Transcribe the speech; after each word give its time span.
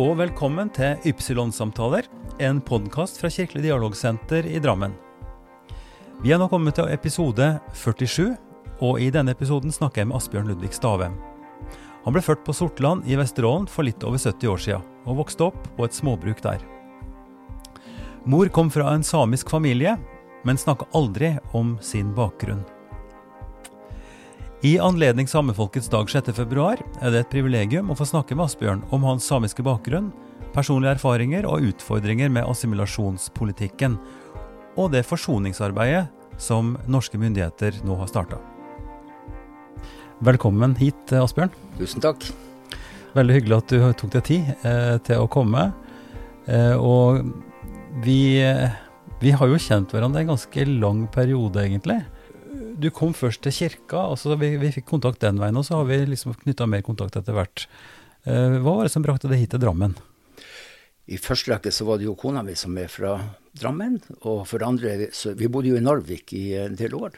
og 0.00 0.14
velkommen 0.16 0.70
til 0.72 0.96
Ypsilon-samtaler, 1.10 2.06
en 2.40 2.60
podkast 2.64 3.18
fra 3.20 3.28
Kirkelig 3.28 3.66
dialogsenter 3.66 4.46
i 4.48 4.56
Drammen. 4.62 4.94
Vi 6.22 6.32
er 6.32 6.40
nå 6.40 6.46
kommet 6.48 6.78
til 6.78 6.88
episode 6.88 7.48
47, 7.76 8.30
og 8.80 9.02
i 9.02 9.10
denne 9.12 9.34
episoden 9.36 9.74
snakker 9.74 10.00
jeg 10.00 10.08
med 10.08 10.16
Asbjørn 10.16 10.48
Ludvig 10.48 10.72
Stavem. 10.72 11.18
Han 12.06 12.16
ble 12.16 12.22
født 12.24 12.46
på 12.46 12.54
Sortland 12.56 13.04
i 13.04 13.18
Vesterålen 13.20 13.68
for 13.68 13.84
litt 13.84 14.00
over 14.08 14.16
70 14.16 14.48
år 14.54 14.64
siden, 14.64 14.88
og 15.04 15.20
vokste 15.20 15.50
opp 15.50 15.68
på 15.76 15.84
et 15.84 15.98
småbruk 15.98 16.40
der. 16.48 16.64
Mor 18.24 18.48
kom 18.48 18.72
fra 18.72 18.94
en 18.94 19.04
samisk 19.04 19.52
familie, 19.52 19.98
men 20.48 20.60
snakka 20.60 20.88
aldri 20.96 21.34
om 21.52 21.76
sin 21.84 22.14
bakgrunn. 22.16 22.64
I 24.62 24.78
anledning 24.78 25.28
Samefolkets 25.28 25.86
dag 25.88 26.10
6.2 26.12 26.64
er 27.00 27.12
det 27.14 27.20
et 27.22 27.30
privilegium 27.32 27.88
å 27.88 27.94
få 27.96 28.04
snakke 28.04 28.36
med 28.36 28.44
Asbjørn 28.44 28.82
om 28.92 29.06
hans 29.08 29.24
samiske 29.24 29.64
bakgrunn, 29.64 30.10
personlige 30.52 30.98
erfaringer 30.98 31.48
og 31.48 31.64
utfordringer 31.70 32.28
med 32.28 32.44
assimilasjonspolitikken, 32.44 33.96
og 34.76 34.92
det 34.92 35.06
forsoningsarbeidet 35.08 36.10
som 36.36 36.74
norske 36.84 37.16
myndigheter 37.16 37.80
nå 37.88 37.96
har 38.02 38.12
starta. 38.12 38.36
Velkommen 40.28 40.76
hit, 40.76 41.08
Asbjørn. 41.08 41.56
Tusen 41.80 42.04
takk. 42.04 42.28
Veldig 43.16 43.40
hyggelig 43.40 43.62
at 43.62 43.72
du 43.72 43.88
tok 43.96 44.12
deg 44.18 44.28
tid 44.28 44.54
eh, 44.60 45.00
til 45.08 45.24
å 45.24 45.32
komme. 45.32 45.70
Eh, 46.44 46.76
og 46.76 47.24
vi, 48.04 48.44
eh, 48.44 48.68
vi 49.24 49.32
har 49.32 49.48
jo 49.48 49.56
kjent 49.70 49.96
hverandre 49.96 50.20
en 50.20 50.34
ganske 50.36 50.68
lang 50.68 51.06
periode, 51.16 51.64
egentlig 51.64 52.02
du 52.80 52.88
kom 52.94 53.14
først 53.16 53.42
til 53.44 53.54
kirka, 53.54 54.06
og 54.10 54.18
så 54.20 54.36
vi, 54.40 54.54
vi 54.60 54.72
fikk 54.74 54.88
kontakt 54.90 55.22
den 55.24 55.40
veien, 55.40 55.58
og 55.58 55.66
så 55.66 55.80
har 55.80 55.88
vi 55.90 56.00
liksom 56.08 56.36
knytta 56.42 56.68
mer 56.70 56.84
kontakt 56.86 57.18
etter 57.20 57.36
hvert. 57.36 57.66
Eh, 58.24 58.56
hva 58.60 58.78
var 58.78 58.86
det 58.86 58.94
som 58.94 59.04
brakte 59.04 59.30
deg 59.30 59.42
hit 59.42 59.54
til 59.54 59.62
Drammen? 59.62 59.96
I 61.10 61.18
første 61.18 61.50
rekke 61.50 61.72
så 61.74 61.86
var 61.88 61.98
det 61.98 62.06
jo 62.06 62.16
kona 62.18 62.42
mi 62.46 62.54
som 62.58 62.76
er 62.78 62.90
fra 62.92 63.16
Drammen. 63.58 63.98
Og 64.20 64.44
for 64.46 64.62
det 64.62 64.68
andre 64.68 65.08
så 65.16 65.32
Vi 65.34 65.48
bodde 65.50 65.72
jo 65.72 65.78
i 65.78 65.82
Narvik 65.82 66.34
i 66.38 66.52
en 66.60 66.76
del 66.78 66.94
år. 66.94 67.16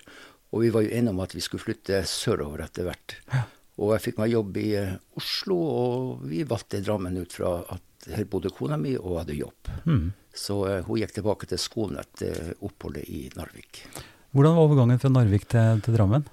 Og 0.53 0.65
vi 0.65 0.71
var 0.73 0.85
jo 0.85 0.93
enige 0.93 1.13
om 1.13 1.21
at 1.25 1.35
vi 1.37 1.43
skulle 1.45 1.65
flytte 1.65 2.03
sørover 2.09 2.65
etter 2.65 2.89
hvert. 2.89 3.17
Ja. 3.33 3.45
Og 3.83 3.95
jeg 3.95 4.05
fikk 4.07 4.21
meg 4.21 4.33
jobb 4.33 4.57
i 4.61 4.69
eh, 4.79 4.97
Oslo, 5.19 5.59
og 5.59 6.27
vi 6.29 6.43
valgte 6.49 6.83
Drammen 6.85 7.21
ut 7.21 7.37
fra 7.37 7.59
at 7.73 8.09
her 8.13 8.27
bodde 8.29 8.53
kona 8.53 8.77
mi 8.81 8.95
og 8.99 9.23
hadde 9.23 9.39
jobb. 9.39 9.71
Mm. 9.87 10.09
Så 10.35 10.57
uh, 10.65 10.81
hun 10.87 10.99
gikk 10.99 11.13
tilbake 11.17 11.49
til 11.49 11.61
skolen 11.61 12.01
etter 12.01 12.55
oppholdet 12.65 13.05
i 13.13 13.27
Narvik. 13.37 13.85
Hvordan 14.33 14.57
var 14.57 14.65
overgangen 14.65 15.01
fra 15.01 15.11
Narvik 15.13 15.45
til, 15.53 15.83
til 15.85 15.97
Drammen? 15.97 16.25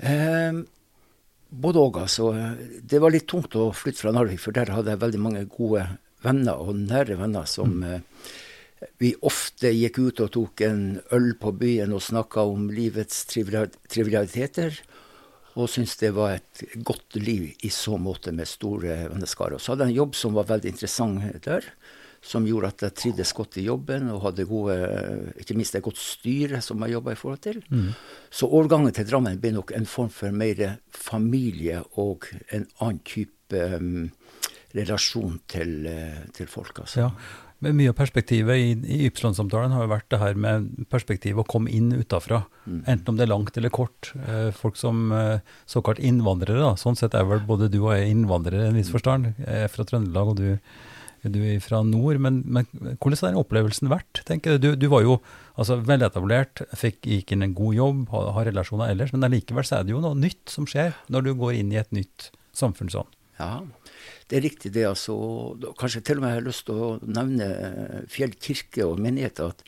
Eh, 0.00 0.62
både 1.52 1.82
òg, 1.82 1.98
altså. 2.06 2.30
Det 2.80 3.00
var 3.02 3.12
litt 3.12 3.28
tungt 3.28 3.56
å 3.60 3.68
flytte 3.76 4.00
fra 4.00 4.14
Narvik, 4.16 4.40
for 4.40 4.56
der 4.56 4.72
hadde 4.72 4.94
jeg 4.94 5.02
veldig 5.02 5.20
mange 5.20 5.44
gode 5.52 5.84
venner, 6.24 6.56
og 6.56 6.78
nære 6.80 7.18
venner, 7.20 7.44
som 7.50 7.76
mm. 7.82 7.84
eh, 7.90 8.94
vi 9.00 9.12
ofte 9.28 9.74
gikk 9.74 10.00
ut 10.00 10.22
og 10.24 10.32
tok 10.32 10.64
en 10.64 10.82
øl 11.12 11.34
på 11.40 11.52
byen 11.60 11.92
og 11.96 12.04
snakka 12.04 12.46
om 12.48 12.70
livets 12.72 13.26
trivialiteter. 13.28 14.80
Og 15.54 15.68
syntes 15.70 16.00
det 16.00 16.14
var 16.16 16.38
et 16.38 16.64
godt 16.82 17.20
liv 17.20 17.52
i 17.62 17.70
så 17.70 18.00
måte 18.00 18.32
med 18.34 18.48
store 18.50 19.04
venneskarer. 19.12 19.60
Så 19.60 19.72
hadde 19.72 19.86
jeg 19.86 19.94
en 19.94 20.00
jobb 20.00 20.16
som 20.18 20.34
var 20.34 20.48
veldig 20.48 20.72
interessant 20.72 21.44
der 21.44 21.68
som 22.24 22.46
gjorde 22.48 22.70
at 22.72 22.86
jeg 22.86 22.96
trivdes 22.96 23.34
godt 23.36 23.58
i 23.60 23.66
jobben 23.66 24.08
og 24.14 24.22
hadde 24.28 24.46
gode, 24.48 24.76
ikke 25.40 25.56
minst 25.58 25.76
et 25.76 25.84
godt 25.84 26.00
styre 26.00 26.62
som 26.64 26.80
jeg 26.84 26.96
jobba 26.96 27.12
i 27.12 27.20
forhold 27.20 27.42
til. 27.44 27.60
Mm. 27.68 27.90
Så 28.32 28.48
overgangen 28.48 28.96
til 28.96 29.08
Drammen 29.10 29.40
ble 29.42 29.52
nok 29.58 29.74
en 29.76 29.88
form 29.88 30.10
for 30.12 30.32
mer 30.32 30.78
familie 30.88 31.82
og 32.00 32.30
en 32.48 32.64
annen 32.80 33.02
type 33.04 33.64
um, 33.76 34.08
relasjon 34.74 35.36
til, 35.52 35.82
uh, 35.84 36.22
til 36.34 36.48
folk. 36.50 36.80
Altså. 36.86 37.04
Ja. 37.04 37.10
Men 37.64 37.76
mye 37.78 37.92
av 37.94 37.96
perspektivet 37.96 38.60
i, 38.60 38.72
i 38.92 39.04
Ypsilon-samtalen 39.08 39.72
har 39.72 39.86
jo 39.86 39.92
vært 39.92 40.08
det 40.12 40.20
her 40.20 40.36
med 40.36 40.66
perspektivet 40.92 41.44
å 41.44 41.48
komme 41.48 41.72
inn 41.72 41.92
utafra. 41.94 42.42
Mm. 42.66 42.80
Enten 42.82 43.12
om 43.12 43.20
det 43.20 43.24
er 43.24 43.30
langt 43.30 43.56
eller 43.56 43.72
kort. 43.72 44.10
Eh, 44.26 44.50
folk 44.56 44.76
som 44.76 45.06
eh, 45.16 45.38
såkalt 45.70 46.02
innvandrere, 46.02 46.60
da. 46.60 46.74
Sånn 46.80 46.98
sett 46.98 47.16
er 47.16 47.24
vel 47.30 47.40
både 47.48 47.70
du 47.72 47.78
og 47.86 47.94
jeg 47.94 48.10
innvandrere 48.12 48.66
i 48.66 48.72
en 48.72 48.76
viss 48.76 48.92
forstand. 48.92 49.32
Jeg 49.38 49.64
er 49.64 49.72
fra 49.72 49.86
Trøndelag, 49.88 50.34
og 50.34 50.42
du 50.42 50.50
du 51.32 51.40
er 51.46 51.62
fra 51.64 51.80
nord, 51.86 52.18
men, 52.22 52.42
men, 52.44 52.68
hvordan 53.00 53.18
har 53.20 53.32
den 53.32 53.40
opplevelsen 53.40 53.90
vært? 53.92 54.22
tenker 54.28 54.58
Du, 54.60 54.72
du 54.76 54.86
var 54.92 55.04
jo 55.04 55.18
altså, 55.54 55.78
veletablert, 55.84 56.64
fikk, 56.76 57.04
gikk 57.08 57.34
inn 57.34 57.46
en 57.46 57.56
god 57.56 57.78
jobb, 57.78 58.04
har, 58.12 58.30
har 58.36 58.48
relasjoner 58.50 58.92
ellers, 58.92 59.14
men 59.14 59.26
allikevel 59.28 59.64
er 59.64 59.86
det 59.86 59.94
jo 59.94 60.02
noe 60.04 60.18
nytt 60.18 60.52
som 60.52 60.68
skjer 60.68 60.96
når 61.12 61.28
du 61.28 61.34
går 61.40 61.60
inn 61.60 61.72
i 61.74 61.80
et 61.80 61.94
nytt 61.96 62.30
samfunn 62.54 62.92
sånn. 62.92 63.10
Ja, 63.38 63.64
det 64.30 64.38
er 64.38 64.46
riktig 64.46 64.72
det. 64.76 64.84
altså. 64.86 65.14
Kanskje 65.80 66.04
til 66.06 66.20
og 66.20 66.24
med 66.24 66.34
jeg 66.34 66.40
har 66.40 66.46
lyst 66.46 66.66
til 66.68 66.78
å 66.78 66.92
nevne 67.02 67.48
eh, 67.50 67.98
Fjell 68.10 68.36
kirke 68.38 68.86
og 68.86 69.02
menighet. 69.02 69.42
at 69.42 69.64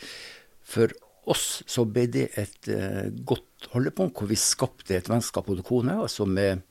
For 0.67 0.95
oss 1.27 1.65
så 1.67 1.85
ble 1.91 2.07
det 2.07 2.29
et 2.39 2.71
uh, 2.71 3.09
godt 3.27 3.67
holdepunkt, 3.73 4.15
hvor 4.15 4.31
vi 4.31 4.39
skapte 4.39 4.95
et 4.95 5.09
vennskap 5.11 5.49
både 5.49 5.65
kone, 5.67 5.97
altså 6.05 6.23
med 6.29 6.63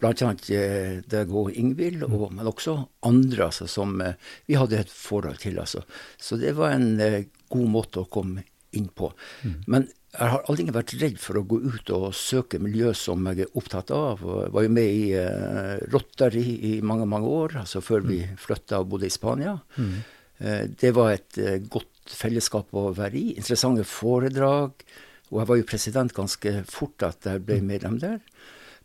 Bl.a. 0.00 0.12
Dago 0.12 1.06
deg 1.08 1.32
og 1.32 1.54
Ingvild, 1.56 2.04
og, 2.08 2.28
men 2.36 2.48
også 2.50 2.76
andre 3.08 3.48
altså, 3.48 3.68
som 3.70 3.96
eh, 4.04 4.18
vi 4.48 4.58
hadde 4.58 4.82
et 4.82 4.92
forhold 4.92 5.40
til. 5.42 5.60
Altså. 5.62 5.84
Så 6.20 6.38
det 6.40 6.56
var 6.58 6.74
en 6.76 7.00
eh, 7.00 7.24
god 7.52 7.70
måte 7.72 8.02
å 8.02 8.10
komme 8.10 8.44
inn 8.76 8.90
på. 8.92 9.08
Mm. 9.46 9.56
Men 9.72 9.88
jeg 10.16 10.32
har 10.32 10.44
aldri 10.48 10.72
vært 10.72 10.94
redd 11.00 11.16
for 11.20 11.38
å 11.38 11.44
gå 11.48 11.58
ut 11.64 11.90
og 11.92 12.06
søke 12.16 12.60
miljø 12.62 12.92
som 12.96 13.24
jeg 13.30 13.44
er 13.44 13.58
opptatt 13.58 13.92
av. 13.92 14.22
Jeg 14.24 14.52
var 14.54 14.64
jo 14.64 14.72
med 14.72 14.92
i 14.96 15.02
uh, 15.16 15.76
Rotary 15.92 16.44
i 16.70 16.72
mange 16.80 17.08
mange 17.08 17.28
år, 17.28 17.58
altså 17.62 17.82
før 17.84 18.04
mm. 18.04 18.08
vi 18.08 18.20
flytta 18.40 18.80
og 18.80 18.88
bodde 18.94 19.10
i 19.10 19.12
Spania. 19.12 19.56
Mm. 19.76 19.98
Uh, 20.40 20.62
det 20.72 20.92
var 20.96 21.12
et 21.12 21.40
uh, 21.42 21.58
godt 21.68 22.16
fellesskap 22.16 22.72
å 22.76 22.88
være 22.96 23.20
i. 23.20 23.26
Interessante 23.36 23.84
foredrag. 23.88 24.86
Og 25.32 25.40
jeg 25.42 25.50
var 25.50 25.60
jo 25.60 25.68
president 25.68 26.16
ganske 26.16 26.52
fort 26.70 27.04
at 27.04 27.28
jeg 27.28 27.44
ble 27.44 27.60
mm. 27.60 27.70
medlem 27.74 28.00
der. 28.00 28.20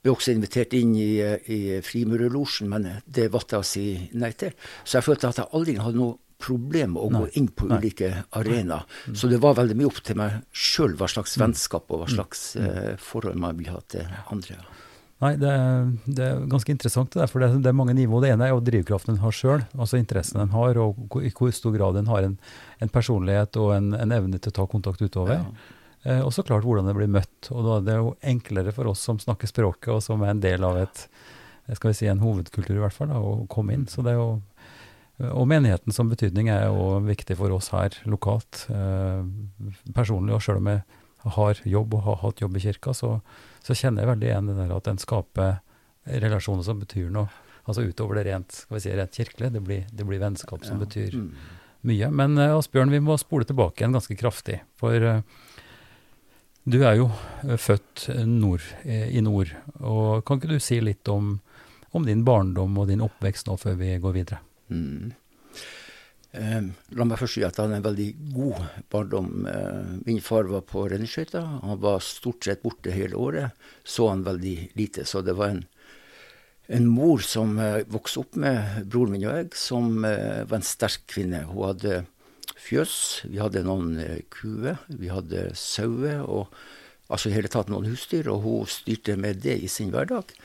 Ble 0.02 0.16
også 0.16 0.34
invitert 0.34 0.74
inn 0.74 0.96
i, 0.98 1.12
i 1.22 1.60
Frimurerlosjen, 1.86 2.70
men 2.72 2.88
det 3.06 3.30
valgte 3.34 3.60
jeg 3.60 3.62
å 3.62 3.70
si 3.70 3.86
nei 4.18 4.32
til. 4.34 4.56
Så 4.84 4.98
jeg 4.98 5.06
følte 5.06 5.30
at 5.30 5.42
jeg 5.42 5.52
aldri 5.54 5.78
hadde 5.78 6.02
noe 6.02 6.18
problem 6.42 6.96
med 6.96 7.02
å 7.04 7.10
nei, 7.12 7.22
gå 7.22 7.42
inn 7.42 7.50
på 7.54 7.70
nei, 7.70 7.80
ulike 7.80 8.12
arenaer. 8.38 8.86
Mm. 9.08 9.18
Så 9.22 9.30
det 9.32 9.42
var 9.44 9.58
veldig 9.60 9.78
mye 9.78 9.90
opp 9.92 10.02
til 10.06 10.18
meg 10.18 10.40
sjøl 10.50 10.96
hva 11.00 11.10
slags 11.12 11.38
mm. 11.38 11.44
vennskap 11.46 11.92
og 11.92 12.02
hva 12.02 12.08
mm. 12.10 12.16
slags 12.16 12.46
uh, 12.58 12.94
forhold 13.02 13.38
man 13.42 13.60
vil 13.60 13.70
ha 13.74 13.82
til 13.94 14.08
andre. 14.34 14.58
Nei, 15.22 15.36
det 15.38 15.52
det 16.18 16.24
er, 16.26 16.40
ganske 16.50 16.74
interessant, 16.74 17.14
det 17.14 17.28
for 17.30 17.44
det, 17.44 17.52
det, 17.62 17.70
er 17.70 17.78
mange 17.78 17.94
nivåer. 17.94 18.26
Det 18.26 18.32
ene 18.34 18.48
er 18.48 18.56
jo 18.56 18.64
drivkraften 18.66 19.14
en 19.14 19.22
har 19.22 19.36
sjøl, 19.38 19.68
altså 19.78 20.00
interessen 20.00 20.42
en 20.42 20.56
har, 20.56 20.80
og 20.82 21.20
i 21.22 21.30
hvor 21.30 21.54
stor 21.54 21.76
grad 21.76 22.00
en 22.00 22.10
har 22.10 22.26
en, 22.26 22.40
en 22.82 22.92
personlighet 22.92 23.60
og 23.62 23.76
en, 23.76 23.94
en, 24.00 24.16
evne 24.18 24.42
til 24.42 24.50
å 24.50 24.58
ta 24.62 24.66
kontakt 24.72 25.04
utover. 25.06 25.44
Ja. 25.44 25.78
Eh, 26.04 26.22
og 26.22 26.34
så 26.34 26.44
klart 26.46 26.66
hvordan 26.66 26.90
det 26.90 26.96
blir 26.98 27.12
møtt. 27.12 27.52
Og 27.54 27.66
da 27.66 27.78
er 27.78 27.88
det 27.88 27.98
jo 28.00 28.16
enklere 28.34 28.74
for 28.76 28.90
oss 28.92 29.04
som 29.06 29.20
snakker 29.22 29.50
språket, 29.50 29.92
og 29.94 30.04
som 30.06 30.24
er 30.26 30.34
en 30.34 30.44
del 30.44 30.66
av 30.66 30.80
et, 30.82 31.06
skal 31.72 31.92
vi 31.92 31.98
si, 32.00 32.10
en 32.10 32.24
hovedkultur, 32.24 32.78
i 32.78 32.84
hvert 32.84 32.96
fall, 32.96 33.12
da, 33.14 33.22
å 33.22 33.46
komme 33.52 33.78
inn. 33.78 33.88
Så 33.90 34.06
det 34.06 34.16
er 34.16 34.22
jo 34.22 34.32
og 35.22 35.46
menigheten 35.46 35.94
som 35.94 36.10
betydning 36.10 36.48
er 36.50 36.64
jo 36.72 36.96
viktig 37.06 37.36
for 37.38 37.54
oss 37.54 37.70
her 37.76 37.94
lokalt. 38.10 38.64
Eh, 38.74 39.22
personlig, 39.94 40.34
og 40.34 40.42
sjøl 40.42 40.62
om 40.62 40.72
jeg 40.72 40.82
har 41.36 41.62
jobb 41.70 41.94
og 41.94 42.06
har 42.08 42.18
hatt 42.24 42.42
jobb 42.42 42.58
i 42.58 42.64
kirka, 42.64 42.96
så, 42.98 43.12
så 43.62 43.78
kjenner 43.78 44.02
jeg 44.02 44.12
veldig 44.16 44.30
igjen 44.32 44.50
det 44.50 44.58
der 44.58 44.74
at 44.74 44.90
en 44.90 45.02
skaper 45.02 45.60
relasjoner 46.10 46.66
som 46.66 46.82
betyr 46.82 47.12
noe. 47.14 47.30
Altså 47.70 47.86
utover 47.86 48.18
det 48.18 48.26
rent, 48.32 48.64
skal 48.64 48.80
vi 48.80 48.82
si, 48.82 48.94
rent 48.98 49.20
kirkelige. 49.20 49.54
Det 49.54 49.62
blir, 49.62 49.84
det 49.94 50.08
blir 50.08 50.24
vennskap 50.24 50.66
som 50.66 50.80
ja. 50.80 50.88
betyr 50.88 51.20
mm. 51.20 51.30
mye. 51.92 52.10
Men 52.18 52.42
Asbjørn, 52.42 52.90
vi 52.90 53.04
må 53.06 53.20
spole 53.22 53.46
tilbake 53.46 53.84
igjen 53.84 53.94
ganske 53.94 54.18
kraftig. 54.18 54.64
For 54.82 55.06
uh, 55.06 55.22
du 56.64 56.82
er 56.86 57.00
jo 57.00 57.08
eh, 57.46 57.58
født 57.58 58.10
nord, 58.28 58.66
eh, 58.84 59.10
i 59.16 59.22
nord. 59.22 59.54
og 59.80 60.26
Kan 60.26 60.42
ikke 60.42 60.54
du 60.54 60.60
si 60.62 60.82
litt 60.84 61.08
om, 61.12 61.40
om 61.92 62.06
din 62.06 62.26
barndom 62.28 62.78
og 62.78 62.92
din 62.92 63.04
oppvekst 63.06 63.50
nå, 63.50 63.58
før 63.62 63.80
vi 63.80 63.96
går 64.02 64.18
videre? 64.20 64.42
Mm. 64.70 65.12
Eh, 66.32 66.62
la 66.96 67.04
meg 67.04 67.20
først 67.20 67.36
si 67.36 67.44
at 67.44 67.58
han 67.60 67.74
er 67.74 67.82
en 67.82 67.88
veldig 67.90 68.08
god 68.32 68.62
barndom. 68.94 69.48
Eh, 69.52 69.92
min 70.06 70.22
far 70.24 70.48
var 70.52 70.64
på 70.68 70.86
renneskøyter. 70.88 71.44
Han 71.66 71.82
var 71.84 72.00
stort 72.06 72.48
sett 72.48 72.64
borte 72.64 72.94
hele 72.96 73.20
året. 73.20 73.58
Så 73.84 74.08
han 74.10 74.24
veldig 74.28 74.72
lite. 74.80 75.06
Så 75.06 75.26
det 75.28 75.36
var 75.40 75.56
en, 75.56 75.66
en 76.72 76.88
mor 76.88 77.26
som 77.26 77.60
eh, 77.60 77.84
vokste 77.92 78.24
opp 78.24 78.40
med 78.40 78.88
broren 78.88 79.18
min 79.18 79.28
og 79.28 79.36
jeg, 79.36 79.52
som 79.60 80.06
eh, 80.08 80.46
var 80.46 80.62
en 80.62 80.70
sterk 80.72 81.04
kvinne. 81.12 81.44
Hun 81.50 81.74
hadde 81.74 82.04
fjøs. 82.62 82.94
Vi 83.30 83.42
hadde 83.42 83.66
noen 83.66 83.98
eh, 84.02 84.22
kuer, 84.34 84.80
vi 84.88 85.12
hadde 85.12 85.50
sauer, 85.58 86.22
og 86.24 86.52
altså 87.12 87.32
i 87.32 87.36
hele 87.36 87.52
tatt 87.52 87.72
noen 87.72 87.90
husdyr. 87.90 88.30
Og 88.32 88.46
hun 88.46 88.70
styrte 88.70 89.18
med 89.20 89.42
det 89.46 89.58
i 89.62 89.72
sin 89.72 89.94
hverdag. 89.94 90.36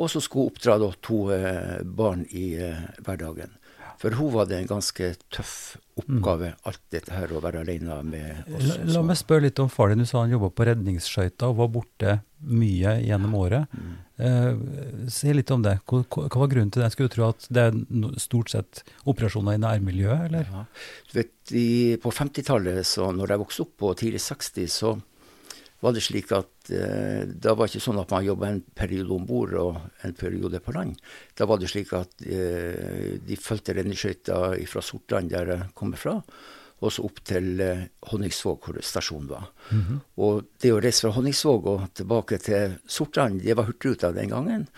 Og 0.00 0.10
så 0.10 0.22
skulle 0.22 0.48
hun 0.48 0.54
oppdra 0.54 0.78
da, 0.80 0.90
to 1.04 1.22
eh, 1.34 1.80
barn 1.84 2.24
i 2.30 2.52
eh, 2.58 2.84
hverdagen. 3.04 3.56
For 4.00 4.16
hun 4.16 4.32
var 4.32 4.46
det 4.48 4.56
en 4.56 4.68
ganske 4.68 5.10
tøff 5.28 5.76
oppgave, 6.00 6.54
mm. 6.54 6.60
alt 6.70 6.80
dette 6.94 7.12
her 7.12 7.32
å 7.36 7.42
være 7.44 7.60
alene 7.60 7.98
med 8.06 8.54
oss. 8.56 8.68
La, 8.70 8.76
la 8.94 9.02
meg 9.04 9.18
spørre 9.20 9.44
litt 9.44 9.60
om 9.60 9.68
far 9.68 9.92
din. 9.92 10.00
Du 10.00 10.08
sa 10.08 10.22
han 10.22 10.32
jobba 10.32 10.48
på 10.56 10.64
redningsskøyta 10.70 11.50
og 11.50 11.58
var 11.58 11.68
borte 11.74 12.14
mye 12.40 12.94
gjennom 13.04 13.34
året. 13.36 13.68
Mm. 13.76 13.98
Eh, 14.24 15.10
si 15.12 15.34
litt 15.36 15.52
om 15.52 15.66
det. 15.66 15.76
Hva, 15.84 16.00
hva, 16.16 16.40
var 16.42 16.52
grunnen 16.54 16.72
til 16.72 16.84
det? 16.84 16.88
Skulle 16.94 17.12
du 17.12 17.16
tro 17.18 17.28
at 17.28 17.44
det 17.52 17.66
er 17.66 18.16
stort 18.24 18.54
sett 18.54 18.82
operasjoner 19.04 19.58
i 19.58 19.62
nærmiljøet, 19.66 20.26
eller? 20.30 20.48
Ja. 20.48 20.64
Du 21.10 21.14
vet, 21.20 21.36
i, 21.52 21.68
På 22.00 22.12
50-tallet, 22.14 22.96
når 23.20 23.34
jeg 23.34 23.44
vokste 23.44 23.66
opp 23.66 23.76
på 23.84 23.92
tidlig 24.00 24.24
60, 24.24 24.72
så 24.72 24.96
var 25.80 25.96
det 25.96 26.02
slik 26.04 26.30
at 26.36 26.70
eh, 26.76 27.24
da 27.24 27.54
var 27.56 27.66
det 27.66 27.74
ikke 27.74 27.86
sånn 27.86 28.00
at 28.02 28.12
man 28.12 28.26
jobba 28.26 28.50
en 28.50 28.62
periode 28.76 29.16
om 29.16 29.26
bord 29.28 29.56
og 29.58 29.78
en 30.06 30.16
periode 30.16 30.60
på 30.64 30.74
land. 30.76 31.00
Da 31.36 31.48
var 31.48 31.60
det 31.60 31.70
slik 31.72 31.92
at 31.96 32.24
eh, 32.26 33.16
de 33.24 33.38
fulgte 33.40 33.76
renneskøyta 33.76 34.40
fra 34.68 34.84
Sortland, 34.84 35.32
der 35.32 35.54
jeg 35.54 35.70
kommer 35.78 36.00
fra, 36.00 36.18
og 36.80 36.92
så 36.92 37.04
opp 37.08 37.20
til 37.28 37.60
eh, 37.64 37.86
Honningsvåg, 38.12 38.68
hvor 38.68 38.80
stasjonen 38.84 39.28
var. 39.28 39.50
Mm 39.70 39.82
-hmm. 39.82 39.98
Og 40.16 40.44
det 40.60 40.72
å 40.72 40.80
reise 40.80 41.06
fra 41.06 41.16
Honningsvåg 41.16 41.66
og 41.66 41.94
tilbake 41.94 42.38
til 42.38 42.78
Sortland, 42.86 43.42
det 43.42 43.56
var 43.56 43.64
Hurtigruta 43.64 44.12
den 44.12 44.28
gangen. 44.28 44.68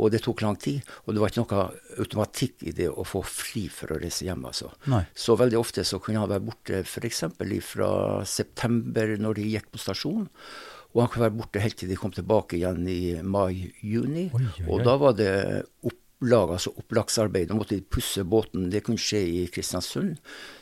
Og 0.00 0.08
det 0.12 0.22
tok 0.24 0.40
lang 0.40 0.56
tid, 0.56 0.80
og 1.04 1.12
det 1.12 1.20
var 1.20 1.32
ikke 1.32 1.42
noe 1.44 1.64
automatikk 2.00 2.62
i 2.64 2.72
det 2.76 2.88
å 2.88 3.04
få 3.04 3.20
fri 3.28 3.66
for 3.68 3.92
å 3.92 3.98
reise 4.00 4.24
hjem. 4.24 4.46
altså. 4.48 4.70
Nei. 4.88 5.02
Så 5.12 5.36
veldig 5.36 5.58
ofte 5.60 5.84
så 5.84 6.00
kunne 6.00 6.22
han 6.22 6.30
være 6.32 6.46
borte 6.46 6.80
f.eks. 6.80 7.24
fra 7.66 7.90
september, 8.24 9.16
når 9.20 9.40
de 9.40 9.50
gikk 9.52 9.68
på 9.72 9.82
stasjonen. 9.82 10.30
Og 10.92 11.00
han 11.00 11.08
kunne 11.12 11.26
være 11.26 11.38
borte 11.38 11.60
helt 11.64 11.78
til 11.80 11.88
de 11.88 11.96
kom 11.96 12.12
tilbake 12.12 12.58
igjen 12.58 12.88
i 12.88 13.02
mai-juni. 13.24 14.26
Og 14.68 14.84
da 14.84 14.96
var 15.00 15.16
det 15.16 15.32
opp 15.84 15.98
lag, 16.26 16.52
altså 16.54 16.72
opplagsarbeid. 16.78 17.48
Da 17.50 17.56
måtte 17.56 17.76
de 17.76 17.84
pusse 17.84 18.24
båten. 18.24 18.68
Det 18.72 18.82
kunne 18.86 19.00
skje 19.00 19.20
i 19.22 19.40
Kristiansund. 19.52 20.16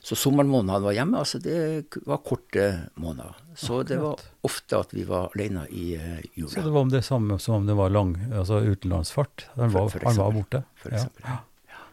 Så 0.05 0.19
sommermånedene 0.19 0.81
var 0.85 0.97
hjemme, 0.97 1.21
altså 1.21 1.41
det 1.43 2.01
var 2.07 2.23
korte 2.27 2.67
måneder. 3.01 3.37
Så 3.59 3.83
det 3.87 4.01
var 4.01 4.21
ofte 4.47 4.81
at 4.81 4.95
vi 4.97 5.05
var 5.09 5.35
alene 5.35 5.67
i 5.69 5.93
uh, 5.99 6.19
jula. 6.35 6.53
Så 6.55 6.65
det 6.65 6.73
var 6.73 6.87
om 6.87 6.93
det 6.93 7.05
samme 7.07 7.39
som 7.39 7.61
om 7.61 7.69
det 7.69 7.77
var 7.79 7.93
lang, 7.93 8.17
altså 8.33 8.63
utenlandsfart? 8.65 9.49
Han 9.59 9.75
var, 9.75 9.89
for, 9.89 9.99
for 9.99 10.11
han 10.11 10.21
var 10.23 10.37
borte? 10.39 10.65
For. 10.83 10.97
Ja. 10.97 11.07
ja. 11.27 11.39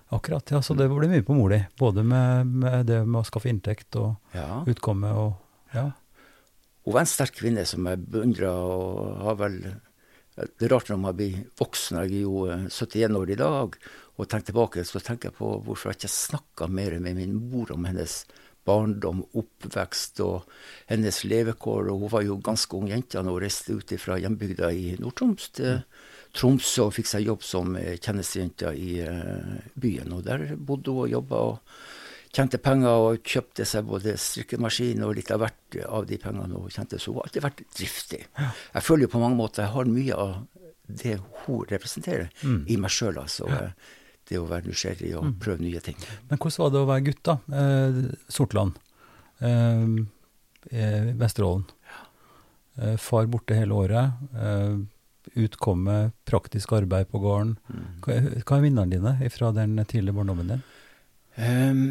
Akkurat. 0.10 0.52
ja, 0.52 0.62
Så 0.62 0.74
det 0.74 0.88
ble 0.88 1.10
mye 1.12 1.26
på 1.26 1.36
mor 1.36 1.52
di. 1.52 1.60
Både 1.80 2.04
med, 2.04 2.48
med, 2.48 2.86
det 2.88 3.02
med 3.04 3.22
å 3.22 3.28
skaffe 3.28 3.52
inntekt 3.52 3.98
og 4.00 4.16
ja. 4.36 4.64
utkomme 4.70 5.12
og 5.12 5.74
ja. 5.76 5.90
Hun 6.88 6.96
var 6.96 7.04
en 7.04 7.10
sterk 7.12 7.36
kvinne 7.36 7.66
som 7.68 7.84
jeg 7.90 8.00
beundra, 8.08 8.54
og 8.64 9.18
har 9.26 9.36
vel 9.42 9.58
det 10.38 10.68
er 10.68 10.74
rart 10.74 10.92
når 10.92 11.00
man 11.02 11.16
blir 11.18 11.38
voksen, 11.58 12.02
jeg 12.06 12.20
er 12.20 12.26
jo 12.28 12.44
71 12.70 12.98
eh, 13.02 13.16
år 13.18 13.32
i 13.34 13.40
dag, 13.40 13.78
og 14.18 14.28
tenker 14.30 14.52
tilbake, 14.52 14.84
så 14.86 15.02
tenker 15.02 15.32
jeg 15.32 15.38
på 15.40 15.50
hvorfor 15.66 15.92
jeg 15.92 16.00
ikke 16.00 16.14
snakka 16.14 16.68
mer 16.70 16.98
med 17.02 17.18
min 17.18 17.34
mor 17.52 17.74
om 17.74 17.88
hennes 17.90 18.20
barndom, 18.68 19.24
oppvekst 19.38 20.22
og 20.26 20.48
hennes 20.90 21.24
levekår. 21.24 21.90
Og 21.90 22.04
hun 22.04 22.12
var 22.12 22.26
jo 22.26 22.40
ganske 22.44 22.78
ung 22.78 22.90
jente 22.92 23.18
da 23.18 23.26
hun 23.26 23.42
reiste 23.42 23.78
ut 23.78 23.94
fra 24.02 24.18
hjembygda 24.20 24.72
i 24.76 24.96
Nord-Troms 25.00 25.52
til 25.58 25.78
Tromsø 26.38 26.90
og 26.90 26.98
fikk 26.98 27.10
seg 27.10 27.30
jobb 27.30 27.46
som 27.46 27.78
tjenestejente 27.78 28.74
i 28.76 28.98
eh, 29.06 29.54
byen. 29.80 30.18
Og 30.18 30.26
der 30.28 30.50
bodde 30.58 30.94
hun 30.94 31.06
og 31.06 31.14
jobba. 31.14 31.46
og 31.54 31.97
tjente 32.34 32.60
penger 32.62 33.08
og 33.08 33.22
kjøpte 33.26 33.66
seg 33.68 33.88
både 33.88 34.16
strikkemaskin 34.22 35.04
og 35.06 35.16
litt 35.18 35.32
av 35.34 35.42
hvert 35.44 35.78
av 35.88 36.08
de 36.10 36.20
pengene 36.22 36.60
hun 36.60 36.74
tjente. 36.74 37.00
Så 37.00 37.12
hun 37.12 37.22
har 37.22 37.30
alltid 37.30 37.46
vært 37.46 37.64
driftig. 37.78 38.24
Jeg 38.38 38.86
føler 38.86 39.08
jo 39.08 39.14
på 39.16 39.22
mange 39.24 39.40
måter 39.40 39.66
jeg 39.66 39.76
har 39.76 39.92
mye 39.92 40.18
av 40.18 40.36
det 40.88 41.18
hun 41.46 41.64
representerer, 41.68 42.30
mm. 42.42 42.60
i 42.72 42.78
meg 42.80 42.94
sjøl. 42.94 43.20
Altså. 43.24 43.48
Det 44.28 44.40
å 44.40 44.48
være 44.48 44.68
nysgjerrig 44.68 45.14
og 45.20 45.30
mm. 45.30 45.34
prøve 45.44 45.64
nye 45.64 45.82
ting. 45.84 45.98
Men 46.30 46.40
hvordan 46.40 46.64
var 46.64 46.74
det 46.74 46.82
å 46.82 46.92
være 46.92 47.06
gutt, 47.08 47.24
da? 47.28 47.38
Eh, 47.62 48.00
Sortland. 48.32 48.80
Eh, 49.40 49.88
eh 50.72 51.10
Vesterålen. 51.20 51.66
Ja. 51.88 52.04
Eh, 52.84 52.98
far 53.02 53.28
borte 53.32 53.56
hele 53.58 53.76
året. 53.76 54.30
Eh, 54.36 54.78
utkomme, 55.38 56.12
praktisk 56.26 56.74
arbeid 56.78 57.10
på 57.12 57.20
gården. 57.24 57.56
Mm. 57.68 57.88
Hva, 58.04 58.20
hva, 58.42 58.58
er 58.58 58.64
minnene 58.64 58.92
dine 58.92 59.32
fra 59.34 59.52
den 59.56 59.78
tidlige 59.86 60.16
barndommen 60.16 60.54
din? 60.54 60.64
Um, 61.38 61.82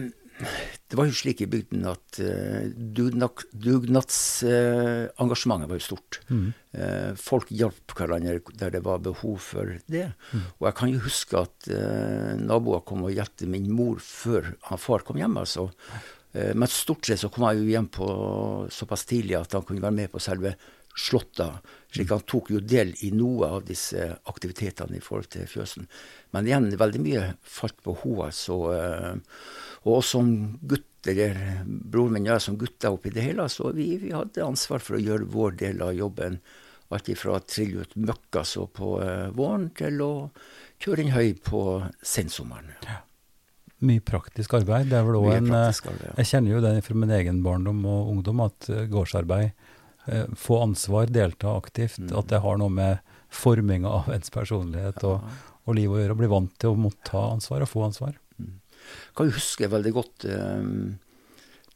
det 0.86 0.94
var 0.98 1.06
jo 1.08 1.14
slik 1.16 1.40
i 1.42 1.48
bygden 1.50 1.86
at 1.90 2.18
uh, 2.22 2.62
dugnadsengasjementet 2.76 5.66
uh, 5.66 5.70
var 5.70 5.76
jo 5.78 5.86
stort. 5.86 6.20
Mm. 6.28 6.52
Uh, 6.76 7.12
folk 7.18 7.50
hjalp 7.50 7.92
hverandre 7.96 8.40
der 8.60 8.70
det 8.76 8.82
var 8.86 8.98
behov 9.04 9.36
for 9.42 9.66
det. 9.90 10.08
Mm. 10.30 10.42
Og 10.58 10.64
jeg 10.68 10.74
kan 10.80 10.88
jo 10.92 11.06
huske 11.06 11.34
at 11.40 11.56
uh, 11.72 12.32
naboer 12.38 12.80
kom 12.86 13.00
og 13.06 13.14
hjalp 13.16 13.36
min 13.50 13.68
mor 13.72 13.96
før 14.02 14.42
han 14.68 14.82
far 14.82 15.00
kom 15.06 15.18
hjem. 15.20 15.36
altså. 15.42 15.64
men 16.36 16.68
stort 16.68 17.06
sett 17.08 17.20
så 17.22 17.28
kom 17.32 17.44
jeg 17.48 17.56
jo 17.62 17.72
hjem 17.72 17.88
på 17.88 18.06
såpass 18.68 19.04
tidlig 19.08 19.36
at 19.38 19.52
han 19.56 19.64
kunne 19.64 19.82
være 19.82 19.98
med 20.02 20.08
på 20.12 20.18
selve 20.20 20.50
slåtta. 20.96 21.58
Slik 21.92 22.10
han 22.10 22.24
tok 22.28 22.50
jo 22.50 22.60
del 22.60 22.92
i 23.04 23.12
noe 23.14 23.48
av 23.58 23.64
disse 23.68 24.08
aktivitetene 24.28 24.98
i 24.98 25.04
forhold 25.04 25.30
til 25.32 25.48
fjøsen. 25.48 25.86
Men 26.34 26.48
igjen, 26.48 26.68
veldig 26.80 27.02
mye 27.04 27.24
falt 27.44 27.78
på 27.84 27.94
henne. 28.02 28.28
Så, 28.34 28.58
og 29.86 30.04
som 30.04 30.30
gutt, 30.60 30.88
eller 31.06 31.38
broren 31.64 32.16
min 32.16 32.26
og 32.26 32.34
jeg 32.34 32.44
som 32.48 32.58
gutter 32.60 32.96
oppi 32.96 33.12
det 33.14 33.28
hele, 33.28 33.48
så 33.52 33.70
vi, 33.76 33.92
vi, 34.02 34.12
hadde 34.16 34.44
ansvar 34.44 34.82
for 34.82 34.98
å 34.98 35.02
gjøre 35.02 35.28
vår 35.32 35.58
del 35.62 35.84
av 35.86 35.94
jobben. 35.96 36.40
Alt 36.94 37.10
ifra 37.10 37.36
å 37.36 37.42
trille 37.42 37.82
ut 37.82 37.96
møkka 37.98 38.44
så 38.46 38.66
på 38.70 38.96
uh, 39.02 39.28
våren, 39.34 39.68
til 39.76 40.02
å 40.04 40.12
kjøre 40.82 41.02
inn 41.02 41.14
høy 41.14 41.34
på 41.42 41.62
sensommeren. 42.02 42.74
Ja. 42.86 43.00
Mye 43.86 44.00
praktisk 44.00 44.54
arbeid. 44.56 44.88
Det 44.88 44.96
er 44.98 45.04
vel 45.04 45.18
også 45.18 45.32
en, 45.36 45.50
arbeid, 45.52 46.04
ja. 46.06 46.12
Jeg 46.22 46.30
kjenner 46.30 46.54
jo 46.54 46.60
det 46.64 46.76
fra 46.86 46.98
min 46.98 47.16
egen 47.18 47.42
barndom 47.44 47.82
og 47.90 48.12
ungdom, 48.14 48.44
at 48.46 48.70
gårdsarbeid, 48.92 49.66
få 50.38 50.60
ansvar, 50.62 51.10
delta 51.10 51.56
aktivt, 51.56 51.98
mm. 51.98 52.12
at 52.18 52.30
det 52.30 52.42
har 52.44 52.60
noe 52.60 52.72
med 52.72 53.16
forminga 53.32 53.90
av 53.90 54.12
ens 54.14 54.30
personlighet 54.30 55.02
og, 55.08 55.24
og 55.66 55.76
liv 55.76 55.90
å 55.90 55.98
gjøre. 55.98 56.14
Å 56.14 56.20
bli 56.20 56.30
vant 56.30 56.54
til 56.62 56.72
å 56.72 56.78
måtte 56.78 57.10
ta 57.10 57.24
ansvar 57.32 57.66
og 57.66 57.72
få 57.72 57.88
ansvar 57.88 58.14
kan 59.16 59.28
jeg 59.28 59.38
huske 59.38 59.68
veldig 59.70 59.92
godt 59.96 60.26
um, 60.30 60.96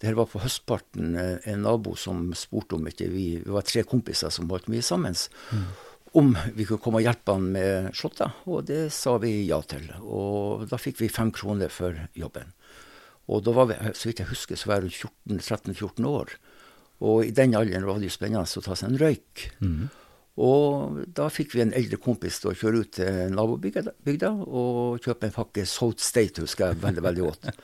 det 0.00 0.08
her 0.08 0.16
var 0.16 0.30
på 0.32 0.40
høstparten 0.40 1.16
eh, 1.20 1.48
en 1.52 1.64
nabo 1.66 1.92
som 1.98 2.30
spurte 2.38 2.78
om 2.78 2.86
ikke 2.88 3.10
vi 3.12 3.24
Vi 3.42 3.52
var 3.52 3.66
tre 3.68 3.82
kompiser 3.84 4.32
som 4.32 4.48
holdt 4.48 4.70
mye 4.72 4.80
sammen. 4.80 5.12
Mm. 5.52 5.66
Om 6.16 6.30
vi 6.56 6.64
kunne 6.64 6.80
komme 6.80 7.02
og 7.02 7.04
hjelpe 7.04 7.34
han 7.36 7.50
med 7.52 7.90
slåtta, 7.94 8.30
og 8.48 8.64
det 8.70 8.86
sa 8.96 9.18
vi 9.20 9.34
ja 9.44 9.60
til. 9.60 9.84
Og 10.00 10.64
da 10.70 10.80
fikk 10.80 11.02
vi 11.02 11.10
fem 11.12 11.28
kroner 11.36 11.68
for 11.68 12.00
jobben. 12.16 12.48
Og 13.28 13.44
da 13.44 13.52
var 13.52 13.68
vi, 13.68 13.76
så 13.92 14.08
vidt 14.08 14.24
jeg 14.24 14.30
husker, 14.32 14.56
så 14.56 14.72
var 14.72 14.88
jeg 14.88 15.04
13-14 15.36 16.08
år. 16.08 16.32
Og 17.00 17.24
i 17.24 17.32
den 17.34 17.56
alderen 17.56 17.86
var 17.88 18.00
det 18.00 18.10
jo 18.10 18.16
spennende 18.16 18.44
å 18.44 18.64
ta 18.64 18.76
seg 18.76 18.92
en 18.92 19.00
røyk. 19.00 19.46
Mm. 19.64 19.88
Og 20.40 21.00
da 21.16 21.26
fikk 21.32 21.54
vi 21.56 21.64
en 21.64 21.74
eldre 21.76 21.98
kompis 22.00 22.38
til 22.40 22.52
å 22.52 22.56
kjøre 22.56 22.84
ut 22.84 22.92
til 22.96 23.34
nabobygda 23.34 24.30
og 24.46 25.00
kjøpe 25.04 25.28
en 25.28 25.34
pakke 25.34 25.66
South 25.68 26.00
State, 26.04 26.40
husker 26.40 26.70
jeg 26.70 26.82
veldig 26.84 27.04
veldig 27.08 27.26
godt. 27.26 27.50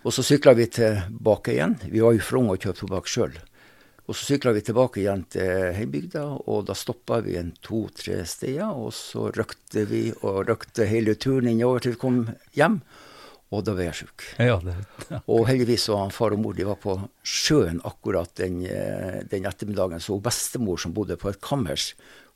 Og 0.00 0.14
så 0.16 0.24
sykla 0.24 0.54
vi 0.56 0.64
tilbake 0.72 1.52
igjen. 1.52 1.74
Vi 1.92 2.00
var 2.00 2.14
jo 2.16 2.24
for 2.24 2.40
unge 2.40 2.54
og 2.54 2.62
kjøpte 2.62 2.86
tobakk 2.86 3.10
sjøl. 3.10 3.34
Og 4.08 4.16
så 4.16 4.30
sykla 4.30 4.54
vi 4.56 4.62
tilbake 4.64 5.02
igjen 5.02 5.26
til 5.30 5.74
heimbygda, 5.76 6.22
og 6.50 6.64
da 6.70 6.74
stoppa 6.74 7.20
vi 7.22 7.36
en 7.38 7.52
to-tre 7.62 8.22
steder. 8.26 8.72
Og 8.72 8.94
så 8.96 9.28
røkte 9.36 9.84
vi 9.90 10.06
og 10.22 10.48
røkte 10.48 10.88
hele 10.88 11.18
turen 11.20 11.52
innover 11.52 11.84
til 11.84 11.94
vi 11.94 12.00
kom 12.00 12.22
hjem. 12.56 12.80
Og 13.50 13.64
da 13.66 13.74
ble 13.74 13.88
jeg 13.88 14.04
sjuk. 14.04 14.24
Ja, 14.38 14.60
det. 14.62 14.76
Og 15.32 15.48
heldigvis 15.48 15.88
var 15.90 16.04
han 16.04 16.14
far 16.14 16.36
og 16.36 16.42
mor 16.42 16.54
de 16.54 16.66
var 16.68 16.78
på 16.78 16.94
sjøen 17.26 17.80
akkurat 17.86 18.30
den, 18.38 18.60
eh, 18.62 19.22
den 19.26 19.48
ettermiddagen. 19.50 20.02
Så 20.02 20.20
bestemor 20.22 20.78
som 20.78 20.94
bodde 20.94 21.18
på 21.18 21.32
et 21.32 21.40
kammers, 21.42 21.90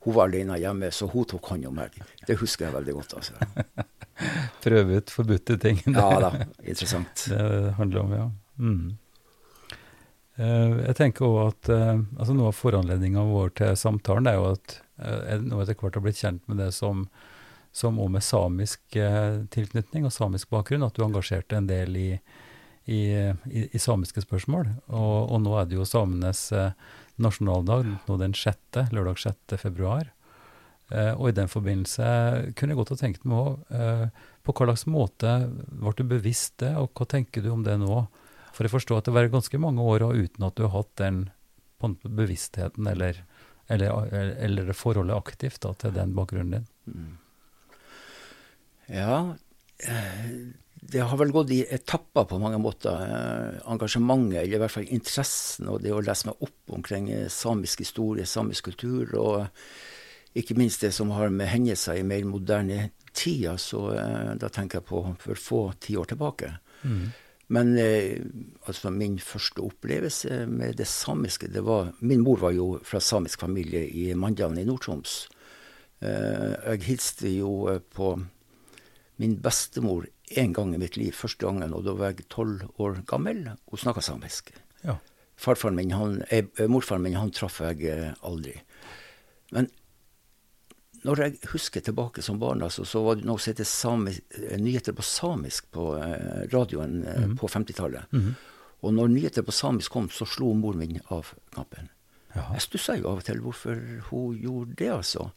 hun 0.04 0.16
var 0.18 0.28
alene 0.28 0.58
hjemme, 0.60 0.90
så 0.92 1.06
hun 1.08 1.24
tok 1.30 1.52
hånd 1.52 1.68
om 1.70 1.78
meg. 1.78 1.94
Det 2.26 2.36
husker 2.40 2.66
jeg 2.66 2.74
veldig 2.74 2.96
godt. 2.98 3.14
altså. 3.20 3.86
Prøve 4.64 4.98
ut 4.98 5.14
forbudte 5.14 5.56
ting. 5.62 5.80
ja 5.86 6.10
da, 6.26 6.32
interessant. 6.60 7.24
Det 7.30 7.72
handler 7.78 8.02
om, 8.02 8.12
ja. 8.18 8.26
Mm. 8.58 8.98
Uh, 10.34 10.82
jeg 10.82 10.96
tenker 10.98 11.28
også 11.28 11.46
at 11.46 11.68
uh, 11.70 12.02
altså 12.18 12.34
Noe 12.34 12.50
av 12.50 12.56
foranledninga 12.58 13.22
vår 13.28 13.52
til 13.60 13.76
samtalen 13.78 14.26
er 14.26 14.34
jo 14.34 14.48
at 14.50 14.80
jeg 14.98 15.44
nå 15.46 15.60
etter 15.62 15.78
hvert 15.78 15.96
har 15.98 16.02
blitt 16.04 16.18
kjent 16.20 16.42
med 16.50 16.60
det 16.62 16.68
som 16.74 17.04
som 17.74 17.98
òg 17.98 18.12
med 18.14 18.22
samisk 18.22 18.96
eh, 18.96 19.42
tilknytning 19.50 20.06
og 20.06 20.14
samisk 20.14 20.52
bakgrunn, 20.54 20.84
at 20.86 20.94
du 20.94 21.02
engasjerte 21.02 21.58
en 21.58 21.66
del 21.66 21.96
i, 21.98 22.10
i, 22.86 23.00
i, 23.50 23.64
i 23.66 23.80
samiske 23.82 24.22
spørsmål. 24.22 24.68
Og, 24.94 25.16
og, 25.24 25.40
nå 25.42 25.56
er 25.58 25.66
det 25.66 25.80
jo 25.80 25.86
samenes 25.88 26.46
eh, 26.54 26.70
nasjonaldag, 27.18 27.88
nå 28.06 28.18
den 28.20 28.36
6., 28.38 28.84
lørdag 28.94 29.18
6. 29.24 29.56
februar. 29.58 30.12
Eh, 30.94 31.10
og 31.16 31.32
i 31.32 31.34
den 31.34 31.50
forbindelse 31.50 32.04
kunne 32.54 32.76
jeg 32.76 32.80
godt 32.82 32.94
ha 32.94 32.98
tenkt 33.00 33.26
meg 33.26 33.42
òg 33.42 34.22
på 34.44 34.52
hva 34.52 34.68
slags 34.68 34.86
måte 34.92 35.32
ble 35.48 35.94
du 35.98 36.04
bevisst 36.06 36.60
det, 36.62 36.74
og 36.78 36.92
hva 36.94 37.08
tenker 37.10 37.42
du 37.42 37.50
om 37.56 37.66
det 37.66 37.74
nå? 37.80 38.04
For 38.54 38.68
jeg 38.68 38.74
forstår 38.76 39.00
at 39.00 39.08
det 39.08 39.16
var 39.16 39.32
ganske 39.32 39.58
mange 39.58 39.82
år 39.82 40.06
uten 40.14 40.46
at 40.46 40.54
du 40.54 40.68
har 40.68 40.76
hatt 40.76 40.94
den 41.00 41.24
bevisstheten 42.06 42.86
eller, 42.86 43.24
eller, 43.66 44.14
eller 44.14 44.72
forholdet 44.78 45.16
aktivt 45.16 45.64
da, 45.64 45.74
til 45.74 45.96
den 45.96 46.14
bakgrunnen 46.14 46.60
din. 46.60 46.72
Mm. 46.86 47.12
Ja, 48.86 49.36
eh, 49.78 50.30
det 50.72 51.00
har 51.00 51.16
vel 51.16 51.32
gått 51.32 51.52
i 51.54 51.62
etapper 51.72 52.26
på 52.28 52.38
mange 52.42 52.58
måter. 52.60 53.00
Eh, 53.00 53.62
engasjementet, 53.72 54.42
eller 54.42 54.58
i 54.58 54.62
hvert 54.62 54.74
fall 54.74 54.92
interessen, 54.92 55.70
og 55.72 55.82
det 55.82 55.94
å 55.94 56.02
lese 56.04 56.28
meg 56.28 56.44
opp 56.44 56.76
omkring 56.76 57.10
eh, 57.12 57.28
samisk 57.32 57.84
historie, 57.84 58.26
samisk 58.28 58.70
kultur, 58.70 59.14
og 59.16 60.38
ikke 60.38 60.56
minst 60.58 60.84
det 60.84 60.92
som 60.92 61.12
har 61.14 61.32
med 61.32 61.48
hendelser 61.48 62.00
i 62.00 62.06
mer 62.06 62.24
moderne 62.28 62.90
tid. 63.14 63.46
Altså, 63.54 63.86
da 64.34 64.48
tenker 64.50 64.80
jeg 64.80 64.88
på 64.88 65.04
for 65.22 65.38
få 65.38 65.60
tiår 65.78 66.10
tilbake. 66.10 66.56
Mm. 66.82 67.12
Men 67.54 67.68
altså 68.66 68.90
min 68.90 69.14
første 69.22 69.62
opplevelse 69.62 70.40
med 70.50 70.74
det 70.80 70.88
samiske 70.90 71.46
det 71.52 71.62
var, 71.62 71.92
Min 72.00 72.24
mor 72.24 72.40
var 72.40 72.50
jo 72.56 72.80
fra 72.82 72.98
samisk 72.98 73.44
familie 73.44 73.84
i 73.86 74.08
Mandalen 74.18 74.58
i 74.58 74.64
Nord-Troms. 74.66 75.28
Jeg 76.00 76.82
hilste 76.82 77.30
jo 77.30 77.78
på 77.94 78.16
min 79.16 79.36
bestemor 79.42 80.08
en 80.40 80.52
gang 80.52 80.74
i 80.74 80.80
mitt 80.80 80.96
liv, 80.96 81.12
første 81.14 81.46
gangen, 81.46 81.74
og 81.76 81.84
da 81.86 81.94
var 81.98 82.12
jeg 82.12 82.28
tolv 82.32 82.64
år 82.80 83.02
gammel. 83.08 83.44
Hun 83.70 83.80
snakka 83.80 84.02
samisk. 84.02 84.52
Ja. 84.82 84.98
Farfaren 85.36 85.76
min, 85.76 85.92
han, 85.94 86.22
eh, 86.30 86.46
morfaren 86.70 87.02
min 87.02 87.18
han 87.18 87.32
traff 87.34 87.60
jeg 87.60 87.84
eh, 87.90 88.12
aldri. 88.22 88.54
Men 89.54 89.68
når 91.04 91.20
jeg 91.20 91.50
husker 91.52 91.84
tilbake 91.84 92.22
som 92.24 92.38
barn, 92.40 92.62
altså, 92.64 92.86
så 92.88 93.02
var 93.04 93.18
det 93.18 93.28
noe 93.28 93.38
som 93.38 93.52
heter 93.52 94.48
eh, 94.52 94.58
nyheter 94.60 94.96
på 94.96 95.04
samisk 95.04 95.70
på 95.74 95.90
radioen 96.52 97.02
mm. 97.04 97.36
på 97.40 97.50
50-tallet. 97.50 98.10
Mm. 98.12 98.32
Og 98.84 98.94
når 98.94 99.12
nyheter 99.12 99.44
på 99.44 99.52
samisk 99.52 99.92
kom, 99.92 100.08
så 100.10 100.26
slo 100.28 100.54
mor 100.56 100.76
min 100.80 100.98
av 101.12 101.34
knappen. 101.52 101.90
Jaha. 102.34 102.56
Jeg 102.56 102.64
stussa 102.64 102.96
jo 102.98 103.12
av 103.12 103.20
og 103.22 103.28
til 103.28 103.40
hvorfor 103.44 103.78
hun 104.08 104.34
gjorde 104.40 104.74
det, 104.80 104.90
altså. 104.90 105.28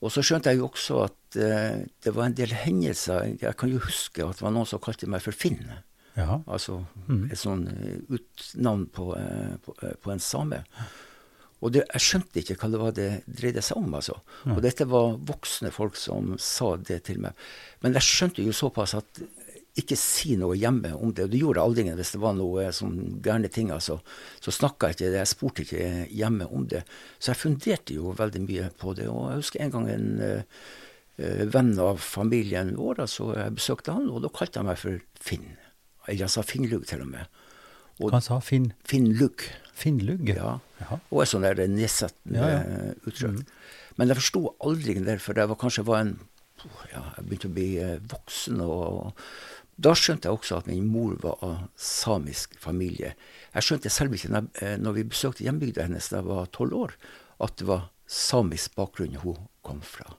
Og 0.00 0.12
så 0.12 0.24
skjønte 0.24 0.52
jeg 0.52 0.60
jo 0.60 0.70
også 0.70 1.02
at 1.04 1.36
eh, 1.36 1.84
det 2.04 2.14
var 2.16 2.28
en 2.28 2.36
del 2.36 2.54
hendelser. 2.56 3.34
Jeg 3.40 3.56
kan 3.60 3.72
jo 3.72 3.82
huske 3.84 4.24
at 4.24 4.40
det 4.40 4.46
var 4.46 4.54
noen 4.56 4.68
som 4.68 4.80
kalte 4.82 5.08
meg 5.10 5.24
for 5.24 5.36
Finn. 5.36 5.60
Ja. 6.16 6.40
Altså 6.50 6.80
mm. 7.06 7.28
et 7.28 7.40
sånn 7.40 7.66
eh, 7.70 8.00
utnavn 8.16 8.88
på, 8.94 9.12
eh, 9.18 9.54
på, 9.64 9.76
på 9.76 10.12
en 10.14 10.24
same. 10.24 10.62
Og 11.60 11.74
det, 11.74 11.82
jeg 11.92 12.04
skjønte 12.06 12.40
ikke 12.40 12.56
hva 12.56 12.70
det 12.72 12.80
var 12.80 12.94
det 12.96 13.08
dreide 13.28 13.62
seg 13.64 13.82
om. 13.82 13.92
altså. 13.98 14.16
Ja. 14.46 14.54
Og 14.56 14.62
dette 14.64 14.86
var 14.88 15.18
voksne 15.28 15.72
folk 15.74 15.98
som 16.00 16.32
sa 16.40 16.72
det 16.80 17.02
til 17.10 17.20
meg. 17.20 17.36
Men 17.84 17.96
jeg 17.98 18.08
skjønte 18.08 18.46
jo 18.46 18.56
såpass 18.56 18.96
at 18.96 19.20
ikke 19.78 19.96
si 19.98 20.34
noe 20.40 20.56
hjemme 20.58 20.92
om 20.96 21.12
det. 21.14 21.26
Og 21.26 21.32
det 21.32 21.40
gjorde 21.40 21.62
aldri 21.62 21.84
ingen 21.84 21.98
hvis 22.00 22.14
det 22.16 22.20
var 22.22 22.34
noe 22.36 22.66
sånn 22.74 22.98
gærne 23.22 23.50
ting. 23.52 23.70
altså. 23.70 24.00
Så 24.42 24.54
snakka 24.54 24.90
jeg 24.90 24.98
ikke, 24.98 25.10
jeg 25.16 25.30
spurte 25.30 25.64
ikke 25.66 25.88
hjemme 26.10 26.48
om 26.50 26.66
det. 26.70 26.82
Så 27.18 27.32
jeg 27.32 27.42
funderte 27.42 27.96
jo 27.96 28.14
veldig 28.18 28.44
mye 28.46 28.70
på 28.80 28.94
det. 28.98 29.08
Og 29.10 29.30
jeg 29.30 29.42
husker 29.44 29.64
en 29.64 29.74
gang 29.76 29.90
en 29.94 30.08
uh, 30.24 31.44
venn 31.54 31.74
av 31.78 32.00
familien 32.02 32.74
vår, 32.78 33.04
så 33.10 33.30
jeg 33.36 33.58
besøkte 33.58 33.94
han, 33.94 34.08
og 34.10 34.24
da 34.24 34.32
kalte 34.34 34.62
han 34.62 34.70
meg 34.70 34.80
for 34.80 34.98
Finn. 35.20 35.46
Eller 36.08 36.26
han 36.26 36.32
sa 36.32 36.42
Finnlugg 36.46 36.88
til 36.90 37.04
og 37.04 37.12
med. 37.12 37.40
Og 38.00 38.14
han 38.14 38.24
sa 38.24 38.38
Finn? 38.40 38.70
Finnlugg. 38.88 39.44
Finnlugg? 39.76 40.32
Ja. 40.32 40.56
Jaha. 40.80 40.98
Og 41.12 41.22
et 41.22 41.30
sånt 41.30 41.44
der 41.44 41.68
nedsettende 41.68 42.40
ja, 42.40 42.60
ja. 42.64 42.92
uttrykk. 43.04 43.36
Mm. 43.36 43.90
Men 44.00 44.10
jeg 44.10 44.20
forsto 44.22 44.42
aldri 44.64 44.96
det, 45.04 45.18
for 45.20 45.36
jeg 45.36 45.50
var, 45.50 45.58
kanskje 45.60 45.84
var 45.88 46.04
en 46.06 46.14
ja, 46.90 47.02
Jeg 47.16 47.24
begynte 47.26 47.48
å 47.48 47.56
bli 47.56 47.68
eh, 47.80 47.98
voksen. 48.10 48.60
og 48.64 49.12
da 49.80 49.94
skjønte 49.96 50.28
jeg 50.28 50.36
også 50.36 50.60
at 50.60 50.68
min 50.68 50.88
mor 50.92 51.16
var 51.22 51.40
av 51.46 51.60
samisk 51.80 52.56
familie. 52.60 53.14
Jeg 53.54 53.66
skjønte 53.66 53.92
selv 53.92 54.16
ikke 54.16 54.32
når, 54.34 54.48
eh, 54.60 54.96
vi 54.98 55.06
besøkte 55.08 55.46
hjembygda 55.46 55.86
hennes 55.86 56.10
da 56.12 56.20
jeg 56.20 56.28
var 56.28 56.50
tolv 56.52 56.76
år, 56.84 56.96
at 57.40 57.56
det 57.56 57.68
var 57.70 57.88
samisk 58.10 58.74
bakgrunn 58.76 59.20
hun 59.22 59.46
kom 59.64 59.80
fra. 59.80 60.16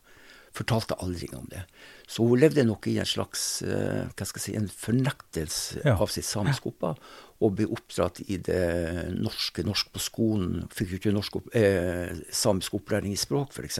Fortalte 0.51 0.97
aldri 0.99 1.29
om 1.35 1.45
det. 1.51 1.61
Så 2.07 2.25
hun 2.27 2.39
levde 2.41 2.65
nok 2.67 2.87
i 2.91 2.97
en 2.99 3.07
slags 3.07 3.61
uh, 3.63 4.09
hva 4.11 4.25
skal 4.27 4.41
jeg 4.41 4.43
si, 4.43 4.55
en 4.59 4.67
fornektelse 4.67 5.79
ja. 5.85 5.93
av 5.95 6.11
sitt 6.11 6.27
samiske 6.27 6.67
opphav 6.67 6.99
og 7.41 7.53
ble 7.55 7.69
oppdratt 7.71 8.19
i 8.27 8.35
det 8.43 9.11
norske, 9.15 9.63
norsk 9.63 9.93
på 9.95 10.01
skolen. 10.03 10.65
Fikk 10.75 10.91
jo 10.91 10.99
ikke 10.99 11.13
norsk 11.15 11.39
eh, 11.57 12.11
samisk 12.35 12.75
opplæring 12.81 13.15
i 13.15 13.19
språk, 13.19 13.55
f.eks. 13.55 13.79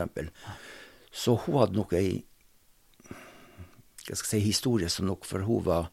Så 1.11 1.35
hun 1.43 1.59
hadde 1.59 1.75
nok 1.75 1.91
ei 1.99 2.21
hva 4.07 4.17
skal 4.17 4.35
si, 4.35 4.41
historie 4.43 4.89
som 4.89 5.07
nok 5.09 5.27
for 5.27 5.45
hun 5.47 5.63
var 5.67 5.91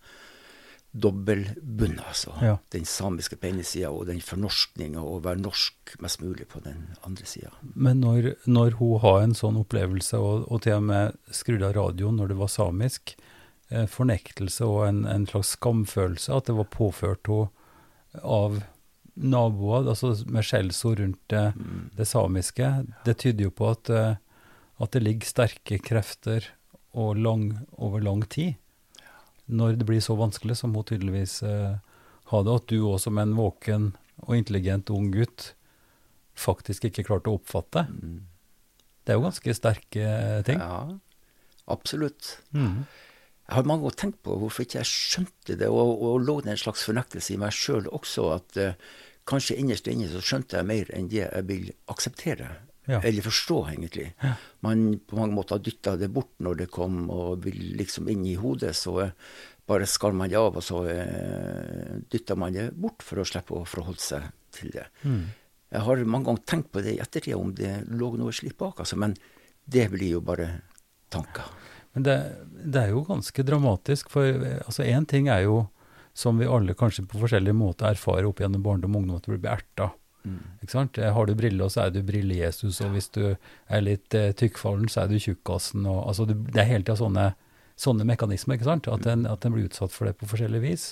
dobbeltbundet. 0.90 2.04
Altså. 2.08 2.32
Ja. 2.42 2.56
Den 2.72 2.84
samiske 2.84 3.36
på 3.36 3.50
ene 3.50 3.64
sida 3.66 3.90
og 3.92 4.06
den 4.08 4.20
fornorskninga 4.24 5.02
og 5.02 5.24
være 5.26 5.42
norsk 5.42 5.96
mest 6.02 6.22
mulig 6.24 6.48
på 6.48 6.62
den 6.64 6.88
andre 7.06 7.26
sida. 7.28 7.52
Men 7.74 8.00
når, 8.00 8.32
når, 8.46 8.78
hun 8.80 8.98
har 9.04 9.22
en 9.22 9.36
sånn 9.36 9.60
opplevelse, 9.60 10.18
og, 10.18 10.48
og 10.48 10.64
til 10.64 10.78
og 10.78 10.88
med 10.88 11.18
skrudde 11.34 11.68
av 11.68 11.76
radioen 11.76 12.18
når 12.20 12.32
det 12.32 12.40
var 12.40 12.52
samisk, 12.52 13.14
eh, 13.70 13.86
fornektelse 13.90 14.66
og 14.66 14.82
en, 14.88 15.04
en, 15.08 15.28
slags 15.28 15.54
skamfølelse, 15.58 16.32
at 16.34 16.48
det 16.48 16.58
var 16.58 16.72
påført 16.72 17.28
henne 17.30 17.52
av 18.24 18.62
naboer, 19.18 19.88
altså 19.90 20.14
med 20.30 20.46
skjellsord 20.46 21.02
rundt 21.02 21.20
det, 21.30 21.50
mm. 21.58 21.80
det, 21.98 22.06
samiske, 22.08 22.68
det 23.04 23.18
tyder 23.20 23.48
jo 23.48 23.54
på 23.54 23.72
at, 23.74 23.90
eh, 23.92 24.14
at 24.78 24.94
det 24.94 25.02
ligger 25.04 25.28
sterke 25.28 25.80
krefter 25.84 26.46
lang, 26.94 27.58
over 27.76 28.00
lang 28.00 28.24
tid. 28.28 28.54
Når 29.46 29.78
det 29.80 29.86
blir 29.88 30.00
så 30.00 30.16
vanskelig 30.18 30.58
som 30.60 30.74
hun 30.76 30.84
tydeligvis 30.84 31.40
har 31.42 32.42
det, 32.44 32.54
at 32.54 32.66
du 32.68 32.82
òg 32.84 32.98
som 33.00 33.18
en 33.18 33.36
våken 33.36 33.92
og 34.26 34.36
intelligent 34.36 34.90
ung 34.92 35.10
gutt 35.14 35.52
faktisk 36.38 36.88
ikke 36.88 37.06
klarte 37.08 37.32
å 37.32 37.38
oppfatte. 37.38 37.86
Mm. 37.90 38.18
Det 39.02 39.14
er 39.14 39.18
jo 39.18 39.26
ganske 39.26 39.54
sterke 39.56 40.08
ting. 40.46 40.60
Ja, 40.60 40.98
absolutt. 41.72 42.36
Mm. 42.52 42.84
Jeg 43.48 43.56
har 43.56 43.68
mange 43.68 43.86
ganger 43.86 44.00
tenkt 44.02 44.20
på 44.26 44.36
hvorfor 44.36 44.66
ikke 44.66 44.82
jeg 44.82 44.90
skjønte 44.90 45.56
det, 45.56 45.70
og, 45.72 46.02
og 46.04 46.18
lå 46.20 46.38
det 46.44 46.52
en 46.52 46.60
slags 46.60 46.84
fornektelse 46.84 47.32
i 47.32 47.38
meg 47.40 47.54
sjøl 47.56 47.88
også, 47.88 48.26
at 48.36 48.58
uh, 48.60 48.74
kanskje 49.28 49.56
innerst 49.60 49.88
inne 49.88 50.10
så 50.12 50.20
skjønte 50.20 50.60
jeg 50.60 50.68
mer 50.68 50.90
enn 50.92 51.08
det 51.08 51.22
jeg 51.22 51.46
vil 51.48 51.70
akseptere. 51.88 52.50
Ja. 52.88 53.02
Eller 53.04 53.22
forstå, 53.22 53.58
egentlig. 53.68 54.06
Man 54.64 54.86
på 55.04 55.18
mange 55.18 55.36
måter 55.36 55.60
dytta 55.60 55.92
det 56.00 56.08
bort 56.08 56.32
når 56.40 56.62
det 56.62 56.70
kom 56.72 57.02
og 57.12 57.42
vil 57.44 57.74
liksom 57.76 58.08
inn 58.08 58.24
i 58.24 58.38
hodet. 58.40 58.72
Så 58.78 58.94
uh, 59.02 59.10
bare 59.68 59.88
skar 59.88 60.16
man 60.16 60.30
det 60.32 60.38
av, 60.40 60.56
og 60.56 60.64
så 60.64 60.80
uh, 60.88 61.98
dytta 62.08 62.38
man 62.40 62.56
det 62.56 62.70
bort 62.72 63.04
for 63.04 63.20
å 63.20 63.26
slippe 63.28 63.58
å 63.58 63.66
forholde 63.68 64.00
seg 64.00 64.30
til 64.56 64.72
det. 64.72 64.86
Mm. 65.04 65.26
Jeg 65.68 65.84
har 65.84 66.04
mange 66.08 66.30
ganger 66.30 66.46
tenkt 66.48 66.72
på 66.72 66.80
det 66.84 66.96
i 66.96 67.02
ettertid, 67.04 67.36
om 67.36 67.52
det 67.52 67.74
lå 67.92 68.14
noe 68.16 68.32
slikt 68.32 68.56
bak, 68.56 68.80
altså, 68.80 68.96
men 68.96 69.12
det 69.68 69.90
blir 69.92 70.16
jo 70.16 70.24
bare 70.24 70.48
tanker. 71.12 71.52
Men 71.92 72.06
det, 72.06 72.16
det, 72.64 72.86
er 72.86 72.94
jo 72.94 73.04
ganske 73.04 73.44
dramatisk, 73.44 74.08
for 74.12 74.24
altså 74.62 74.86
ting 75.10 75.28
er 75.28 75.44
jo, 75.44 75.66
som 76.16 76.40
vi 76.40 76.48
alle 76.48 76.72
kanskje 76.72 77.04
på 77.04 77.20
forskjellige 77.20 77.56
måter 77.56 77.92
erfarer 77.92 78.30
opp 78.30 78.40
gjennom 78.40 78.64
barndom 78.64 78.96
og 78.96 79.02
ungdom, 79.02 79.20
at 79.20 79.28
du 79.28 79.36
blir 79.36 79.52
erta. 79.52 79.90
Mm. 80.28 81.10
Har 81.14 81.26
du 81.26 81.34
briller, 81.38 81.70
så 81.72 81.86
er 81.86 81.92
du 81.94 82.00
Brille-Jesus, 82.06 82.80
og 82.84 82.94
hvis 82.94 83.10
du 83.14 83.22
er 83.32 83.84
litt 83.84 84.14
eh, 84.16 84.32
tykkfallen, 84.36 84.88
så 84.92 85.04
er 85.04 85.12
du 85.12 85.18
tjukkasen. 85.22 85.86
Og, 85.88 86.00
altså, 86.10 86.26
det 86.28 86.60
er 86.60 86.68
hele 86.68 86.84
tida 86.84 86.98
sånne, 87.00 87.28
sånne, 87.80 88.06
mekanismer, 88.08 88.58
ikke 88.58 88.68
sant? 88.68 88.90
At 88.92 89.08
en, 89.10 89.26
at 89.30 89.46
en, 89.46 89.54
blir 89.54 89.68
utsatt 89.68 89.94
for 89.94 90.08
det 90.08 90.16
på 90.20 90.28
forskjellig 90.30 90.62
vis. 90.64 90.90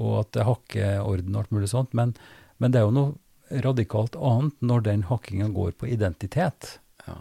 Og 0.00 0.22
at 0.22 0.32
det 0.36 0.48
hakker 0.48 1.02
orden 1.04 1.36
og 1.36 1.44
alt 1.44 1.54
mulig 1.54 1.70
sånt. 1.72 1.92
Men, 1.96 2.16
men, 2.58 2.72
det 2.72 2.80
er 2.80 2.88
jo 2.88 2.96
noe 2.96 3.60
radikalt 3.62 4.16
annet 4.16 4.64
når 4.64 4.86
den 4.88 5.06
hakkinga 5.10 5.50
går 5.52 5.74
på 5.80 5.90
identitet. 5.92 6.76
Ja. 7.06 7.18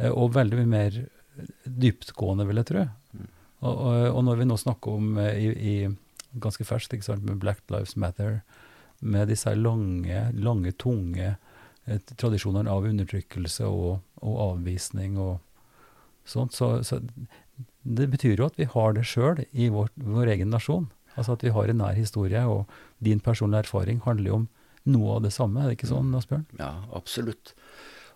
Eh, 0.00 0.10
og 0.10 0.34
veldig 0.36 0.62
mye 0.62 0.72
mer 0.76 1.02
dyptgående, 1.64 2.46
vil 2.48 2.62
jeg 2.62 2.72
tro. 2.72 2.86
Mm. 3.12 3.28
Og, 3.60 3.74
og, 3.74 4.06
og, 4.14 4.22
når 4.26 4.40
vi 4.40 4.48
nå 4.48 4.56
snakker 4.60 4.96
om 4.96 5.20
eh, 5.20 5.36
i, 5.36 5.50
i 5.52 6.40
ganske 6.40 6.64
ferskt 6.64 6.94
ikke 6.96 7.10
sant, 7.10 7.26
med 7.26 7.40
Black 7.42 7.62
Lives 7.72 7.96
Matter, 8.00 8.40
med 9.00 9.30
disse 9.32 9.52
lange, 9.56 10.22
lange 10.36 10.72
tunge 10.78 11.34
eh, 11.34 12.00
tradisjonene 12.20 12.70
av 12.70 12.86
undertrykkelse 12.88 13.68
og, 13.68 14.00
og, 14.20 14.34
avvisning 14.50 15.18
og 15.20 15.38
sånt, 16.28 16.54
så, 16.56 16.78
så, 16.86 17.00
det 17.82 18.10
betyr 18.12 18.36
jo 18.36 18.48
at 18.50 18.58
vi 18.60 18.68
har 18.68 18.96
det 18.96 19.06
sjøl 19.08 19.42
i 19.50 19.70
vår, 19.72 19.92
vår, 20.04 20.34
egen 20.36 20.52
nasjon. 20.52 20.90
Altså 21.16 21.34
at 21.34 21.44
vi 21.44 21.52
har 21.54 21.70
en 21.72 21.80
nær 21.80 21.96
historie, 21.96 22.42
og 22.46 22.68
din 23.02 23.22
personlige 23.24 23.64
erfaring 23.66 24.02
handler 24.04 24.30
jo 24.30 24.40
om 24.42 24.48
noe 24.90 25.16
av 25.16 25.24
det 25.24 25.32
samme, 25.34 25.62
er 25.62 25.70
det 25.70 25.78
ikke 25.78 25.90
sånn, 25.90 26.12
Asbjørn? 26.16 26.46
Ja, 26.60 26.70
absolutt. 26.96 27.54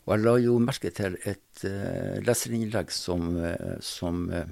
Og 0.04 0.14
jeg 0.14 0.24
la 0.24 0.34
jo 0.40 0.58
merke 0.60 0.92
til 0.92 1.16
et 1.24 1.64
uh, 1.64 2.20
leserinnlegg 2.24 2.92
som, 2.92 3.34
uh, 3.40 3.76
som 3.84 4.26
uh, 4.32 4.46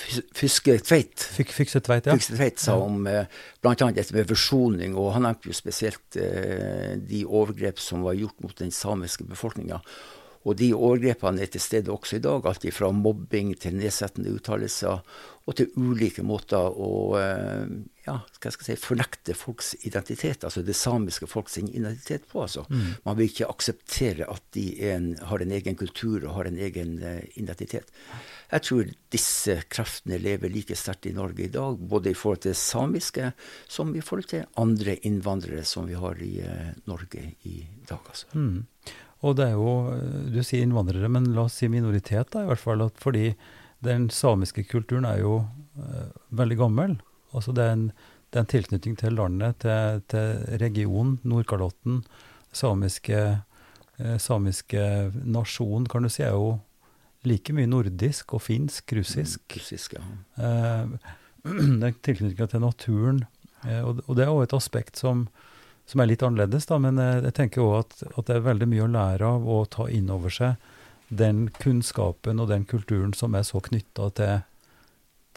Fyske 0.00 0.76
Tveit 0.84 1.24
Fikse 1.36 1.80
Tveit, 1.84 2.06
ja. 2.08 2.14
Fikse 2.16 2.36
Tveit 2.36 2.62
sa 2.62 2.76
om 2.80 3.04
uh, 3.06 3.26
bl.a. 3.62 3.74
dette 3.92 4.14
med 4.16 4.30
forsoning, 4.30 4.96
og 4.98 5.12
han 5.16 5.26
nevnte 5.26 5.50
jo 5.50 5.56
spesielt 5.56 6.16
eh, 6.20 6.96
de 6.96 7.24
overgrep 7.26 7.80
som 7.82 8.06
var 8.06 8.16
gjort 8.18 8.40
mot 8.44 8.56
den 8.58 8.72
samiske 8.74 9.26
befolkninga. 9.28 9.80
Og 10.48 10.56
de 10.56 10.70
overgrepene 10.72 11.44
er 11.44 11.50
til 11.52 11.60
stede 11.60 11.92
også 11.92 12.16
i 12.16 12.22
dag, 12.24 12.46
alt 12.48 12.64
fra 12.72 12.88
mobbing 12.96 13.52
til 13.60 13.76
nedsettende 13.76 14.32
uttalelser. 14.32 15.02
og 15.46 15.56
til 15.56 15.68
ulike 15.76 16.22
måter 16.24 16.70
å 16.70 17.18
eh, 17.20 17.66
ja, 18.06 18.14
hva 18.24 18.52
skal 18.52 18.72
jeg 18.72 18.78
si, 18.78 18.84
fornekte 18.86 19.34
folks 19.36 19.74
identitet, 19.84 20.44
altså 20.46 20.62
det 20.64 20.76
samiske 20.78 21.26
folks 21.28 21.58
identitet 21.60 22.24
på. 22.30 22.42
altså. 22.46 22.64
Mm. 22.70 22.94
Man 23.04 23.18
vil 23.18 23.28
ikke 23.28 23.48
akseptere 23.52 24.28
at 24.32 24.44
de 24.56 24.64
en, 24.88 25.10
har 25.28 25.44
en 25.44 25.52
egen 25.58 25.76
kultur 25.76 26.24
og 26.24 26.34
har 26.38 26.48
en 26.48 26.56
egen 26.58 26.96
uh, 27.02 27.20
identitet. 27.36 27.92
Jeg 28.50 28.66
tror 28.66 28.88
disse 29.12 29.58
kreftene 29.68 30.20
lever 30.22 30.52
like 30.52 30.76
sterkt 30.78 31.10
i 31.10 31.14
Norge 31.16 31.44
i 31.44 31.52
dag, 31.52 31.76
både 31.76 32.14
i 32.14 32.16
forhold 32.16 32.42
til 32.46 32.56
samiske 32.56 33.32
som 33.68 33.92
i 33.94 34.04
forhold 34.04 34.30
til 34.32 34.48
andre 34.60 34.96
innvandrere 35.06 35.66
som 35.68 35.88
vi 35.90 36.00
har 36.00 36.24
i 36.24 36.32
uh, 36.40 36.72
Norge 36.88 37.34
i 37.44 37.60
dag. 37.84 38.00
altså. 38.00 38.32
Mm. 38.32 38.64
Og 39.20 39.36
det 39.36 39.50
er 39.50 39.58
jo, 39.60 39.72
Du 40.32 40.40
sier 40.40 40.64
innvandrere, 40.64 41.08
men 41.12 41.34
la 41.36 41.44
oss 41.44 41.58
si 41.60 41.68
minoritet, 41.68 42.30
da, 42.32 42.46
i 42.46 42.48
hvert 42.48 42.62
fall. 42.62 42.88
fordi 42.96 43.34
den 43.84 44.08
samiske 44.08 44.64
kulturen 44.64 45.04
er 45.04 45.20
jo 45.20 45.42
uh, 45.76 46.08
veldig 46.32 46.56
gammel. 46.56 46.98
Altså 47.36 47.54
det 47.56 47.64
er, 47.64 47.76
en, 47.76 47.84
det 48.30 48.38
er 48.38 48.44
en 48.44 48.50
tilknytning 48.54 48.96
til 49.00 49.16
landet, 49.18 49.60
til, 49.64 50.02
til 50.10 50.58
regionen, 50.62 51.18
Nordkalotten. 51.22 52.02
Samiske, 52.52 53.20
uh, 54.00 54.16
samiske 54.18 54.82
nasjon, 55.24 55.86
kan 55.90 56.06
du 56.06 56.10
si, 56.10 56.24
er 56.26 56.34
jo 56.34 56.58
like 57.28 57.54
mye 57.54 57.68
nordisk 57.68 58.34
og 58.34 58.42
finsk, 58.46 58.96
russisk. 58.96 59.42
Mm, 59.44 59.58
russisk 59.58 59.94
ja. 59.98 60.06
Uh, 60.40 61.14
det 61.80 61.92
er 61.92 62.02
tilknytninga 62.02 62.50
til 62.50 62.66
naturen. 62.66 63.22
Og, 63.60 63.98
og, 64.06 64.14
det 64.16 64.24
er 64.24 64.32
òg 64.32 64.46
et 64.46 64.54
aspekt 64.56 64.96
som, 64.96 65.26
som, 65.84 66.00
er 66.00 66.08
litt 66.08 66.22
annerledes, 66.24 66.64
da, 66.64 66.78
men 66.80 66.96
jeg 66.96 67.34
tenker 67.36 67.60
òg 67.60 67.74
at, 67.82 67.98
at 68.08 68.30
det 68.30 68.38
er 68.38 68.46
veldig 68.46 68.68
mye 68.70 68.86
å 68.86 68.92
lære 68.94 69.32
av 69.36 69.44
å 69.44 69.58
ta 69.68 69.84
inn 69.92 70.08
over 70.12 70.32
seg 70.32 70.56
den 71.10 71.48
kunnskapen 71.58 72.40
og 72.40 72.48
den 72.48 72.64
kulturen 72.64 73.12
som 73.16 73.34
er 73.34 73.44
så 73.46 73.60
knytta 73.60 74.08
til, 74.16 74.46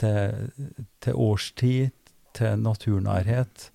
til, 0.02 0.50
til, 1.04 1.14
årstid, 1.14 1.92
til 2.34 2.60
naturnærhet, 2.60 3.70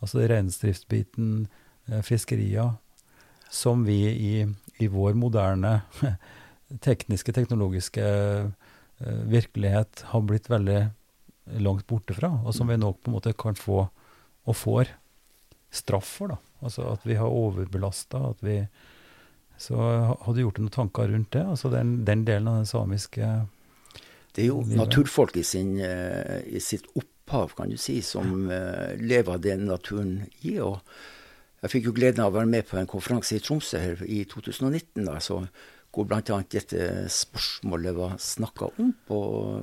altså 0.00 0.26
reindriftsbiten, 0.30 1.46
fiskeria, 1.84 2.02
fiskerier, 2.02 2.70
som 3.54 3.84
vi 3.86 3.98
i, 4.10 4.34
i, 4.80 4.86
vår 4.90 5.14
moderne 5.18 5.82
tekniske, 6.86 7.32
teknologiske 7.36 8.04
uh, 8.04 9.22
virkelighet 9.30 10.04
har 10.10 10.24
blitt 10.26 10.50
veldig 10.50 10.80
langt 11.60 11.86
borte 11.86 12.16
fra, 12.16 12.32
og 12.42 12.56
som 12.56 12.70
vi 12.70 12.78
nå 12.80 12.94
på 12.96 13.10
en 13.10 13.18
måte 13.18 13.34
kan 13.36 13.58
få, 13.58 13.84
og 14.44 14.56
får, 14.56 14.90
straff 15.74 16.08
for. 16.18 16.34
da. 16.34 16.40
Altså 16.64 16.86
at 16.94 17.04
vi 17.06 17.16
har 17.18 17.28
overbelasta, 17.30 18.20
at 18.30 18.42
vi 18.46 18.60
så 19.60 19.78
har 19.78 20.34
du 20.34 20.40
gjort 20.40 20.56
deg 20.58 20.64
noen 20.66 20.74
tanker 20.74 21.10
rundt 21.12 21.30
det? 21.34 21.44
Altså 21.46 21.70
den, 21.70 21.96
den 22.06 22.24
delen 22.26 22.48
av 22.50 22.58
den 22.58 22.68
samiske 22.68 23.28
Det 24.34 24.42
er 24.42 24.50
jo 24.50 24.62
naturfolk 24.66 25.36
i, 25.38 25.44
sin, 25.46 25.76
eh, 25.78 26.40
i, 26.50 26.60
sitt 26.62 26.88
opphav, 26.98 27.54
kan 27.54 27.70
du 27.70 27.78
si, 27.78 28.00
som 28.02 28.48
uh, 28.50 28.90
lever 28.98 29.36
av 29.36 29.42
det 29.44 29.54
naturen 29.62 30.24
gir. 30.40 30.64
og 30.66 30.80
jeg 31.62 31.72
fikk 31.72 31.86
jo 31.86 31.94
gleden 31.96 32.24
av 32.24 32.32
å 32.32 32.36
være 32.40 32.50
med 32.50 32.66
på 32.68 32.76
en 32.76 32.90
konferanse 32.90 33.36
i 33.36 33.40
Tromsø 33.40 33.78
her 33.80 34.02
i 34.04 34.24
2019, 34.28 35.06
da, 35.06 35.20
så, 35.22 35.38
hvor 35.94 36.08
bl.a. 36.10 36.40
dette 36.50 36.88
spørsmålet 37.14 37.94
var 37.96 38.18
snakka 38.20 38.72
om 38.74 38.90
på 39.06 39.20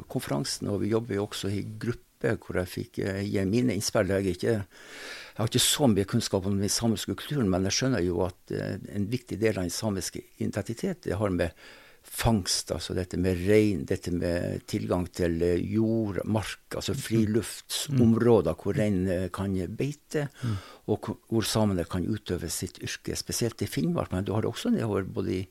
konferansen. 0.09 0.71
Og 0.71 0.85
vi 0.85 0.93
jobber 0.95 1.19
jo 1.19 1.27
også 1.27 1.51
i 1.51 1.65
gruppe 1.67 2.37
hvor 2.39 2.61
jeg 2.61 2.71
fikk 2.71 3.01
uh, 3.03 3.19
gi 3.27 3.43
mine 3.49 3.75
innspill. 3.75 4.15
Jeg 4.15 4.37
ikke 4.37 4.55
jeg 4.55 5.39
har 5.39 5.51
ikke 5.51 5.63
så 5.63 5.87
mye 5.91 6.07
kunnskap 6.07 6.47
om 6.47 6.57
den 6.59 6.71
samiske 6.71 7.15
kulturen, 7.17 7.51
men 7.51 7.67
jeg 7.67 7.75
skjønner 7.75 8.03
jo 8.03 8.19
at 8.25 8.51
en 8.51 9.05
viktig 9.09 9.37
del 9.39 9.55
av 9.55 9.63
den 9.63 9.73
samiske 9.73 10.19
identitet 10.43 11.07
det 11.07 11.15
har 11.17 11.31
med 11.33 11.55
fangst, 12.03 12.71
altså 12.73 12.95
dette 12.97 13.17
med 13.21 13.39
rein, 13.47 13.83
dette 13.87 14.11
med 14.13 14.65
tilgang 14.69 15.07
til 15.13 15.37
uh, 15.41 15.57
jord, 15.57 16.21
mark, 16.25 16.63
altså 16.75 16.95
friluftsområder 16.97 18.57
hvor 18.57 18.77
rein 18.77 19.03
uh, 19.07 19.27
kan 19.33 19.55
beite, 19.77 20.27
mm. 20.41 20.55
og 20.91 21.11
hvor 21.31 21.47
samene 21.47 21.85
kan 21.89 22.07
utøve 22.07 22.49
sitt 22.51 22.81
yrke, 22.83 23.17
spesielt 23.17 23.61
i 23.61 23.69
Finnmark. 23.69 24.11
Men 24.11 24.25
du 24.25 24.33
har 24.35 24.43
det 24.43 24.51
også 24.51 24.73
nedover 24.73 25.07
både 25.07 25.37
i 25.39 25.43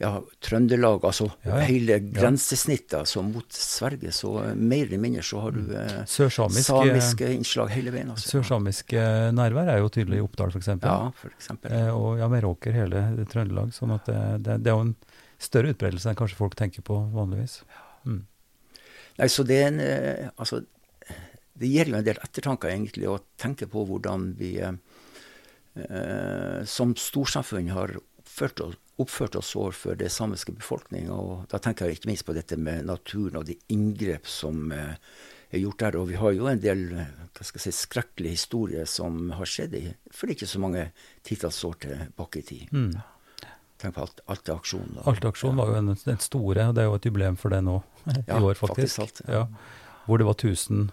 ja, 0.00 0.14
Trøndelag, 0.40 1.02
altså 1.04 1.26
ja, 1.44 1.58
ja. 1.58 1.64
hele 1.68 1.98
grensesnittet 2.00 2.94
altså, 3.02 3.20
mot 3.26 3.52
Sverige. 3.52 4.14
Så 4.16 4.32
uh, 4.38 4.54
mer 4.56 4.86
eller 4.86 5.02
mindre 5.02 5.24
så 5.26 5.42
har 5.44 5.52
du 5.52 5.74
eh, 5.76 5.98
samiske 6.08 7.28
innslag 7.34 7.74
hele 7.74 7.92
veien. 7.92 8.14
Altså. 8.14 8.38
Sørsamisk 8.38 8.94
nærvær 9.36 9.74
er 9.74 9.82
jo 9.82 9.90
tydelig 9.92 10.22
i 10.22 10.24
Oppdal, 10.24 10.54
f.eks. 10.54 10.72
Ja, 10.78 11.10
for 11.20 11.34
eksempel. 11.34 11.74
Eh, 11.76 11.90
og 11.92 12.22
ja, 12.22 12.30
Meråker, 12.32 12.72
hele 12.80 13.26
Trøndelag. 13.28 13.74
sånn 13.76 13.92
at 13.98 14.08
det, 14.08 14.22
det, 14.46 14.62
det, 14.64 14.72
er 14.72 14.78
jo 14.78 14.86
en 14.88 14.96
større 15.40 15.72
utbredelse 15.74 16.10
enn 16.10 16.18
kanskje 16.18 16.38
folk 16.38 16.56
tenker 16.58 16.84
på 16.86 16.98
vanligvis. 17.14 17.60
Mm. 18.04 18.22
Nei, 19.20 19.28
så 19.28 19.44
det 19.44 19.58
er 19.60 19.70
en 19.70 19.80
Altså, 20.36 20.62
det 21.60 21.68
gir 21.68 21.90
jo 21.90 21.98
en 21.98 22.06
del 22.06 22.20
ettertanker, 22.22 22.72
egentlig, 22.72 23.08
å 23.08 23.20
tenke 23.40 23.68
på 23.70 23.84
hvordan 23.88 24.30
vi 24.38 24.54
som 26.66 26.94
storsamfunn 26.98 27.68
har 27.72 27.92
oppført 27.96 28.62
oss 28.64 28.78
oppført 29.00 29.36
oss 29.38 29.54
overfor 29.56 29.96
det 29.98 30.10
samiske 30.12 30.52
befolkninga. 30.52 31.16
Da 31.50 31.60
tenker 31.62 31.88
jeg 31.88 32.00
ikke 32.00 32.10
minst 32.10 32.26
på 32.28 32.36
dette 32.36 32.58
med 32.60 32.86
naturen 32.88 33.40
og 33.40 33.46
de 33.48 33.56
inngrep 33.72 34.28
som 34.28 34.72
eh, 34.74 34.98
er 35.50 35.62
gjort 35.62 35.80
der. 35.82 35.98
Og 36.00 36.10
vi 36.10 36.18
har 36.20 36.34
jo 36.36 36.50
en 36.50 36.60
del 36.60 36.84
eh, 36.92 37.14
hva 37.36 37.46
skal 37.46 37.62
jeg 37.62 37.70
si, 37.70 37.86
skrekkelige 37.86 38.36
historier 38.36 38.90
som 38.90 39.32
har 39.38 39.48
skjedd 39.48 39.78
i, 39.78 39.86
for 40.14 40.32
ikke 40.32 40.48
så 40.50 40.62
mange 40.62 40.90
titalls 41.26 41.62
år 41.68 41.80
tilbake 41.86 42.42
i 42.42 42.46
tid. 42.52 42.76
Mm. 42.76 42.92
Tenk 43.80 43.96
på 43.96 44.04
alt, 44.04 44.20
Alta-aksjonen. 44.28 44.98
Alta-aksjonen 45.08 45.60
var 45.60 45.70
jo 45.70 45.76
den, 45.78 45.94
den 46.04 46.20
store, 46.20 46.66
og 46.68 46.74
det 46.76 46.82
er 46.82 46.90
jo 46.90 46.98
et 46.98 47.06
jubileum 47.08 47.38
for 47.40 47.54
det 47.54 47.62
nå 47.64 47.78
i 48.16 48.40
år, 48.40 48.58
faktisk. 48.58 49.00
faktisk 49.00 49.04
alt, 49.06 49.22
ja. 49.26 49.44
Ja. 49.44 49.94
Hvor 50.06 50.20
det 50.20 50.26
var 50.26 50.36
1000 50.36 50.90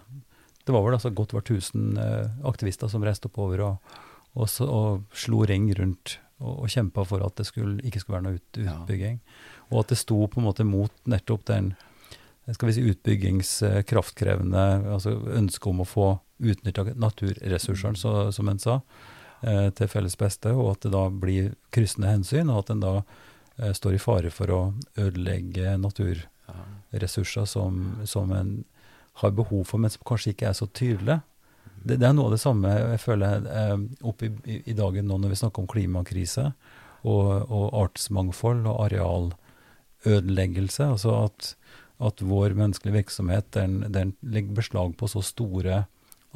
Det 0.64 0.74
var 0.74 0.84
vel 0.84 0.94
altså 0.94 1.10
godt 1.10 1.32
var 1.32 1.42
1000 1.42 1.98
eh, 1.98 2.30
aktivister 2.48 2.88
som 2.92 3.04
reiste 3.04 3.28
oppover 3.30 3.62
og, 3.64 3.92
og, 4.34 4.48
så, 4.52 4.66
og 4.68 5.04
slo 5.16 5.42
ring 5.48 5.70
rundt 5.78 6.18
og, 6.38 6.64
og 6.64 6.68
kjempa 6.68 7.04
for 7.08 7.24
at 7.24 7.36
det 7.40 7.46
skulle, 7.48 7.80
ikke 7.88 8.02
skulle 8.02 8.18
være 8.18 8.26
noe 8.28 8.40
ut, 8.40 8.60
utbygging. 8.62 9.20
Ja. 9.20 9.64
Og 9.72 9.80
at 9.82 9.92
det 9.92 10.00
sto 10.00 10.20
på 10.28 10.40
en 10.40 10.48
måte 10.48 10.66
mot 10.68 10.92
nettopp 11.08 11.46
den 11.48 11.72
skal 12.54 12.70
vi 12.70 12.74
si, 12.78 12.86
utbyggingskraftkrevende 12.88 14.64
altså 14.94 15.18
ønsket 15.36 15.68
om 15.68 15.82
å 15.84 15.88
få 15.88 16.08
utnytta 16.38 16.86
naturressursene, 16.96 17.98
som 18.32 18.48
en 18.48 18.60
sa, 18.62 18.78
eh, 19.42 19.68
til 19.76 19.90
felles 19.90 20.18
beste, 20.18 20.52
og 20.54 20.76
at 20.76 20.86
det 20.86 20.94
da 20.94 21.06
blir 21.10 21.52
kryssende 21.74 22.10
hensyn, 22.10 22.50
og 22.50 22.64
at 22.64 22.74
en 22.74 22.84
da 22.84 22.94
eh, 22.98 23.72
står 23.76 23.96
i 23.96 24.02
fare 24.02 24.32
for 24.34 24.54
å 24.54 24.60
ødelegge 24.96 25.76
naturressurser 25.82 27.48
som, 27.48 27.80
som 28.04 28.34
en 28.34 28.60
har 29.22 29.34
behov 29.34 29.64
for, 29.66 29.82
men 29.82 29.90
som 29.90 30.04
kanskje 30.06 30.34
ikke 30.34 30.50
er 30.50 30.56
så 30.56 30.68
tydelige 30.70 31.20
det, 31.82 31.98
det, 31.98 32.08
er 32.08 32.14
noe 32.16 32.28
av 32.28 32.34
det 32.34 32.42
samme 32.42 32.72
jeg 32.74 33.02
føler 33.02 33.46
eh, 33.52 33.76
oppe 34.06 34.28
i, 34.28 34.60
i, 34.64 34.76
dagen 34.76 35.08
nå 35.08 35.18
når 35.20 35.34
vi 35.34 35.40
snakker 35.42 35.64
om 35.64 35.70
klimakrise 35.70 36.48
og, 37.06 37.28
og 37.46 37.66
artsmangfold 37.84 38.66
og 38.66 38.80
arealødeleggelse. 38.88 40.88
Altså 40.96 41.14
at, 41.22 41.52
at 42.10 42.24
vår 42.24 42.56
menneskelige 42.58 42.98
virksomhet 42.98 43.50
den, 43.56 43.80
den, 43.94 44.16
legger 44.22 44.58
beslag 44.58 44.96
på 44.98 45.10
så 45.10 45.22
store 45.24 45.84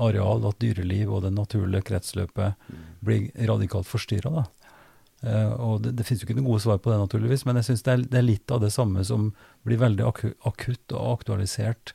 areal 0.00 0.46
at 0.48 0.58
dyreliv 0.62 1.12
og 1.12 1.22
det 1.26 1.34
naturlige 1.36 1.86
kretsløpet 1.90 2.58
blir 3.04 3.28
radikalt 3.48 3.88
forstyrra. 3.88 4.46
Uh, 5.22 5.52
og 5.54 5.84
det, 5.84 5.92
det 5.98 6.06
finnes 6.06 6.24
jo 6.24 6.26
ikke 6.26 6.40
noen 6.40 6.48
gode 6.50 6.64
svar 6.64 6.80
på 6.82 6.90
det, 6.90 6.98
naturligvis, 6.98 7.44
men 7.46 7.60
jeg 7.60 7.68
syns 7.68 7.84
det, 7.86 7.96
det, 8.10 8.18
er 8.18 8.26
litt 8.26 8.50
av 8.50 8.62
det 8.64 8.72
samme 8.74 9.04
som 9.06 9.28
blir 9.62 9.78
veldig 9.78 10.08
akutt 10.08 10.94
og 10.96 11.20
aktualisert 11.20 11.94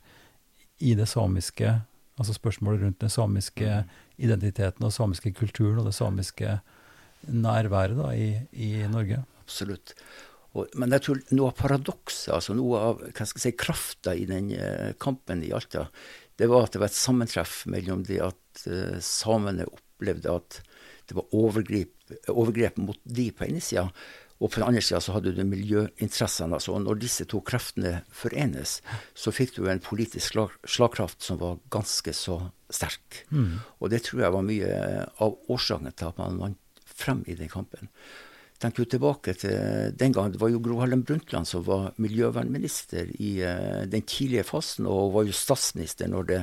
i 0.78 0.94
det 0.98 1.08
samiske 1.10 1.80
Altså 2.18 2.34
spørsmålet 2.34 2.80
rundt 2.82 2.98
den 2.98 3.12
samiske 3.14 3.74
identiteten 4.18 4.82
og 4.82 4.90
samiske 4.90 5.30
kulturen 5.38 5.76
og 5.78 5.84
det 5.86 5.94
samiske 5.94 6.56
nærværet 7.30 7.94
da, 7.94 8.08
i, 8.10 8.32
i 8.58 8.70
Norge. 8.90 9.20
Absolutt. 9.44 9.92
Og, 10.56 10.66
men 10.74 10.96
jeg 10.96 11.04
tror 11.04 11.20
noe 11.30 11.52
av 11.52 11.60
paradokset, 11.60 12.32
altså 12.34 12.56
noe 12.58 12.80
av 12.88 13.04
hva 13.04 13.28
skal 13.28 13.38
jeg 13.38 13.44
si, 13.44 13.54
krafta 13.60 14.16
i 14.18 14.26
den 14.26 14.50
uh, 14.50 14.90
kampen 14.98 15.44
i 15.46 15.52
Alta, 15.54 15.86
det 16.38 16.48
var 16.50 16.66
at 16.66 16.74
det 16.74 16.82
var 16.82 16.90
et 16.90 16.98
sammentreff 16.98 17.64
mellom 17.70 18.04
det 18.06 18.20
at 18.22 18.64
uh, 18.70 18.96
samene 19.02 19.66
opplevde 19.66 20.38
at 20.38 20.60
det 21.08 21.16
var 21.16 21.34
overgrep, 21.34 22.14
overgrep 22.28 22.78
mot 22.82 22.98
de 23.08 23.30
på 23.34 23.46
ene 23.48 23.62
sida, 23.64 23.88
og 24.38 24.52
på 24.52 24.60
den 24.60 24.68
andre 24.68 24.82
sida 24.84 25.00
så 25.02 25.16
hadde 25.16 25.32
du 25.34 25.40
miljøinteressene. 25.42 26.54
altså 26.54 26.76
Når 26.78 27.00
disse 27.02 27.26
to 27.26 27.40
kreftene 27.42 28.04
forenes, 28.14 28.76
så 29.18 29.32
fikk 29.34 29.56
du 29.56 29.66
en 29.66 29.82
politisk 29.82 30.30
slag, 30.30 30.54
slagkraft 30.62 31.24
som 31.26 31.40
var 31.40 31.58
ganske 31.74 32.14
så 32.14 32.38
sterk. 32.70 33.24
Mm. 33.34 33.58
Og 33.82 33.90
det 33.90 34.04
tror 34.06 34.22
jeg 34.22 34.36
var 34.36 34.46
mye 34.46 34.78
av 35.24 35.34
årsaken 35.50 35.90
til 35.90 36.12
at 36.12 36.22
man 36.22 36.38
vant 36.44 36.84
frem 36.86 37.24
i 37.26 37.34
den 37.38 37.50
kampen. 37.50 37.90
Tenk 38.58 38.80
jo 38.80 38.88
tilbake 38.90 39.36
til 39.38 39.92
den 39.94 40.14
gangen. 40.14 40.32
Det 40.34 40.40
var 40.42 40.50
jo 40.50 40.60
Gro 40.62 40.80
Harlem 40.80 41.04
Brundtland 41.06 41.46
som 41.46 41.62
var 41.66 41.92
miljøvernminister 42.02 43.12
i 43.22 43.36
uh, 43.46 43.84
den 43.86 44.02
tidlige 44.02 44.46
fasen, 44.48 44.88
og 44.90 45.12
var 45.14 45.28
jo 45.28 45.36
statsminister 45.36 46.10
når, 46.10 46.26
det, 46.26 46.40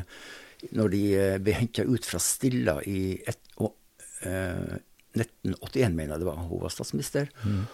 når 0.80 0.94
de 0.94 1.02
uh, 1.20 1.36
ble 1.44 1.58
henta 1.58 1.84
ut 1.84 2.08
fra 2.08 2.22
Stilla 2.24 2.78
i 2.88 3.18
et, 3.20 3.42
uh, 3.60 4.78
1981, 5.20 5.92
mener 5.92 6.16
jeg 6.16 6.24
det 6.24 6.30
var. 6.30 6.40
Hun 6.48 6.64
var 6.64 6.72
statsminister. 6.72 7.28
Mm. 7.44 7.66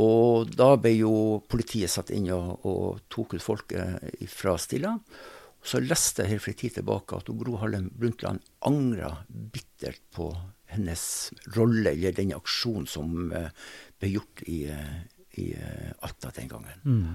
Og 0.00 0.50
da 0.56 0.72
ble 0.80 0.96
jo 0.96 1.14
politiet 1.44 1.92
satt 1.92 2.10
inn 2.16 2.32
og, 2.34 2.64
og 2.64 3.04
tok 3.12 3.36
ut 3.36 3.44
folket 3.44 4.24
fra 4.32 4.56
Stilla. 4.60 4.96
Så 5.64 5.80
leste 5.80 6.24
jeg 6.24 6.34
her 6.34 6.42
for 6.42 6.52
en 6.52 6.60
tid 6.60 6.74
tilbake 6.78 7.20
at 7.20 7.30
Gro 7.40 7.60
Harlem 7.60 7.92
Brundtland 7.92 8.40
angra 8.68 9.12
bittert 9.28 10.02
på 10.12 10.32
hennes 10.76 11.04
rolle, 11.56 11.92
eller 11.94 12.16
den 12.16 12.34
aksjonen 12.36 12.88
som 12.90 13.32
uh, 13.32 13.50
ble 14.00 14.14
gjort 14.16 14.44
i, 14.46 14.64
uh, 14.70 15.00
i 15.40 15.50
uh, 15.56 15.90
Alta 16.06 16.32
den 16.36 16.50
gangen. 16.50 16.84
Mm. 16.84 17.14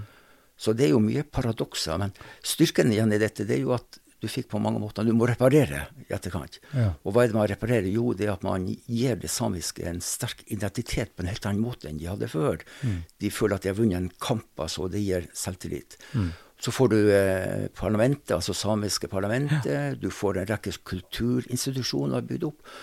Så 0.59 0.75
det 0.75 0.89
er 0.89 0.93
jo 0.95 1.03
mye 1.03 1.23
paradokser. 1.23 1.99
Men 2.01 2.15
styrken 2.43 2.91
igjen 2.91 3.15
i 3.15 3.21
dette 3.21 3.47
det 3.47 3.59
er 3.59 3.63
jo 3.63 3.75
at 3.77 4.01
du 4.19 4.27
fikk 4.27 4.49
på 4.51 4.59
mange 4.59 4.81
måter 4.83 5.07
Du 5.07 5.13
må 5.15 5.27
reparere 5.29 5.85
i 6.03 6.09
etterkant. 6.11 6.59
Ja. 6.75 6.89
Og 7.07 7.15
hva 7.15 7.23
er 7.23 7.31
det 7.31 7.37
man 7.37 7.47
reparerer? 7.47 7.87
Jo, 7.87 8.11
det 8.17 8.27
er 8.27 8.33
at 8.33 8.43
man 8.43 8.67
gir 8.67 9.15
det 9.19 9.31
samiske 9.31 9.85
en 9.87 10.01
sterk 10.03 10.43
identitet 10.51 11.15
på 11.15 11.23
en 11.23 11.31
helt 11.31 11.47
annen 11.47 11.63
måte 11.63 11.87
enn 11.89 12.01
de 12.01 12.09
hadde 12.09 12.27
før. 12.31 12.59
Mm. 12.83 12.99
De 13.23 13.31
føler 13.31 13.55
at 13.55 13.63
de 13.63 13.71
har 13.71 13.79
vunnet 13.79 14.01
en 14.01 14.11
kamp, 14.19 14.49
altså, 14.59 14.87
og 14.87 14.93
det 14.95 15.05
gir 15.05 15.29
selvtillit. 15.31 15.95
Mm. 16.11 16.33
Så 16.59 16.73
får 16.75 16.91
du 16.91 16.97
eh, 17.15 17.67
parlamentet, 17.71 18.33
altså 18.35 18.51
samiske 18.51 19.07
parlamentet. 19.07 19.69
Ja. 19.71 19.93
Du 19.95 20.09
får 20.11 20.41
en 20.41 20.49
rekke 20.49 20.75
kulturinstitusjoner 20.91 22.25
bygd 22.27 22.49
opp. 22.49 22.73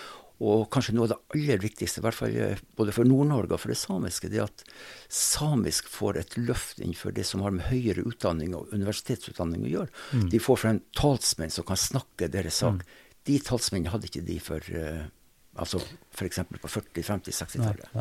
Og 0.44 0.66
kanskje 0.72 0.92
noe 0.92 1.06
av 1.06 1.14
det 1.14 1.38
aller 1.38 1.60
viktigste, 1.62 2.02
i 2.02 2.04
hvert 2.04 2.16
fall 2.18 2.34
eh, 2.36 2.60
både 2.76 2.92
for 2.92 3.08
Nord-Norge 3.08 3.56
og 3.56 3.62
for 3.62 3.72
det 3.72 3.78
samiske, 3.80 4.28
det 4.28 4.42
er 4.42 4.50
at 4.50 4.64
samisk 5.08 5.88
får 5.88 6.20
et 6.20 6.36
løft 6.36 6.82
innenfor 6.82 7.14
det 7.16 7.24
som 7.24 7.44
har 7.46 7.54
med 7.56 7.64
høyere 7.70 8.04
utdanning 8.04 8.52
og 8.58 8.74
universitetsutdanning 8.76 9.64
å 9.64 9.72
gjøre. 9.72 9.94
Mm. 10.12 10.26
De 10.34 10.42
får 10.42 10.60
frem 10.60 10.82
talsmenn 10.98 11.54
som 11.54 11.64
kan 11.68 11.80
snakke 11.80 12.28
deres 12.32 12.60
sak. 12.60 12.82
Mm. 12.82 13.16
De 13.30 13.38
talsmennene 13.48 13.94
hadde 13.94 14.10
ikke 14.10 14.26
de 14.26 14.36
for 14.44 14.76
uh, 14.76 15.08
altså 15.56 15.80
f.eks. 16.12 16.42
på 16.52 16.68
40-, 16.68 17.06
50-, 17.08 17.40
60-tallet. 17.40 17.96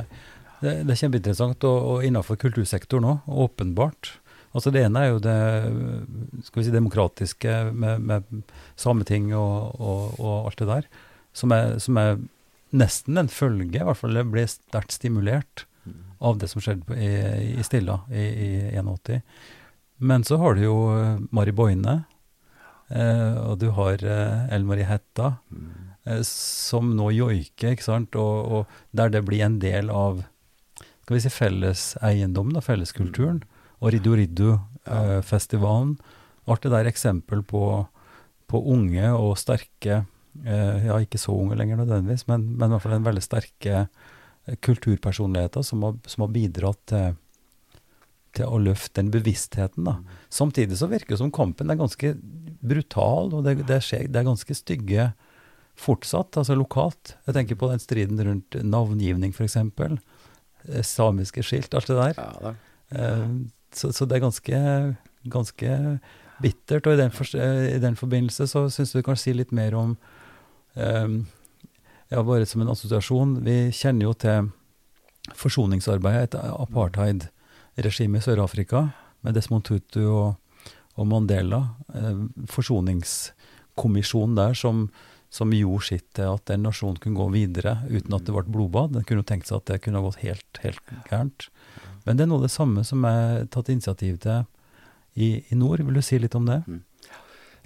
Det, 0.60 0.76
det, 0.84 0.91
er 0.91 1.00
kjempeinteressant, 1.00 1.63
og, 1.67 1.89
og 1.93 2.06
innenfor 2.08 2.39
kultursektoren 2.41 3.08
òg, 3.13 3.34
åpenbart. 3.48 4.17
Altså 4.56 4.71
Det 4.76 4.86
ene 4.88 5.02
er 5.02 5.10
jo 5.13 5.24
det 5.24 5.39
skal 6.48 6.62
vi 6.62 6.67
si, 6.67 6.71
demokratiske 6.76 7.58
med, 7.76 8.04
med 8.08 8.45
Sameting 8.80 9.34
og, 9.36 9.76
og, 9.80 10.19
og 10.19 10.48
alt 10.52 10.62
det 10.62 10.69
der 10.69 10.88
som 11.36 11.54
er, 11.56 11.78
som 11.84 12.00
er 12.00 12.17
nesten 12.76 13.19
en 13.19 13.32
følge, 13.32 13.80
i 13.80 13.86
hvert 13.86 14.00
fall. 14.00 14.17
Det 14.17 14.26
ble 14.32 14.45
sterkt 14.50 14.95
stimulert 14.95 15.65
av 16.24 16.39
det 16.39 16.50
som 16.52 16.63
skjedde 16.63 16.98
i, 16.98 17.12
i 17.60 17.63
Stilla 17.65 18.00
i, 18.10 18.26
i 18.74 18.80
81. 18.80 19.21
Men 19.98 20.24
så 20.28 20.39
har 20.41 20.56
du 20.56 20.65
jo 20.65 20.78
eh, 20.95 21.19
Mari 21.36 21.54
Boine, 21.56 21.98
eh, 22.89 23.36
og 23.39 23.60
du 23.62 23.69
har 23.78 24.02
eh, 24.04 24.48
Ellen 24.50 24.67
Marie 24.67 24.88
Hetta, 24.88 25.36
eh, 26.06 26.24
som 26.28 26.95
nå 26.98 27.12
joiker, 27.15 27.76
ikke 27.76 27.88
sant, 27.88 28.17
og, 28.19 28.36
og, 28.52 28.80
der 28.95 29.13
det 29.13 29.24
blir 29.28 29.45
en 29.45 29.60
del 29.63 29.91
av 29.93 30.24
skal 31.06 31.19
vi 31.19 31.21
si 31.21 31.30
felleseiendommen, 31.30 32.63
felleskulturen, 32.65 33.43
og 33.78 33.91
Riddu 33.93 34.15
Riddu-festivalen. 34.17 35.91
Eh, 36.00 36.21
alt 36.50 36.65
det 36.65 36.71
der 36.74 36.89
eksempel 36.89 37.43
på, 37.45 37.62
på 38.50 38.62
unge 38.74 39.12
og 39.13 39.36
sterke 39.38 40.04
ja, 40.43 40.98
ikke 41.02 41.19
så 41.21 41.36
unge 41.36 41.58
lenger 41.60 41.80
nødvendigvis, 41.80 42.26
men, 42.30 42.48
men, 42.56 42.67
i 42.67 42.76
hvert 42.76 42.86
fall 42.86 42.98
en 42.98 43.08
veldig 43.08 43.24
sterke 43.24 43.76
eh, 43.86 44.58
kulturpersonligheter 44.65 45.63
som 45.65 45.86
har, 45.88 45.95
som 46.12 46.26
har 46.26 46.34
bidratt 46.36 46.82
til, 46.91 47.15
til, 48.36 48.50
å 48.50 48.60
løfte 48.62 49.00
den 49.00 49.13
bevisstheten. 49.13 49.88
da. 49.88 50.00
Samtidig 50.34 50.80
så 50.82 50.89
virker 50.91 51.15
det 51.15 51.21
som 51.24 51.34
kampen 51.34 51.71
er 51.71 51.80
ganske 51.80 52.15
brutal, 52.65 53.32
og 53.32 53.48
det, 53.48 53.62
det, 53.69 53.80
skjer, 53.86 54.10
det 54.12 54.21
er 54.21 54.28
ganske 54.28 54.58
stygge 54.58 55.10
fortsatt, 55.80 56.38
altså 56.39 56.56
lokalt. 56.56 57.15
Jeg 57.28 57.36
tenker 57.38 57.60
på 57.60 57.71
den 57.71 57.84
striden 57.84 58.21
rundt 58.24 58.60
navngivning, 58.63 59.34
f.eks. 59.36 59.58
Eh, 59.60 60.86
samiske 60.88 61.43
skilt, 61.45 61.76
alt 61.76 61.91
det 61.91 62.00
der. 62.00 62.21
Ja, 62.21 62.56
så, 63.76 63.89
så, 63.91 64.06
det 64.08 64.17
er 64.17 64.24
ganske, 64.24 64.60
ganske 65.28 65.71
bittert. 66.41 66.88
Og 66.88 66.95
i 66.95 67.00
den, 67.00 67.12
for, 67.12 67.28
i 67.36 67.80
den 67.82 67.98
forbindelse 68.00 68.48
så 68.48 68.65
syns 68.71 68.93
jeg 68.93 69.04
du 69.04 69.10
kan 69.10 69.19
si 69.19 69.34
litt 69.36 69.52
mer 69.56 69.76
om 69.78 69.98
ja, 70.75 72.21
bare 72.23 72.45
som 72.45 72.61
en 72.61 72.71
assosiasjon, 72.73 73.39
vi 73.45 73.71
kjenner 73.73 74.09
jo 74.09 74.13
til 74.19 74.49
forsoningsarbeidet 75.33 76.29
etter 76.29 76.53
apartheid-regimet 76.53 78.21
i 78.21 78.25
Sør-Afrika, 78.25 78.89
med 79.25 79.38
Desmond 79.38 79.65
Tutu 79.65 80.03
og, 80.03 80.35
og 80.95 81.07
Mandela. 81.09 81.61
Eh, 81.95 82.25
forsoningskommisjonen 82.51 84.38
der 84.38 84.57
som, 84.57 84.85
som, 85.33 85.53
gjorde 85.55 85.88
sitt 85.89 86.07
til 86.17 86.35
at 86.35 86.45
den 86.51 86.65
nasjonen 86.67 86.99
kunne 87.01 87.17
gå 87.17 87.29
videre 87.33 87.79
uten 87.89 88.13
at 88.13 88.27
det 88.27 88.35
ble 88.35 88.45
blodbad. 88.45 88.93
Den 88.93 89.07
kunne 89.07 89.25
tenkt 89.25 89.49
seg 89.49 89.63
at 89.63 89.71
det 89.71 89.81
kunne 89.85 90.03
gått 90.05 90.21
helt, 90.21 90.61
helt 90.61 90.97
gærent. 91.09 91.49
Men 92.05 92.19
det 92.19 92.25
er 92.25 92.29
noe 92.29 92.43
av 92.43 92.45
det 92.45 92.53
samme 92.53 92.85
som 92.85 93.05
er 93.09 93.47
tatt 93.49 93.71
initiativ 93.73 94.19
til 94.21 94.45
i, 95.15 95.41
i 95.49 95.57
nord. 95.57 95.81
Vil 95.81 95.97
du 95.97 96.05
si 96.05 96.19
litt 96.21 96.38
om 96.38 96.45
det? 96.45 96.61
Mm. 96.69 96.83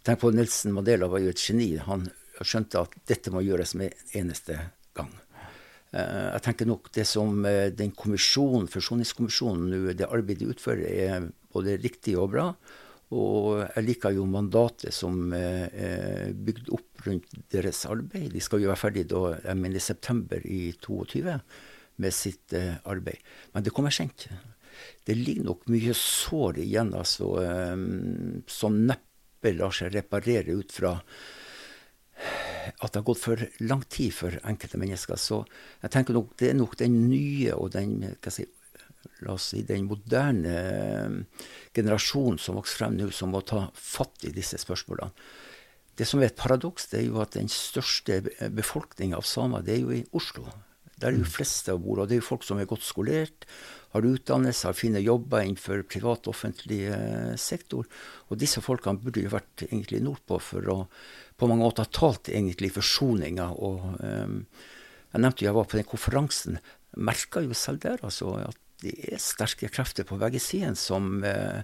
Tenk 0.05 0.21
på 0.21 0.31
Nelson 0.31 0.71
Mandela 0.71 1.09
var 1.11 1.19
jo 1.19 1.33
et 1.33 1.43
geni. 1.43 1.73
Han 1.83 2.07
skjønte 2.47 2.84
at 2.86 2.93
dette 3.10 3.34
må 3.34 3.43
gjøres 3.43 3.75
med 3.80 4.13
eneste 4.15 4.58
gang. 4.97 5.12
Eh, 5.89 6.28
jeg 6.36 6.43
tenker 6.45 6.69
nok 6.69 6.91
det 6.93 7.06
som 7.10 7.41
eh, 7.49 7.71
den 7.73 7.93
kommisjonen, 7.97 8.69
Forsoningskommisjonen 8.69 9.95
det 9.97 10.10
arbeidet 10.10 10.43
de 10.43 10.54
utfører, 10.54 10.86
er 10.86 11.32
både 11.54 11.80
riktig 11.82 12.17
og 12.19 12.30
bra. 12.36 12.52
Og 13.10 13.63
jeg 13.63 13.86
liker 13.88 14.13
jo 14.13 14.28
mandatet 14.30 14.93
som 14.93 15.34
er 15.34 15.73
eh, 15.73 16.30
bygd 16.30 16.69
opp 16.78 17.08
rundt 17.08 17.34
deres 17.49 17.82
arbeid. 17.89 18.30
De 18.36 18.43
skal 18.43 18.62
jo 18.62 18.69
være 18.69 18.84
ferdig 18.84 19.08
da, 19.10 19.23
jeg 19.47 19.58
mener 19.58 19.80
i 19.80 19.84
september 19.88 20.45
i 20.45 20.62
2022 20.78 21.39
med 21.99 22.15
sitt 22.15 22.54
arbeid. 22.88 23.17
Men 23.52 23.65
det 23.65 23.73
kommer 23.75 23.91
sent. 23.91 24.30
Det 25.04 25.17
ligger 25.17 25.49
nok 25.49 25.65
mye 25.73 25.91
sår 25.97 26.62
igjen 26.63 26.93
altså, 26.95 27.34
som 28.47 28.78
neppe 28.88 29.52
lar 29.58 29.73
seg 29.75 29.91
reparere 29.97 30.56
ut 30.56 30.71
fra 30.71 30.93
at 32.77 32.93
det 32.93 33.01
har 33.01 33.08
gått 33.08 33.21
for 33.23 33.43
lang 33.65 33.84
tid 33.91 34.13
for 34.15 34.39
enkelte 34.47 34.79
mennesker. 34.82 35.19
Så 35.19 35.41
jeg 35.84 35.93
tenker 35.93 36.17
nok 36.17 36.36
det 36.39 36.51
er 36.51 36.58
nok 36.60 36.77
den 36.79 37.01
nye 37.10 37.55
og 37.58 37.73
den 37.75 37.99
hva 38.08 38.34
si, 38.34 38.45
la 39.25 39.36
oss 39.36 39.51
si, 39.53 39.63
den 39.67 39.89
moderne 39.89 40.55
eh, 40.55 41.43
generasjonen 41.75 42.39
som 42.41 42.60
vokser 42.60 42.84
frem 42.84 42.97
nå, 42.99 43.10
som 43.15 43.34
må 43.34 43.43
ta 43.47 43.67
fatt 43.75 44.27
i 44.27 44.34
disse 44.36 44.60
spørsmålene. 44.62 45.12
Det 45.99 46.08
som 46.08 46.21
er 46.21 46.29
et 46.29 46.39
paradoks, 46.39 46.88
det 46.93 47.01
er 47.01 47.10
jo 47.10 47.19
at 47.19 47.36
den 47.36 47.49
største 47.51 48.21
befolkninga 48.55 49.17
av 49.19 49.25
samer, 49.27 49.65
det 49.67 49.73
er 49.75 49.82
jo 49.84 49.97
i 49.97 50.05
Oslo. 50.15 50.45
Der 50.99 51.10
er 51.10 51.17
jo 51.17 51.25
flest 51.25 51.36
fleste 51.36 51.73
av 51.75 51.82
bor, 51.84 51.99
og 51.99 52.08
det 52.08 52.15
er 52.15 52.21
jo 52.21 52.27
folk 52.29 52.45
som 52.47 52.60
er 52.60 52.69
godt 52.69 52.86
skolert, 52.88 53.47
har 53.93 54.06
utdannelse, 54.06 54.67
har 54.69 54.78
fine 54.78 55.02
jobber 55.02 55.45
innenfor 55.45 55.82
privat 55.89 56.28
offentlig 56.30 56.84
eh, 56.93 57.34
sektor. 57.41 57.88
Og 58.30 58.39
disse 58.41 58.62
folkene 58.62 59.02
burde 59.02 59.23
jo 59.23 59.34
vært 59.34 59.65
egentlig 59.65 60.04
nordpå 60.06 60.39
for 60.43 60.69
å 60.69 60.78
på 61.39 61.47
mange 61.47 61.63
måter 61.63 61.88
ha 61.88 61.93
talt 61.95 62.30
egentlig 62.30 62.73
forsoninga. 62.75 63.47
Og 63.63 64.02
um, 64.04 64.41
jeg 65.13 65.23
nevnte 65.23 65.45
jo 65.45 65.47
jeg 65.47 65.56
var 65.56 65.69
på 65.71 65.80
den 65.80 65.88
konferansen. 65.88 66.60
Merka 66.99 67.41
jo 67.45 67.56
selv 67.56 67.80
der 67.86 68.04
altså, 68.04 68.34
at 68.43 68.60
det 68.84 68.93
er 69.13 69.23
sterke 69.23 69.69
krefter 69.71 70.08
på 70.08 70.19
begge 70.19 70.41
sider 70.43 70.75
som 70.80 71.23
uh, 71.23 71.63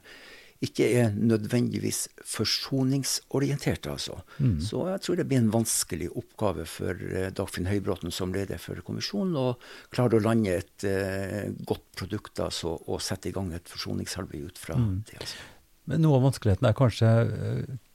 ikke 0.64 0.88
er 1.02 1.12
nødvendigvis 1.16 2.06
forsoningsorienterte, 2.24 3.92
altså. 3.92 4.22
Mm. 4.40 4.60
Så 4.64 4.86
jeg 4.88 5.02
tror 5.04 5.20
det 5.20 5.28
blir 5.28 5.42
en 5.42 5.52
vanskelig 5.54 6.08
oppgave 6.16 6.64
for 6.70 6.96
uh, 6.96 7.28
Dagfinn 7.36 7.68
Høybråten 7.70 8.14
som 8.16 8.34
leder 8.34 8.62
for 8.62 8.80
kommisjonen 8.88 9.36
å 9.40 9.48
klare 9.94 10.18
å 10.18 10.24
lande 10.24 10.56
et 10.62 10.88
uh, 10.88 11.52
godt 11.68 11.86
produkt 12.00 12.40
altså, 12.44 12.78
og 12.88 13.04
sette 13.04 13.30
i 13.30 13.36
gang 13.36 13.52
et 13.54 13.70
forsoningsarbeid 13.70 14.48
ut 14.48 14.62
fra 14.62 14.80
mm. 14.80 14.96
det. 15.12 15.20
Altså. 15.22 15.46
Men 15.92 16.02
noe 16.02 16.18
av 16.18 16.30
vanskeligheten 16.32 16.70
er 16.70 16.78
kanskje 16.80 17.12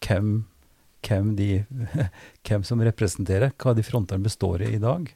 hvem 0.05 0.35
hvem, 1.07 1.35
de, 1.37 1.64
hvem 2.46 2.64
som 2.66 2.83
representerer, 2.85 3.55
hva 3.61 3.75
de 3.77 3.85
frontene 3.87 4.25
består 4.25 4.64
i 4.64 4.75
i 4.77 4.83
dag. 4.83 5.09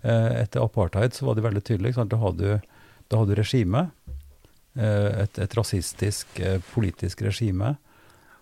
Uh, 0.00 0.32
etter 0.40 0.64
apartheid 0.64 1.14
så 1.14 1.28
var 1.28 1.36
det 1.36 1.44
veldig 1.44 1.64
tydelig. 1.66 1.94
Da 1.98 2.20
hadde 2.20 2.40
du, 2.40 2.70
da 3.10 3.20
hadde 3.20 3.34
du 3.34 3.40
regime, 3.40 3.82
eh, 3.82 3.99
et, 4.76 5.38
et, 5.38 5.54
rasistisk 5.58 6.40
eh, 6.40 6.60
politisk 6.74 7.22
regime, 7.26 7.76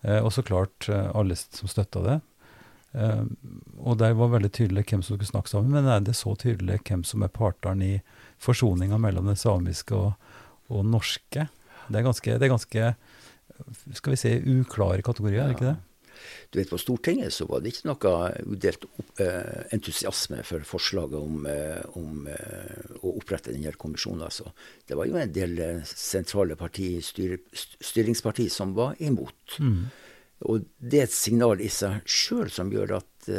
og 0.09 0.29
så 0.31 0.45
klart 0.47 0.87
alle 0.89 1.35
som 1.35 1.67
støtta 1.67 2.01
det. 2.05 2.13
Og 3.83 3.97
det 3.99 4.13
var 4.15 4.31
veldig 4.31 4.51
tydelig 4.55 4.85
hvem 4.87 5.03
som 5.03 5.17
skulle 5.17 5.27
snakke 5.27 5.51
sammen, 5.51 5.73
men 5.75 5.89
er 5.91 6.05
det 6.07 6.15
så 6.15 6.37
tydelig 6.39 6.79
hvem 6.87 7.03
som 7.03 7.25
er 7.27 7.33
partene 7.35 7.89
i 7.89 7.97
forsoninga 8.39 8.95
mellom 9.03 9.27
det 9.27 9.35
samiske 9.43 9.99
og, 9.99 10.13
og 10.71 10.87
norske? 10.87 11.49
Det 11.89 11.99
er, 11.99 12.07
ganske, 12.07 12.37
det 12.39 12.47
er 12.47 12.55
ganske 12.55 12.93
skal 13.99 14.15
vi 14.15 14.21
si, 14.21 14.33
uklare 14.61 15.03
kategorier, 15.03 15.43
er 15.43 15.51
det 15.51 15.59
ikke 15.59 15.73
det? 15.73 15.77
Du 16.51 16.59
vet, 16.59 16.71
På 16.71 16.79
Stortinget 16.81 17.35
så 17.35 17.47
var 17.49 17.63
det 17.63 17.73
ikke 17.73 17.89
noe 17.91 18.13
udelt 18.49 18.87
eh, 19.23 19.65
entusiasme 19.75 20.43
for 20.47 20.67
forslaget 20.67 21.17
om, 21.19 21.47
eh, 21.51 21.83
om 22.01 22.29
eh, 22.33 22.95
å 23.03 23.15
opprette 23.21 23.55
denne 23.55 23.73
kommisjonen. 23.77 24.27
Altså. 24.29 24.53
Det 24.87 24.99
var 24.99 25.11
jo 25.11 25.19
en 25.21 25.35
del 25.35 25.59
sentrale 25.89 26.59
parti, 26.59 26.97
styr, 27.05 27.39
styringsparti 27.55 28.49
som 28.53 28.77
var 28.79 28.99
imot. 29.05 29.59
Mm. 29.59 29.83
Og 30.49 30.71
det 30.79 31.03
er 31.03 31.09
et 31.09 31.19
signal 31.19 31.61
i 31.65 31.71
seg 31.73 32.01
sjøl 32.07 32.51
som 32.55 32.73
gjør 32.73 32.99
at 33.01 33.31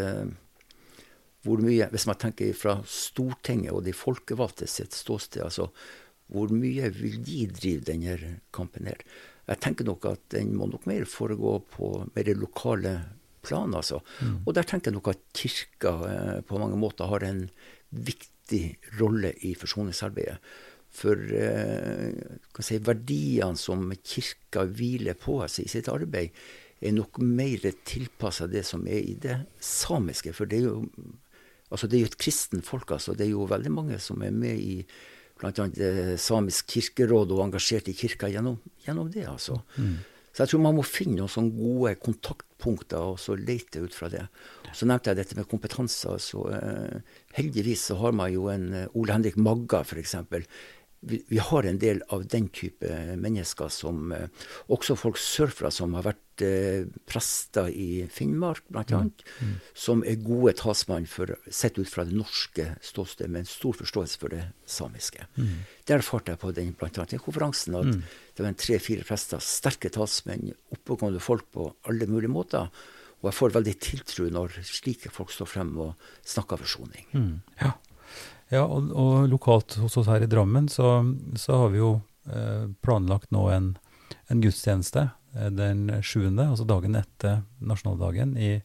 hvor 1.48 1.62
mye, 1.64 1.88
Hvis 1.88 2.04
man 2.06 2.18
tenker 2.20 2.52
fra 2.54 2.82
Stortinget 2.84 3.72
og 3.72 3.86
de 3.86 3.94
folkevalgte 3.96 4.68
sitt 4.68 4.92
ståsted, 4.94 5.46
altså 5.46 5.70
hvor 6.30 6.52
mye 6.54 6.92
vil 6.94 7.18
de 7.26 7.46
drive 7.50 7.86
denne 7.88 8.18
kampen 8.54 8.90
her? 8.92 9.00
Jeg 9.50 9.62
tenker 9.64 9.88
nok 9.88 10.06
at 10.12 10.26
den 10.36 10.54
må 10.58 10.68
nok 10.70 10.86
mer 10.90 11.08
foregå 11.10 11.56
på 11.74 11.94
mer 12.14 12.34
lokale 12.38 12.94
plan. 13.42 13.74
altså. 13.74 14.02
Mm. 14.22 14.42
Og 14.46 14.56
der 14.56 14.68
tenker 14.68 14.92
jeg 14.92 15.00
nok 15.00 15.12
at 15.14 15.22
kirka 15.36 15.94
eh, 16.10 16.42
på 16.46 16.60
mange 16.62 16.78
måter 16.78 17.10
har 17.10 17.26
en 17.26 17.48
viktig 17.90 18.64
rolle 19.00 19.34
i 19.48 19.56
forsoningsarbeidet. 19.58 20.38
For 20.90 21.18
eh, 21.38 22.14
si, 22.66 22.80
verdiene 22.82 23.58
som 23.60 23.90
kirka 24.04 24.66
hviler 24.66 25.18
på 25.18 25.40
altså, 25.44 25.64
i 25.64 25.72
sitt 25.72 25.90
arbeid, 25.92 26.34
er 26.80 26.96
nok 26.96 27.20
mer 27.20 27.66
tilpassa 27.86 28.48
det 28.48 28.64
som 28.68 28.86
er 28.88 29.04
i 29.04 29.16
det 29.20 29.42
samiske. 29.64 30.34
For 30.36 30.50
det 30.50 30.62
er 30.62 30.70
jo, 30.70 30.84
altså 31.70 31.90
det 31.90 32.00
er 32.00 32.06
jo 32.06 32.12
et 32.12 32.22
kristen 32.22 32.64
folk. 32.66 32.92
altså. 32.96 33.14
Det 33.14 33.28
er 33.28 33.34
jo 33.34 33.50
veldig 33.50 33.74
mange 33.74 34.00
som 34.04 34.24
er 34.24 34.36
med 34.36 34.62
i 34.62 34.84
bl.a. 35.40 35.68
Samisk 36.20 36.70
kirkeråd 36.76 37.34
og 37.36 37.44
engasjert 37.48 37.90
i 37.92 37.96
kirka 37.98 38.30
gjennom, 38.32 38.60
gjennom 38.86 39.12
det. 39.14 39.26
altså. 39.32 39.62
Mm. 39.78 39.98
Så 40.34 40.46
jeg 40.46 40.52
tror 40.54 40.62
man 40.64 40.78
må 40.78 40.84
finne 40.88 41.18
noen 41.18 41.32
sånne 41.32 41.56
gode 41.58 41.96
kontaktpunkter 42.04 43.14
og 43.14 43.18
så 43.20 43.34
lete 43.36 43.82
ut 43.84 43.96
fra 43.96 44.08
det. 44.14 44.22
Så 44.72 44.88
nevnte 44.88 45.12
jeg 45.12 45.20
dette 45.20 45.38
med 45.40 45.50
kompetanse. 45.50 46.14
så 46.22 46.44
eh, 46.54 47.16
Heldigvis 47.36 47.88
så 47.90 47.98
har 48.00 48.14
man 48.16 48.32
jo 48.32 48.46
en 48.54 48.68
eh, 48.72 48.94
Ole 48.94 49.18
Henrik 49.18 49.40
Magga, 49.42 49.82
f.eks 49.82 50.16
vi, 51.02 51.24
vi, 51.28 51.38
har 51.38 51.64
en 51.64 51.80
del 51.80 52.02
av 52.12 52.26
den 52.28 52.50
type 52.52 52.90
mennesker 53.20 53.70
som 53.72 54.12
eh, 54.12 54.28
Også 54.74 54.98
folk 55.00 55.20
sørfra 55.22 55.72
som 55.72 55.96
har 55.96 56.06
vært 56.10 56.44
eh, 56.44 56.90
prester 57.08 57.70
i 57.72 58.04
Finnmark, 58.12 58.66
bl.a. 58.68 58.84
Mm. 58.84 59.14
Mm. 59.40 59.56
Som 59.74 60.04
er 60.04 60.20
gode 60.24 60.56
talsmann 60.60 61.08
for, 61.10 61.32
sett 61.48 61.80
ut 61.80 61.90
fra 61.90 62.06
det 62.08 62.18
norske 62.20 62.68
ståstedet, 62.84 63.32
med 63.32 63.46
en 63.46 63.52
stor 63.52 63.80
forståelse 63.80 64.22
for 64.22 64.36
det 64.36 64.44
samiske. 64.68 65.30
Mm. 65.40 65.58
Der 65.88 66.02
erfarte 66.02 66.36
jeg 66.36 66.44
på 66.44 66.54
den, 66.56 66.76
blant 66.78 67.00
annet, 67.00 67.16
den 67.16 67.24
konferansen 67.24 67.80
at 67.80 67.92
mm. 67.94 68.00
det 68.36 68.46
var 68.46 68.60
tre-fire 68.60 69.08
prester, 69.08 69.44
sterke 69.44 69.92
talsmenn, 69.96 70.52
oppegående 70.76 71.24
folk 71.24 71.48
på 71.56 71.72
alle 71.88 72.12
mulige 72.12 72.34
måter. 72.34 72.72
Og 73.20 73.28
jeg 73.28 73.36
får 73.36 73.56
veldig 73.56 73.76
tiltro 73.84 74.30
når 74.32 74.62
slike 74.64 75.12
folk 75.12 75.32
står 75.36 75.48
frem 75.52 75.74
og 75.84 76.12
snakker 76.28 76.60
forsoning. 76.62 77.08
Mm. 77.12 77.34
Ja. 77.60 77.76
Ja, 78.50 78.64
og, 78.66 78.90
og, 78.98 79.28
lokalt 79.30 79.78
hos 79.78 79.98
oss 80.00 80.10
her 80.10 80.26
i 80.26 80.30
Drammen 80.30 80.70
så, 80.74 81.00
så 81.38 81.64
har 81.64 81.74
vi 81.74 81.82
jo 81.82 81.92
eh, 82.34 82.66
planlagt 82.82 83.30
nå 83.36 83.46
en, 83.54 83.72
en 84.34 84.42
gudstjeneste 84.42 85.06
eh, 85.38 85.52
den 85.54 85.86
sjuende, 86.02 86.48
altså 86.50 86.66
dagen 86.70 86.98
etter 86.98 87.44
nasjonaldagen, 87.62 88.34
i, 88.42 88.56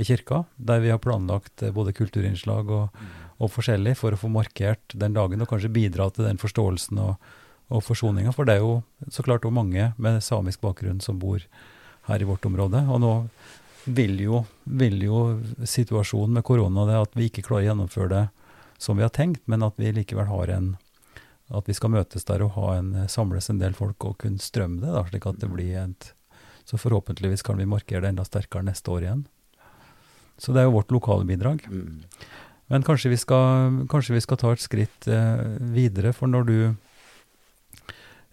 i, 0.00 0.06
kirka. 0.08 0.46
Der 0.56 0.80
vi 0.80 0.92
har 0.92 1.02
planlagt 1.04 1.66
eh, 1.66 1.74
både 1.74 1.92
kulturinnslag 1.96 2.72
og, 2.72 3.02
og, 3.36 3.52
forskjellig 3.52 3.92
for 4.00 4.16
å 4.16 4.20
få 4.22 4.32
markert 4.32 4.96
den 4.96 5.16
dagen, 5.16 5.44
og 5.44 5.52
kanskje 5.52 5.74
bidra 5.74 6.08
til 6.16 6.30
den 6.30 6.40
forståelsen 6.40 7.02
og, 7.04 7.28
og 7.68 7.84
forsoninga. 7.84 8.32
For 8.32 8.48
det 8.48 8.56
er 8.56 8.64
jo 8.64 8.80
så 9.12 9.26
klart 9.26 9.44
også 9.44 9.58
mange 9.58 9.90
med 10.00 10.24
samisk 10.24 10.64
bakgrunn 10.64 11.04
som 11.04 11.20
bor 11.20 11.44
her 12.08 12.24
i 12.24 12.28
vårt 12.28 12.48
område. 12.48 12.86
Og 12.88 13.04
nå 13.04 13.12
vil 13.84 14.16
jo, 14.24 14.40
vil 14.64 14.96
jo 15.04 15.20
situasjonen 15.60 16.40
med 16.40 16.48
korona 16.48 16.88
det 16.88 16.98
at 17.04 17.20
vi 17.20 17.28
ikke 17.28 17.44
klarer 17.44 17.66
å 17.66 17.70
gjennomføre 17.74 18.12
det 18.14 18.24
som 18.78 18.98
vi 18.98 19.04
har 19.04 19.12
tenkt, 19.14 19.42
men 19.46 19.64
at 19.66 19.78
vi 19.80 19.92
likevel 19.92 20.28
har 20.30 20.52
en 20.56 20.76
At 21.46 21.68
vi 21.68 21.74
skal 21.78 21.92
møtes 21.94 22.24
der 22.26 22.42
og 22.42 22.56
ha 22.56 22.72
en, 22.74 22.88
samles 23.06 23.46
en 23.50 23.60
del 23.60 23.74
folk 23.74 24.02
og 24.04 24.16
kunne 24.18 24.42
strømme 24.42 24.80
det, 24.82 24.90
da, 24.90 25.04
slik 25.06 25.26
at 25.30 25.38
det 25.38 25.46
blir 25.46 25.76
et 25.78 26.12
Så 26.66 26.76
forhåpentligvis 26.76 27.42
kan 27.46 27.56
vi 27.56 27.64
markere 27.64 28.00
det 28.02 28.08
enda 28.08 28.24
sterkere 28.26 28.66
neste 28.66 28.90
år 28.90 29.02
igjen. 29.04 29.26
Så 30.38 30.52
det 30.52 30.60
er 30.60 30.66
jo 30.66 30.74
vårt 30.74 30.90
lokale 30.90 31.24
bidrag. 31.24 31.62
Mm. 31.70 32.02
Men 32.66 32.82
kanskje 32.82 33.12
vi, 33.12 33.16
skal, 33.16 33.86
kanskje 33.90 34.16
vi, 34.16 34.20
skal, 34.24 34.40
ta 34.40 34.50
et 34.52 34.62
skritt 34.62 35.06
eh, 35.06 35.44
videre, 35.74 36.12
for 36.16 36.30
når 36.30 36.48
du 36.48 36.58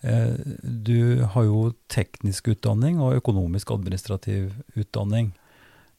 eh, 0.01 0.33
Du 0.63 1.23
har 1.35 1.45
jo 1.45 1.73
teknisk 1.87 2.49
utdanning 2.55 2.99
og 2.99 3.19
økonomisk 3.21 3.71
administrativ 3.71 4.51
utdanning. 4.75 5.33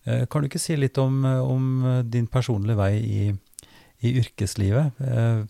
Eh, 0.04 0.26
kan 0.26 0.42
du 0.42 0.50
ikke 0.50 0.62
si 0.62 0.76
litt 0.76 0.98
om, 0.98 1.22
om 1.24 2.02
din 2.11 2.26
personlige 2.26 2.80
vei 2.80 2.92
i, 2.98 3.22
i 4.04 4.12
yrkeslivet. 4.20 5.00
Eh, 5.00 5.40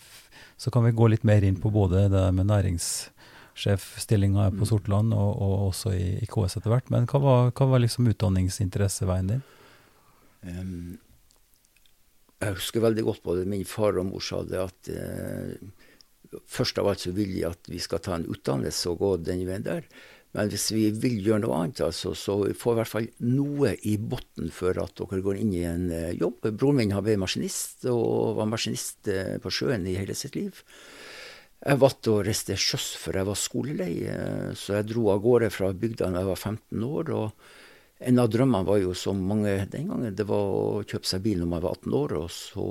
så 0.56 0.70
kan 0.70 0.84
vi 0.86 0.92
gå 0.94 1.08
litt 1.10 1.24
mer 1.26 1.42
inn 1.44 1.60
på 1.60 1.70
både 1.74 2.08
det 2.12 2.32
med 2.36 2.46
næringssjefstillinga 2.50 4.50
på 4.54 4.62
mm. 4.62 4.68
Sortland 4.70 5.08
og, 5.16 5.32
og 5.42 5.54
også 5.70 5.88
i, 5.96 6.18
i, 6.22 6.26
KS 6.30 6.56
etter 6.60 6.70
hvert. 6.72 6.90
Men 6.94 7.02
hva 7.10 7.18
var, 7.22 7.38
hva 7.52 7.64
var 7.72 7.78
liksom 7.82 8.10
utdanningsinteresseveien 8.12 9.30
din? 9.32 9.42
Um, 10.44 10.98
jeg 12.44 12.52
husker 12.58 12.84
veldig 12.84 13.04
godt 13.06 13.22
både 13.24 13.48
min 13.48 13.64
far 13.68 13.92
og 13.98 14.06
mor 14.10 14.22
sa 14.22 14.38
det 14.46 14.60
at 14.60 14.80
uh, 14.92 15.52
først 16.50 16.78
av 16.78 16.88
alt 16.90 17.00
så 17.04 17.10
vil 17.16 17.30
de 17.34 17.42
at 17.48 17.70
vi 17.70 17.80
skal 17.82 18.02
ta 18.04 18.12
en 18.18 18.30
utdannelse 18.30 18.84
og 18.92 19.00
gå 19.02 19.10
den 19.24 19.46
veien 19.48 19.66
der. 19.66 19.82
Men 20.34 20.50
hvis 20.50 20.66
vi 20.74 20.88
vil 20.90 21.20
gjøre 21.22 21.44
noe 21.44 21.58
annet, 21.60 21.80
altså, 21.86 22.10
så 22.18 22.34
vi 22.42 22.50
i 22.50 22.76
hvert 22.78 22.90
fall 22.90 23.06
noe 23.22 23.76
i 23.86 23.94
bunnen 24.02 24.50
før 24.54 24.82
at 24.82 24.96
dere 24.98 25.22
går 25.22 25.38
inn 25.38 25.52
i 25.54 25.62
en 25.68 25.86
uh, 25.92 26.10
jobb. 26.10 26.48
Broren 26.58 26.80
min 26.80 26.94
har 26.94 27.04
vært 27.06 27.22
maskinist, 27.22 27.86
og 27.90 28.34
var 28.40 28.50
maskinist 28.50 29.10
uh, 29.14 29.36
på 29.42 29.52
sjøen 29.54 29.86
i 29.86 29.94
hele 29.94 30.16
sitt 30.18 30.34
liv. 30.34 30.58
Jeg 31.64 31.80
valgte 31.80 32.16
å 32.16 32.24
reise 32.26 32.58
sjøs 32.58 32.90
før 33.00 33.20
jeg 33.20 33.30
var 33.30 33.38
skolelei, 33.38 33.92
uh, 34.10 34.50
så 34.58 34.80
jeg 34.80 34.90
dro 34.90 35.06
av 35.14 35.22
gårde 35.22 35.52
fra 35.54 35.70
bygda 35.70 36.10
da 36.10 36.24
jeg 36.24 36.32
var 36.32 36.42
15 36.42 36.88
år. 36.90 37.14
og 37.14 38.04
En 38.10 38.22
av 38.26 38.34
drømmene 38.34 38.66
var 38.72 38.82
jo, 38.82 38.98
som 38.98 39.22
mange 39.30 39.54
den 39.70 39.92
gangen, 39.92 40.18
det 40.18 40.26
var 40.26 40.50
å 40.50 40.82
kjøpe 40.82 41.14
seg 41.14 41.22
bil 41.28 41.44
når 41.44 41.52
man 41.54 41.62
var 41.62 41.78
18 41.78 42.00
år. 42.02 42.18
og 42.24 42.30
så 42.34 42.66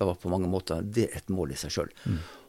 Det 0.00 0.08
var 0.08 0.16
på 0.16 0.32
mange 0.32 0.48
måter 0.48 0.80
det 0.80 1.10
et 1.12 1.28
mål 1.28 1.52
i 1.52 1.60
seg 1.60 1.76
sjøl. 1.76 1.92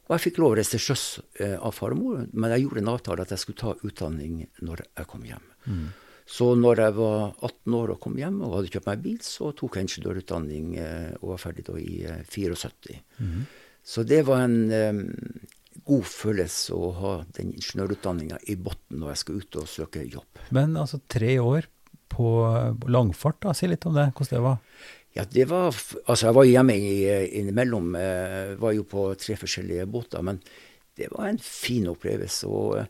Og 0.08 0.16
jeg 0.18 0.24
fikk 0.26 0.40
lov 0.44 0.54
å 0.54 0.58
reise 0.60 0.76
til 0.76 0.84
sjøs 0.84 1.04
eh, 1.40 1.56
av 1.56 1.76
far 1.78 1.96
og 1.96 2.02
mor, 2.02 2.24
men 2.32 2.54
jeg 2.54 2.66
gjorde 2.66 2.82
en 2.84 2.94
avtale 2.94 3.24
at 3.24 3.32
jeg 3.32 3.44
skulle 3.44 3.62
ta 3.62 3.76
utdanning 3.88 4.42
når 4.66 4.84
jeg 4.90 5.10
kom 5.10 5.24
hjem. 5.28 5.46
Mm. 5.64 5.86
Så 6.34 6.50
når 6.56 6.82
jeg 6.84 6.96
var 6.98 7.22
18 7.44 7.78
år 7.78 7.94
og 7.94 8.00
kom 8.04 8.16
hjem 8.20 8.40
og 8.44 8.58
hadde 8.58 8.72
kjøpt 8.74 8.90
meg 8.90 9.04
bil, 9.04 9.20
så 9.24 9.52
tok 9.56 9.78
jeg 9.78 9.88
ingeniørutdanning 9.88 10.78
eh, 10.80 11.12
og 11.22 11.34
var 11.34 11.44
ferdig 11.46 11.68
da 11.68 11.76
i 11.80 12.04
eh, 12.08 12.24
74. 12.28 13.00
Mm. 13.20 13.44
Så 13.84 14.06
det 14.08 14.22
var 14.28 14.46
en 14.46 14.60
um, 14.72 15.02
god 15.84 16.06
følelse 16.08 16.76
å 16.76 16.92
ha 17.00 17.14
den 17.36 17.52
ingeniørutdanninga 17.58 18.40
i 18.48 18.56
bunnen 18.56 19.02
når 19.02 19.12
jeg 19.14 19.24
skal 19.24 19.42
ut 19.42 19.60
og 19.60 19.72
søke 19.72 20.04
jobb. 20.08 20.44
Men 20.56 20.78
altså 20.80 21.02
tre 21.12 21.36
år 21.44 21.68
på 22.14 22.30
langfart, 22.94 23.42
da. 23.44 23.56
Si 23.58 23.68
litt 23.68 23.88
om 23.90 23.96
det, 23.98 24.12
hvordan 24.14 24.38
det 24.38 24.44
var? 24.46 24.60
Ja, 25.14 25.26
det 25.30 25.46
var 25.52 25.70
Altså, 25.70 26.28
jeg 26.28 26.36
var 26.36 26.48
hjemme 26.50 26.76
innimellom. 26.78 27.96
Jeg 28.00 28.60
var 28.62 28.74
jo 28.74 28.86
på 28.90 29.10
tre 29.20 29.38
forskjellige 29.38 29.86
båter. 29.90 30.24
Men 30.26 30.40
det 30.98 31.10
var 31.12 31.28
en 31.28 31.42
fin 31.42 31.88
opplevelse. 31.90 32.50
Og 32.50 32.80
eh, 32.80 32.88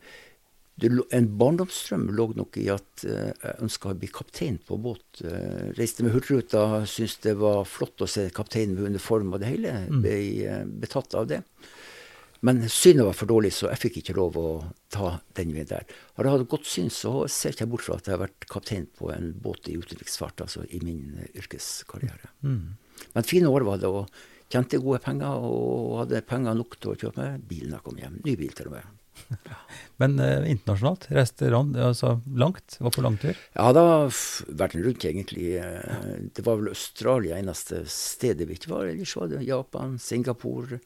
det, 0.82 0.90
en 1.14 1.30
barndomsdrøm 1.40 2.10
lå 2.18 2.30
nok 2.38 2.58
i 2.62 2.68
at 2.74 3.06
eh, 3.08 3.32
jeg 3.32 3.60
ønska 3.68 3.92
å 3.92 4.00
bli 4.00 4.10
kaptein 4.12 4.60
på 4.68 4.80
båt. 4.82 5.24
Reiste 5.78 6.06
med 6.06 6.16
Hurtigruta, 6.16 6.84
syntes 6.90 7.20
det 7.26 7.38
var 7.40 7.64
flott 7.70 8.04
å 8.04 8.10
se 8.10 8.28
kapteinen 8.36 8.78
med 8.78 8.96
uniform 8.96 9.36
og 9.36 9.44
det 9.44 9.54
hele. 9.54 9.78
Mm. 9.88 10.04
Ble 10.04 10.20
eh, 10.48 10.64
betatt 10.84 11.16
av 11.20 11.30
det. 11.32 11.44
Men 12.44 12.60
synet 12.68 13.08
var 13.08 13.16
for 13.16 13.30
dårlig, 13.30 13.54
så 13.56 13.70
jeg 13.72 13.80
fikk 13.80 13.98
ikke 14.02 14.18
lov 14.18 14.36
å 14.36 14.48
ta 14.92 15.14
den 15.40 15.54
veien 15.56 15.70
der. 15.70 15.86
Har 16.18 16.28
jeg 16.28 16.36
hatt 16.36 16.50
godt 16.52 16.68
syn, 16.68 16.90
så 16.92 17.14
ser 17.32 17.54
jeg 17.54 17.62
ikke 17.62 17.70
bort 17.72 17.86
fra 17.86 17.96
at 17.96 18.10
jeg 18.10 18.18
har 18.18 18.24
vært 18.26 18.48
kaptein 18.52 18.88
på 19.00 19.14
en 19.14 19.30
båt 19.46 19.70
i 19.72 19.78
utenriksfart, 19.80 20.44
altså 20.44 20.66
i 20.68 20.82
min 20.84 21.22
yrkeskarriere. 21.32 22.34
Mm. 22.44 22.76
Men 23.14 23.30
fine 23.30 23.52
år 23.52 23.64
var 23.68 23.80
det, 23.80 23.88
og 23.88 24.52
tjente 24.52 24.82
gode 24.84 25.00
penger, 25.06 25.40
og 25.40 26.02
hadde 26.02 26.26
penger 26.28 26.60
nok 26.60 26.76
til 26.80 26.92
å 26.92 26.98
kjøpe 27.00 27.22
meg 27.22 27.48
bil 27.48 27.70
når 27.70 27.78
jeg 27.78 27.88
kom 27.88 28.04
hjem. 28.04 28.20
Ny 28.28 28.36
bil, 28.44 28.52
til 28.60 28.70
og 28.74 28.76
med. 28.76 28.92
Men 30.02 30.20
eh, 30.20 30.50
internasjonalt? 30.52 31.08
Reiste 31.16 31.48
altså 31.54 32.18
langt? 32.36 32.76
Var 32.84 32.96
på 32.98 33.06
langtur? 33.06 33.40
Ja, 33.56 33.70
da 33.76 33.86
verden 34.50 34.84
rundt, 34.84 35.08
egentlig. 35.08 35.48
Eh, 35.64 36.28
det 36.36 36.44
var 36.44 36.60
vel 36.60 36.74
Australia 36.74 37.40
eneste 37.40 37.86
stedet 37.88 38.50
vi 38.50 38.60
ikke 38.60 38.74
var. 38.76 38.92
Ellers 38.92 39.16
var 39.16 39.32
det 39.32 39.46
Japan, 39.48 39.96
Singapore. 40.02 40.82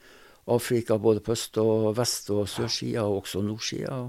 Afrika 0.48 0.98
både 1.02 1.22
på 1.24 1.36
øst 1.36 1.58
og 1.62 1.92
vest 1.98 2.30
og 2.32 2.48
sørsida, 2.50 3.04
og 3.04 3.24
også 3.24 3.44
nordsida. 3.44 4.00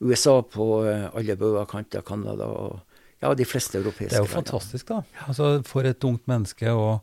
USA 0.00 0.40
på 0.42 0.66
eh, 0.84 1.06
alle 1.16 1.36
bauger 1.40 1.68
kanter, 1.70 2.04
Canada 2.06 2.48
og 2.50 2.80
ja, 3.22 3.32
de 3.32 3.46
fleste 3.48 3.78
europeiske 3.78 4.12
Det 4.12 4.18
er 4.18 4.26
jo 4.26 4.32
fantastisk, 4.32 4.90
da. 4.90 5.00
Altså, 5.26 5.62
for 5.64 5.88
et 5.88 6.04
ungt 6.04 6.26
menneske. 6.28 6.68
og 6.68 7.00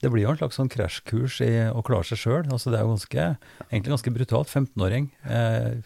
Det 0.00 0.12
blir 0.12 0.22
jo 0.22 0.30
en 0.30 0.38
slags 0.38 0.60
sånn 0.60 0.70
krasjkurs 0.70 1.40
i 1.42 1.50
å 1.72 1.82
klare 1.86 2.06
seg 2.06 2.22
sjøl. 2.22 2.44
Altså, 2.46 2.70
det 2.70 2.78
er 2.78 2.86
jo 2.86 2.92
ganske, 2.94 3.26
egentlig 3.72 3.94
ganske 3.96 4.14
brutalt. 4.14 4.52
15-åring. 4.52 5.10
Eh, 5.26 5.80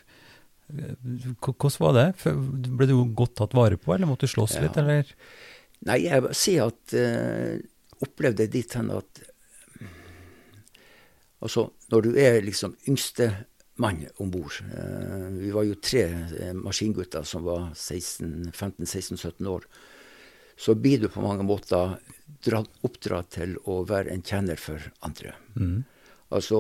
hvordan 1.41 1.81
var 1.83 1.97
det? 1.97 2.07
Ble 2.69 2.91
du 2.91 2.95
godt 3.17 3.39
tatt 3.41 3.57
vare 3.57 3.81
på, 3.81 3.95
eller 3.95 4.11
måtte 4.11 4.29
du 4.29 4.35
slåss 4.35 4.59
ja. 4.59 4.67
litt, 4.67 4.77
eller? 4.79 5.09
Nei, 5.89 6.03
jeg 6.05 6.37
sier 6.37 6.69
at 6.69 6.93
uh, 6.93 7.57
opplevde 8.05 8.45
det 8.45 8.53
dit 8.53 8.75
hen 8.77 8.93
at 8.93 9.10
Altså, 11.41 11.71
når 11.93 12.05
du 12.05 12.11
er 12.21 12.43
liksom 12.45 12.75
yngstemann 12.89 14.03
om 14.21 14.33
bord 14.33 14.59
eh, 14.61 15.29
Vi 15.41 15.53
var 15.55 15.65
jo 15.65 15.79
tre 15.81 16.05
eh, 16.37 16.53
maskingutter 16.57 17.25
som 17.25 17.47
var 17.49 17.71
15-16-17 17.73 19.49
år. 19.49 19.65
Så 20.61 20.77
blir 20.77 21.01
du 21.01 21.09
på 21.09 21.25
mange 21.25 21.47
måter 21.49 21.97
oppdratt 22.85 23.31
til 23.39 23.57
å 23.65 23.81
være 23.89 24.13
en 24.13 24.25
tjener 24.25 24.61
for 24.61 24.91
andre. 25.07 25.33
Mm. 25.57 25.79
Altså, 26.37 26.59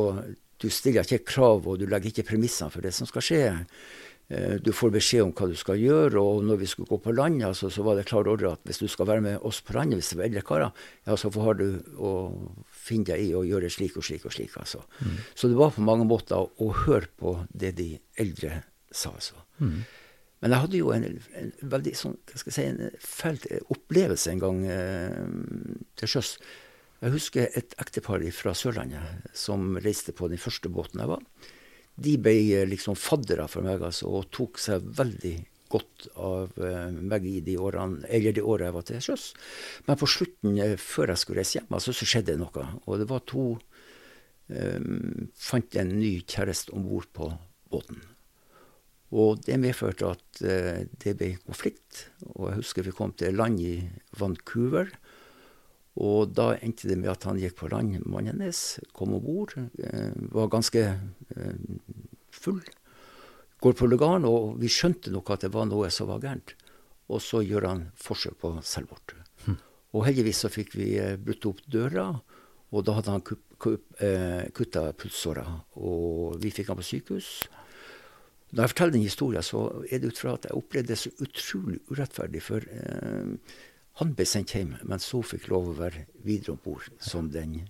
du 0.60 0.68
stiller 0.72 1.04
ikke 1.04 1.26
krav, 1.28 1.68
og 1.68 1.80
du 1.80 1.86
legger 1.88 2.10
ikke 2.10 2.30
premissene 2.32 2.72
for 2.72 2.84
det 2.84 2.94
som 2.96 3.08
skal 3.08 3.24
skje. 3.24 3.42
eh, 4.28 4.56
du 4.56 4.72
får 4.72 4.96
beskjed 4.96 5.26
om 5.26 5.34
hva 5.36 5.50
du 5.50 5.56
skal 5.56 5.76
gjøre, 5.76 6.16
og 6.20 6.44
når 6.48 6.62
vi 6.62 6.66
skulle 6.72 6.88
gå 6.88 6.98
på 7.04 7.12
land, 7.12 7.42
altså, 7.44 7.68
så 7.68 7.84
var 7.84 7.96
det 7.96 8.08
klar 8.08 8.28
ordre 8.28 8.54
at 8.56 8.64
hvis 8.64 8.80
du 8.80 8.88
skal 8.88 9.06
være 9.06 9.20
med 9.20 9.44
oss 9.44 9.60
på 9.60 9.76
landet, 9.76 10.00
hvis 10.00 10.12
det 10.14 10.18
var 10.18 10.28
eldre 10.30 10.46
karer, 10.48 10.84
ja, 11.04 11.16
så 11.16 11.32
har 11.36 11.60
du 11.60 11.68
å 11.98 12.12
finne 12.80 13.10
deg 13.12 13.28
i 13.28 13.34
å 13.36 13.44
gjøre 13.46 13.70
slik 13.72 13.98
og 14.00 14.06
slik 14.06 14.26
og 14.28 14.34
slik. 14.34 14.56
altså. 14.60 14.82
Mm. 15.00 15.16
Så 15.34 15.50
det 15.50 15.58
var 15.58 15.74
på 15.76 15.84
mange 15.84 16.06
måter 16.08 16.40
å, 16.40 16.50
å 16.58 16.70
høre 16.86 17.10
på 17.20 17.36
det 17.52 17.74
de 17.78 17.92
eldre 18.20 18.62
sa. 18.90 19.12
altså. 19.12 19.42
Mm. 19.60 19.82
Men 20.40 20.54
jeg 20.54 20.64
hadde 20.64 20.80
jo 20.80 20.90
en, 20.94 21.06
en 21.36 21.52
veldig 21.74 21.94
sånn, 21.98 22.16
hva 22.30 22.40
skal 22.40 22.50
jeg 22.50 22.56
si, 22.56 22.66
en 22.72 23.00
fæl 23.04 23.40
opplevelse 23.74 24.32
en 24.32 24.42
gang 24.42 24.62
eh, 24.72 25.22
til 26.00 26.14
sjøs. 26.14 26.34
Jeg 27.00 27.14
husker 27.14 27.56
et 27.56 27.76
ektepar 27.80 28.24
fra 28.36 28.54
Sørlandet 28.56 29.28
som 29.36 29.76
reiste 29.80 30.16
på 30.16 30.28
den 30.32 30.40
første 30.40 30.72
båten 30.72 31.00
jeg 31.00 31.12
var. 31.12 31.24
De 32.00 32.16
ble 32.20 32.36
eh, 32.56 32.68
liksom 32.68 32.96
faddere 32.96 33.48
for 33.52 33.66
meg 33.66 33.84
altså, 33.84 34.08
og 34.08 34.30
tok 34.32 34.60
seg 34.60 34.88
veldig 34.96 35.36
godt 35.70 36.08
av 36.18 36.56
meg 36.98 37.26
i 37.28 37.40
de 37.46 37.56
årene, 37.60 38.04
eller 38.10 38.34
de 38.34 38.42
årene 38.42 38.70
jeg 38.70 38.76
var 38.76 38.86
til 38.88 39.02
sjøs. 39.06 39.26
Men 39.86 39.98
på 40.00 40.08
slutten, 40.10 40.58
uh, 40.58 40.76
før 40.80 41.14
jeg 41.14 41.22
skulle 41.22 41.42
reise 41.42 41.58
hjem, 41.58 41.74
altså, 41.78 41.94
så 41.96 42.08
skjedde 42.08 42.34
det 42.34 42.40
noe. 42.42 42.66
Og 42.86 43.00
det 43.00 43.08
var 43.10 43.26
to 43.30 43.44
um, 44.50 45.28
Fant 45.38 45.76
en 45.78 45.92
ny 45.98 46.14
kjæreste 46.26 46.74
om 46.76 46.88
bord 46.88 47.10
på 47.16 47.30
båten. 47.70 48.02
Og 49.10 49.40
det 49.42 49.58
medførte 49.62 50.12
at 50.14 50.42
uh, 50.44 50.82
det 51.02 51.16
ble 51.18 51.32
konflikt. 51.44 52.06
Og 52.34 52.50
jeg 52.50 52.60
husker 52.62 52.86
vi 52.86 52.96
kom 52.96 53.14
til 53.18 53.38
land 53.38 53.62
i 53.62 53.76
Vancouver. 54.18 54.92
Og 56.00 56.30
da 56.32 56.52
endte 56.62 56.88
det 56.88 56.98
med 57.00 57.10
at 57.12 57.26
han 57.26 57.40
gikk 57.40 57.56
på 57.58 57.70
land, 57.72 57.98
mannen 58.06 58.38
hennes, 58.38 58.78
kom 58.96 59.16
om 59.16 59.24
bord, 59.24 59.56
uh, 59.58 60.12
var 60.34 60.52
ganske 60.52 60.86
uh, 61.34 61.56
full. 62.34 62.62
Går 63.60 63.76
på 63.76 63.88
lugaren, 63.90 64.24
og 64.24 64.56
vi 64.60 64.70
skjønte 64.72 65.12
nok 65.12 65.34
at 65.34 65.44
det 65.44 65.52
var 65.52 65.66
noe 65.68 65.90
som 65.92 66.08
var 66.08 66.22
gærent. 66.22 66.54
Og 67.12 67.20
så 67.20 67.42
gjør 67.44 67.66
han 67.68 67.86
forsøk 67.98 68.38
på 68.40 68.54
selvmord. 68.64 69.16
Mm. 69.44 69.58
Og 69.96 70.04
heldigvis 70.06 70.44
så 70.44 70.50
fikk 70.52 70.76
vi 70.78 70.94
eh, 71.02 71.18
brutt 71.20 71.48
opp 71.50 71.60
døra, 71.68 72.06
og 72.70 72.84
da 72.86 72.94
hadde 72.96 73.16
han 73.16 73.24
eh, 73.26 74.44
kutta 74.56 74.84
pulsåra. 74.96 75.44
Og 75.82 76.38
vi 76.40 76.52
fikk 76.54 76.70
han 76.70 76.78
på 76.78 76.86
sykehus. 76.86 77.32
Når 78.50 78.64
jeg 78.64 78.72
forteller 78.72 78.94
den 78.96 79.06
historien, 79.06 79.44
så 79.46 79.66
er 79.90 80.00
det 80.00 80.12
ut 80.14 80.22
fra 80.22 80.36
at 80.38 80.46
jeg 80.48 80.56
opplevde 80.58 80.92
det 80.94 80.98
så 80.98 81.12
utrolig 81.22 81.82
urettferdig. 81.90 82.42
For 82.42 82.64
eh, 82.64 83.58
han 84.00 84.14
ble 84.16 84.26
sendt 84.26 84.54
hjem, 84.56 84.76
men 84.88 85.02
så 85.02 85.20
fikk 85.26 85.50
lov 85.52 85.68
å 85.70 85.76
være 85.82 86.06
videre 86.24 86.54
om 86.54 86.62
bord 86.64 86.88
som 87.02 87.28
den 87.34 87.60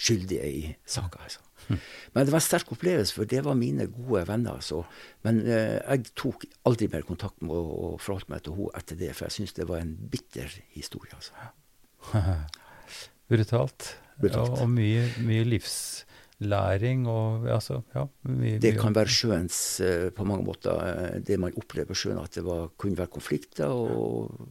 skyldige 0.00 0.48
i 0.48 0.74
saka. 0.88 1.22
Altså. 1.26 1.44
Men 2.14 2.26
det 2.26 2.32
var 2.32 2.40
en 2.40 2.44
sterk 2.44 2.72
opplevelse, 2.74 3.14
for 3.14 3.28
det 3.28 3.42
var 3.46 3.58
mine 3.58 3.86
gode 3.92 4.24
venner. 4.28 4.58
Altså. 4.58 4.82
Men 5.26 5.42
eh, 5.46 5.78
jeg 5.78 6.12
tok 6.18 6.46
aldri 6.68 6.90
mer 6.92 7.06
kontakt 7.06 7.40
med 7.42 7.54
henne 7.54 7.78
og 7.90 8.00
forholdt 8.02 8.30
meg 8.32 8.44
til 8.44 8.56
henne 8.56 8.80
etter 8.80 9.00
det, 9.00 9.10
for 9.16 9.28
jeg 9.28 9.38
syns 9.38 9.56
det 9.58 9.68
var 9.70 9.82
en 9.82 9.96
bitter 10.12 10.54
historie. 10.76 11.16
Altså. 11.16 11.50
Brutalt. 13.30 13.92
Brutalt. 14.20 14.56
Ja, 14.56 14.62
og 14.64 14.72
mye, 14.72 15.04
mye 15.24 15.44
livslæring 15.48 17.06
og 17.08 17.46
altså, 17.48 17.82
ja, 17.94 18.06
mye, 18.28 18.58
Det 18.62 18.74
kan 18.80 18.96
være 18.96 19.12
sjøens 19.12 19.60
uh, 19.84 20.08
på 20.16 20.26
mange 20.28 20.44
måter 20.48 20.80
uh, 20.80 21.20
det 21.24 21.38
man 21.40 21.54
opplever 21.56 21.96
sjøen, 21.96 22.18
at 22.20 22.34
det 22.34 22.44
var, 22.46 22.72
kunne 22.80 22.98
være 22.98 23.14
konflikter. 23.14 23.70
og 23.70 24.50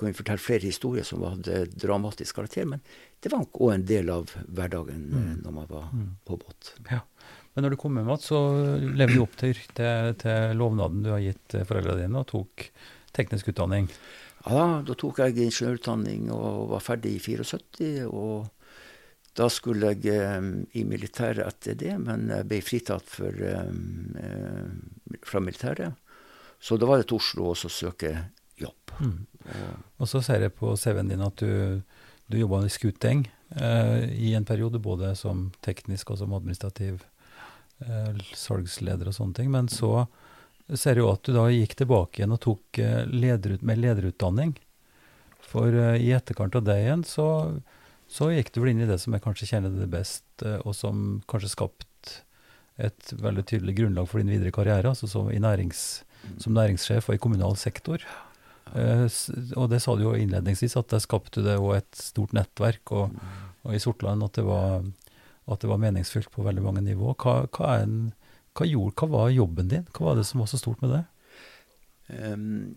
kan 0.00 0.10
vi 0.10 0.16
fortelle 0.16 0.42
flere 0.42 0.66
historier 0.66 1.06
som 1.06 1.22
hadde 1.26 1.66
dramatisk 1.74 2.40
karakter. 2.40 2.66
Men 2.68 2.82
det 3.20 3.32
var 3.32 3.44
òg 3.46 3.74
en 3.74 3.86
del 3.88 4.12
av 4.12 4.32
hverdagen 4.48 5.04
mm. 5.10 5.34
når 5.44 5.56
man 5.58 5.68
var 5.70 5.90
mm. 5.92 6.08
på 6.28 6.38
båt. 6.40 6.72
Ja. 6.90 7.02
Men 7.54 7.66
når 7.66 7.74
du 7.74 7.80
kom 7.82 7.98
hjem 7.98 8.08
igjen, 8.08 8.24
så 8.24 8.40
levde 8.80 9.16
du 9.16 9.24
opp 9.24 9.36
til, 9.40 9.58
til, 9.76 10.14
til, 10.22 10.56
lovnaden 10.58 11.04
du 11.04 11.12
har 11.12 11.22
gitt 11.24 11.56
foreldrene 11.66 12.04
dine, 12.04 12.22
og 12.22 12.30
tok 12.30 12.68
teknisk 13.16 13.50
utdanning. 13.52 13.90
Ja, 14.46 14.80
da 14.86 14.96
tok 14.96 15.18
jeg 15.20 15.36
ingeniørutdanning 15.36 16.30
og 16.32 16.70
var 16.70 16.84
ferdig 16.84 17.18
i 17.18 17.22
74. 17.22 18.08
og 18.08 18.48
da 19.38 19.46
skulle 19.52 19.92
jeg 19.94 20.10
eh, 20.10 20.46
i 20.80 20.84
militæret 20.88 21.44
etter 21.46 21.76
det, 21.78 21.94
men 22.02 22.28
jeg 22.32 22.48
ble 22.50 22.60
fritatt 22.64 23.06
for, 23.08 23.30
eh, 23.30 23.68
eh, 24.24 25.18
fra 25.26 25.42
militæret. 25.44 25.94
Så 26.60 26.76
da 26.76 26.88
var 26.88 27.00
det 27.00 27.08
til 27.08 27.20
Oslo 27.20 27.52
også 27.52 27.70
å 27.70 27.76
søke 27.76 28.10
jobb. 28.60 28.96
Mm. 29.00 29.18
Og 30.00 30.08
så 30.10 30.22
ser 30.24 30.44
jeg 30.44 30.56
på 30.56 30.72
CV-en 30.78 31.12
din 31.12 31.24
at 31.24 31.42
du, 31.42 31.82
du 32.30 32.38
jobba 32.40 32.62
i 32.66 32.72
Skuteng 32.72 33.26
eh, 33.56 34.06
i 34.14 34.34
en 34.38 34.48
periode, 34.48 34.80
både 34.82 35.14
som 35.18 35.48
teknisk 35.64 36.12
og 36.14 36.20
som 36.22 36.34
administrativ 36.36 37.04
eh, 37.84 38.16
salgsleder 38.34 39.10
og 39.10 39.16
sånne 39.16 39.40
ting. 39.40 39.50
Men 39.52 39.70
så 39.72 40.06
ser 40.70 40.98
jeg 40.98 41.04
jo 41.04 41.12
at 41.12 41.26
du 41.26 41.34
da 41.34 41.48
gikk 41.50 41.76
tilbake 41.80 42.20
igjen 42.20 42.36
og 42.36 42.42
tok 42.46 42.82
eh, 42.82 43.04
lederut, 43.10 43.62
med 43.66 43.82
lederutdanning. 43.82 44.56
For 45.50 45.74
i 45.74 46.12
etterkant 46.14 46.54
av 46.54 46.62
det 46.62 46.76
igjen 46.78 47.00
så 47.02 47.26
så 48.10 48.32
gikk 48.34 48.50
du 48.50 48.58
vel 48.58 48.72
inn 48.72 48.82
i 48.82 48.88
det 48.90 48.98
som 48.98 49.14
jeg 49.14 49.22
kanskje 49.22 49.46
kjenner 49.52 49.74
det 49.74 49.86
best, 49.90 50.26
eh, 50.42 50.58
og 50.66 50.74
som 50.74 51.20
kanskje 51.30 51.52
skapt 51.52 52.16
et 52.80 53.12
veldig 53.20 53.44
tydelig 53.46 53.76
grunnlag 53.78 54.08
for 54.10 54.22
din 54.22 54.32
videre 54.32 54.50
karriere, 54.54 54.90
altså 54.90 55.06
som, 55.10 55.28
nærings, 55.30 56.02
som 56.42 56.56
næringssjef 56.56 57.10
og 57.10 57.14
i 57.14 57.22
kommunal 57.22 57.54
sektor. 57.60 58.02
Uh, 58.70 59.06
og 59.58 59.70
det 59.72 59.80
sa 59.82 59.96
du 59.96 60.04
jo 60.04 60.16
innledningsvis, 60.16 60.76
at 60.78 60.90
der 60.92 61.02
skapte 61.02 61.44
det 61.44 61.58
òg 61.58 61.80
et 61.80 61.98
stort 61.98 62.34
nettverk, 62.36 62.92
og, 62.94 63.16
og 63.66 63.76
i 63.76 63.82
Sortland 63.82 64.24
at 64.26 64.38
det, 64.38 64.46
var, 64.46 64.84
at 65.50 65.62
det 65.62 65.70
var 65.70 65.82
meningsfylt 65.82 66.30
på 66.34 66.46
veldig 66.46 66.64
mange 66.66 66.84
nivå. 66.86 67.14
Hva, 67.18 67.42
hva, 67.56 67.80
en, 67.82 68.12
hva, 68.54 68.68
gjorde, 68.68 68.96
hva, 69.00 69.10
var 69.16 69.34
jobben 69.34 69.72
din? 69.72 69.88
Hva 69.96 70.10
var 70.10 70.20
det 70.20 70.28
som 70.28 70.44
var 70.44 70.52
så 70.52 70.60
stort 70.60 70.84
med 70.84 70.94
det? 70.98 71.02
Um, 72.10 72.76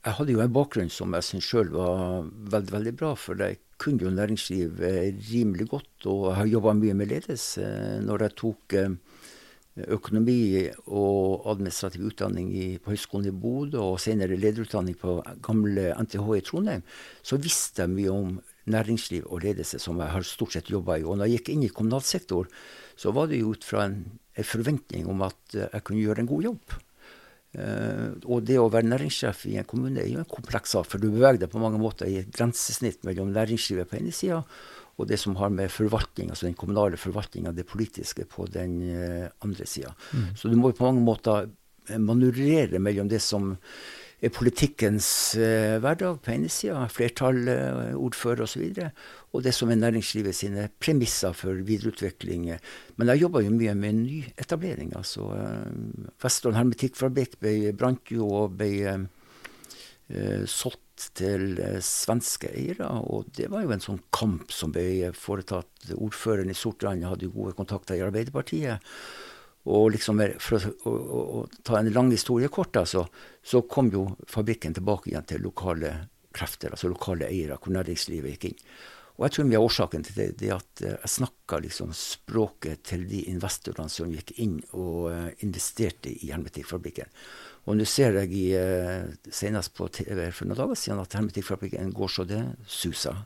jeg 0.00 0.16
hadde 0.16 0.32
jo 0.32 0.40
en 0.40 0.54
bakgrunn 0.54 0.88
som 0.92 1.12
jeg 1.12 1.26
syns 1.26 1.48
sjøl 1.50 1.74
var 1.74 2.22
veldig, 2.24 2.72
veldig 2.72 2.92
bra. 2.96 3.10
For 3.20 3.36
jeg 3.36 3.60
kunne 3.80 4.06
jo 4.06 4.12
næringsliv 4.14 4.80
eh, 4.84 5.10
rimelig 5.30 5.68
godt, 5.74 6.06
og 6.08 6.30
jeg 6.30 6.38
har 6.38 6.52
jobba 6.54 6.76
mye 6.78 6.96
med 6.96 7.10
ledelse. 7.12 7.66
Når 8.06 8.24
jeg 8.24 8.36
tok 8.40 8.76
eh, 8.80 8.94
økonomi 9.78 10.66
og 10.90 11.46
administrativ 11.50 12.08
utdanning 12.10 12.50
i, 12.52 12.66
på 12.82 12.92
Høgskolen 12.92 13.30
i 13.30 13.34
Bodø, 13.34 13.78
og 13.80 14.00
senere 14.02 14.38
lederutdanning 14.38 14.98
på 14.98 15.20
gamle 15.44 15.90
NTH 15.94 16.26
i 16.36 16.44
Trondheim, 16.46 16.82
så 17.22 17.38
visste 17.40 17.84
jeg 17.84 17.94
mye 17.94 18.14
om 18.14 18.34
næringsliv 18.70 19.26
og 19.30 19.44
ledelse, 19.44 19.80
som 19.82 20.00
jeg 20.02 20.12
har 20.12 20.26
stort 20.26 20.56
sett 20.56 20.70
jobba 20.70 20.98
i. 20.98 21.06
Og 21.06 21.18
når 21.18 21.30
jeg 21.30 21.40
gikk 21.40 21.54
inn 21.54 21.64
i 21.66 21.72
kommunal 21.74 22.04
sektor, 22.06 22.50
så 22.98 23.14
var 23.16 23.30
det 23.30 23.40
jo 23.40 23.54
ut 23.54 23.66
fra 23.66 23.86
en, 23.88 24.02
en 24.36 24.46
forventning 24.46 25.08
om 25.10 25.24
at 25.26 25.56
eh, 25.56 25.68
jeg 25.70 25.84
kunne 25.86 26.04
gjøre 26.04 26.24
en 26.24 26.30
god 26.30 26.48
jobb. 26.50 26.78
Uh, 27.50 28.14
og 28.30 28.44
det 28.46 28.60
å 28.62 28.68
være 28.70 28.86
næringssjef 28.86 29.40
i 29.50 29.56
en 29.58 29.66
kommune 29.66 29.98
er 29.98 30.06
jo 30.06 30.20
en 30.22 30.28
kompleks 30.30 30.70
sak, 30.76 30.86
for 30.86 31.02
du 31.02 31.08
beveger 31.10 31.40
deg 31.42 31.50
på 31.50 31.58
mange 31.58 31.80
måter 31.82 32.06
i 32.06 32.20
et 32.20 32.28
grensesnitt 32.30 33.02
mellom 33.02 33.32
næringslivet 33.34 33.90
på 33.90 33.98
ene 33.98 34.12
sida 34.14 34.44
og 35.00 35.08
det 35.10 35.18
som 35.20 35.38
har 35.40 35.52
med 35.54 35.72
forvaltning, 35.72 36.30
altså 36.30 36.48
den 36.48 36.58
kommunale 36.58 37.00
forvaltninga, 37.00 37.54
det 37.56 37.66
politiske, 37.68 38.26
på 38.28 38.46
den 38.52 38.76
uh, 38.92 39.26
andre 39.46 39.66
sida. 39.66 39.94
Mm. 40.12 40.28
Så 40.36 40.52
du 40.52 40.58
må 40.60 40.72
på 40.76 40.86
mange 40.86 41.04
måter 41.04 41.50
manøvrere 41.98 42.78
mellom 42.78 43.08
det 43.10 43.22
som 43.24 43.54
er 44.20 44.32
politikkens 44.34 45.08
eh, 45.40 45.78
hverdag 45.80 46.18
på 46.20 46.32
ene 46.34 46.50
sida, 46.52 46.82
flertall, 46.92 47.40
eh, 47.48 47.92
ordfører 47.96 48.44
osv., 48.44 48.66
og, 48.68 48.76
så 48.76 48.88
og 49.30 49.44
det 49.46 49.54
som 49.56 49.70
er 49.72 49.80
næringslivet 49.80 50.36
sine 50.36 50.66
premisser 50.82 51.32
for 51.36 51.56
videreutvikling. 51.64 52.50
Men 53.00 53.12
jeg 53.12 53.22
jobba 53.22 53.44
jo 53.44 53.54
mye 53.54 53.74
med 53.78 54.02
nyetablering. 54.02 54.92
altså 54.96 55.30
eh, 55.36 56.12
Vestland 56.20 56.58
Hermetikkfabrikk 56.58 57.38
brant 57.78 58.12
jo 58.12 58.28
og 58.42 58.58
ble 58.60 58.70
eh, 58.92 59.06
eh, 60.10 60.44
til 61.18 61.58
eh, 61.62 61.80
svenske 61.84 62.50
eiere. 62.52 62.88
Og 63.10 63.30
det 63.36 63.48
var 63.52 63.64
jo 63.64 63.74
en 63.74 63.82
sånn 63.84 64.02
kamp 64.14 64.52
som 64.54 64.74
ble 64.74 65.10
foretatt. 65.16 65.90
Ordføreren 65.96 66.52
i 66.52 66.58
Sortland 66.58 67.06
hadde 67.08 67.28
jo 67.28 67.34
gode 67.38 67.56
kontakter 67.58 67.98
i 67.98 68.04
Arbeiderpartiet. 68.06 68.86
Og 69.70 69.90
liksom 69.92 70.22
For 70.40 70.56
å, 70.58 70.92
å, 70.92 71.24
å, 71.40 71.42
ta 71.66 71.80
en 71.80 71.92
lang 71.92 72.08
historie 72.12 72.48
kort, 72.48 72.76
altså, 72.80 73.04
så 73.42 73.60
kom 73.68 73.90
jo 73.92 74.06
fabrikken 74.28 74.76
tilbake 74.76 75.10
igjen 75.10 75.28
til 75.28 75.44
lokale 75.44 75.92
krefter, 76.32 76.72
altså 76.72 76.88
lokale 76.88 77.28
eiere, 77.28 77.58
hvor 77.60 77.74
næringslivet 77.74 78.36
gikk 78.36 78.50
inn. 78.50 78.64
Og 79.20 79.26
jeg 79.26 79.34
tror 79.34 79.48
mye 79.50 79.58
av 79.58 79.66
årsaken 79.66 80.04
til 80.06 80.14
det, 80.16 80.26
det 80.40 80.48
er 80.48 80.54
at 80.56 80.80
eh, 80.80 80.96
jeg 81.02 81.12
snakka 81.18 81.58
liksom 81.60 81.90
språket 81.92 82.86
til 82.88 83.02
de 83.10 83.26
investorene 83.28 83.92
som 83.92 84.08
gikk 84.08 84.32
inn 84.40 84.54
og 84.72 85.10
uh, 85.12 85.26
investerte 85.44 86.08
i 86.08 86.30
Hermetikkfabrikken. 86.30 87.10
Og 87.70 87.78
nå 87.78 87.86
ser 87.86 88.18
jeg 88.18 88.34
i, 88.34 88.46
uh, 88.58 89.30
senest 89.30 89.76
på 89.78 89.86
TV 89.94 90.26
for 90.34 90.50
noen 90.50 90.58
dager 90.58 90.78
siden 90.78 91.02
at 91.02 91.14
Hermetikkfabrikken 91.14 91.94
går 91.94 92.10
så 92.10 92.26
det 92.26 92.42
suser 92.66 93.22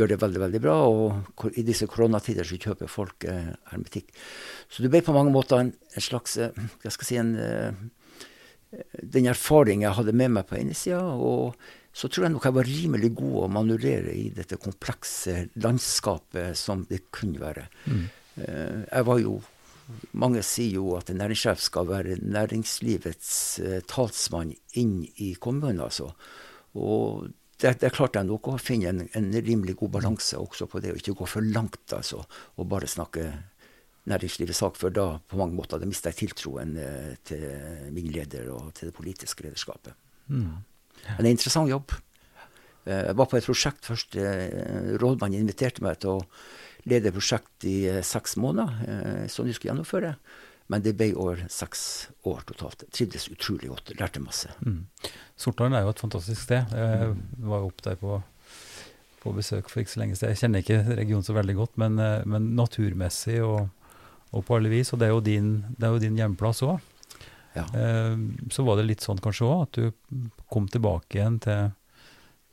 gjør 0.00 0.12
det 0.12 0.20
veldig 0.22 0.42
veldig 0.44 0.60
bra. 0.64 0.76
Og 0.88 1.48
i 1.58 1.64
disse 1.66 1.88
koronatider 1.90 2.46
så 2.46 2.58
kjøper 2.60 2.90
folk 2.90 3.26
eh, 3.28 3.52
hermetikk. 3.72 4.12
Så 4.70 4.84
det 4.84 4.92
ble 4.92 5.02
på 5.04 5.14
mange 5.16 5.34
måter 5.34 5.60
en, 5.60 5.72
en 5.94 6.04
slags 6.04 6.38
jeg 6.40 6.54
hva 6.54 6.92
skal 6.92 7.04
jeg 7.04 7.10
si, 7.10 7.20
en, 7.20 7.34
eh, 7.40 8.80
den 9.02 9.28
erfaringen 9.30 9.88
jeg 9.88 9.98
hadde 9.98 10.16
med 10.16 10.34
meg 10.36 10.48
på 10.48 10.58
ene 10.60 10.76
sida. 10.78 11.02
Og 11.02 11.56
så 11.92 12.08
tror 12.08 12.28
jeg 12.28 12.34
nok 12.36 12.46
jeg 12.46 12.58
var 12.60 12.70
rimelig 12.70 13.12
god 13.18 13.38
å 13.44 13.52
manøvrere 13.58 14.14
i 14.14 14.28
dette 14.34 14.60
komplekse 14.62 15.48
landskapet 15.60 16.58
som 16.58 16.86
det 16.90 17.06
kunne 17.14 17.42
være. 17.42 17.66
Mm. 17.86 18.04
Eh, 18.44 18.76
jeg 18.86 19.08
var 19.10 19.24
jo 19.24 19.40
mange 20.12 20.42
sier 20.46 20.78
jo 20.78 20.94
at 20.98 21.10
en 21.10 21.20
næringssjef 21.20 21.60
skal 21.62 21.88
være 21.88 22.16
næringslivets 22.22 23.32
eh, 23.64 23.80
talsmann 23.88 24.54
inn 24.80 25.04
i 25.22 25.34
kommunen. 25.40 25.82
altså. 25.84 26.10
Og 26.78 27.28
det, 27.60 27.76
det 27.82 27.92
klarte 27.94 28.20
jeg 28.20 28.28
nok 28.30 28.52
å 28.52 28.58
finne 28.60 28.92
en, 28.92 29.04
en, 29.16 29.30
rimelig 29.44 29.76
god 29.80 29.94
balanse 29.98 30.38
også 30.38 30.68
på 30.70 30.82
det, 30.82 30.94
og 30.94 31.00
ikke 31.00 31.16
gå 31.18 31.28
for 31.28 31.44
langt 31.44 31.94
altså, 31.96 32.22
og 32.56 32.68
bare 32.70 32.88
snakke 32.88 33.26
næringslivets 34.10 34.62
sak, 34.62 34.78
for 34.80 34.94
da 34.94 35.12
på 35.28 35.38
mange 35.38 35.58
måter 35.58 35.80
da 35.80 35.88
mister 35.88 36.14
jeg 36.14 36.24
tiltroen 36.24 36.76
eh, 36.80 37.16
til 37.26 37.44
min 37.94 38.08
leder 38.12 38.48
og 38.54 38.72
til 38.78 38.90
det 38.90 38.96
politiske 38.96 39.44
lederskapet. 39.44 39.96
Mm. 40.28 40.62
Ja. 41.02 41.16
Men 41.16 41.20
det 41.20 41.26
er 41.26 41.28
en 41.28 41.36
interessant 41.36 41.70
jobb. 41.72 41.92
Eh, 42.86 43.04
jeg 43.10 43.18
var 43.20 43.28
på 43.28 43.38
et 43.38 43.50
prosjekt 43.50 43.86
først. 43.92 44.16
Rådmannen 45.02 45.44
inviterte 45.44 45.84
meg 45.84 46.00
til 46.00 46.18
å 46.18 46.24
lede 46.88 47.12
prosjekt 47.14 47.66
i 47.68 47.82
eh, 47.90 48.04
seks 48.06 48.36
måneder, 48.40 49.26
som 49.28 49.46
de 49.46 49.54
skulle 49.56 49.72
gjennomføre. 49.72 50.14
Men 50.70 50.84
det 50.84 50.94
ble 50.98 51.10
over 51.18 51.40
seks 51.50 51.82
år 52.30 52.44
totalt. 52.46 52.84
Trivdes 52.94 53.26
utrolig 53.32 53.72
godt. 53.72 53.90
Lærte 53.98 54.22
masse. 54.22 54.52
Mm. 54.62 54.84
Sortland 55.34 55.74
er 55.74 55.82
jo 55.82 55.90
et 55.90 56.02
fantastisk 56.02 56.44
sted. 56.44 56.70
Jeg 56.70 57.16
var 57.50 57.66
opp 57.66 57.82
der 57.82 57.98
på, 57.98 58.20
på, 59.24 59.32
besøk 59.34 59.66
for 59.72 59.82
ikke 59.82 59.94
så 59.96 60.02
lenge 60.04 60.18
siden. 60.20 60.30
Jeg 60.30 60.42
kjenner 60.44 60.62
ikke 60.62 61.00
regionen 61.00 61.26
så 61.26 61.34
veldig 61.34 61.56
godt, 61.58 61.74
men, 61.82 61.98
men 62.30 62.52
naturmessig 62.54 63.40
og, 63.42 63.66
og, 64.30 64.44
på 64.46 64.60
alle 64.60 64.70
vis. 64.70 64.94
Og 64.94 65.02
det 65.02 65.08
er 65.08 65.12
jo 65.16 65.24
din, 65.26 65.50
er 65.82 65.90
jo 65.90 66.04
din 66.06 66.22
hjemplass 66.22 66.62
òg. 66.62 66.78
Ja. 67.56 67.66
Så 68.54 68.62
var 68.62 68.78
det 68.78 68.86
litt 68.92 69.02
sånn 69.02 69.18
kanskje 69.18 69.50
òg, 69.50 69.66
at 69.66 69.80
du 69.80 70.30
kom 70.54 70.70
tilbake 70.70 71.18
igjen 71.18 71.42
til 71.42 71.72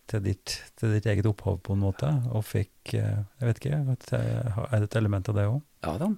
til 0.08 0.22
ditt, 0.26 0.58
til 0.80 0.94
ditt, 0.96 1.08
eget 1.10 1.28
opphav, 1.30 1.60
på 1.64 1.76
en 1.76 1.82
måte, 1.84 2.12
og 2.32 2.46
fikk 2.48 2.94
eh, 2.98 3.24
Jeg 3.40 3.50
vet 3.50 3.60
ikke, 3.62 3.80
er 4.20 4.78
det 4.78 4.86
et 4.88 5.00
element 5.00 5.32
av 5.32 5.40
det 5.40 5.50
òg? 5.50 5.58
Ja 5.86 5.98
da. 6.02 6.12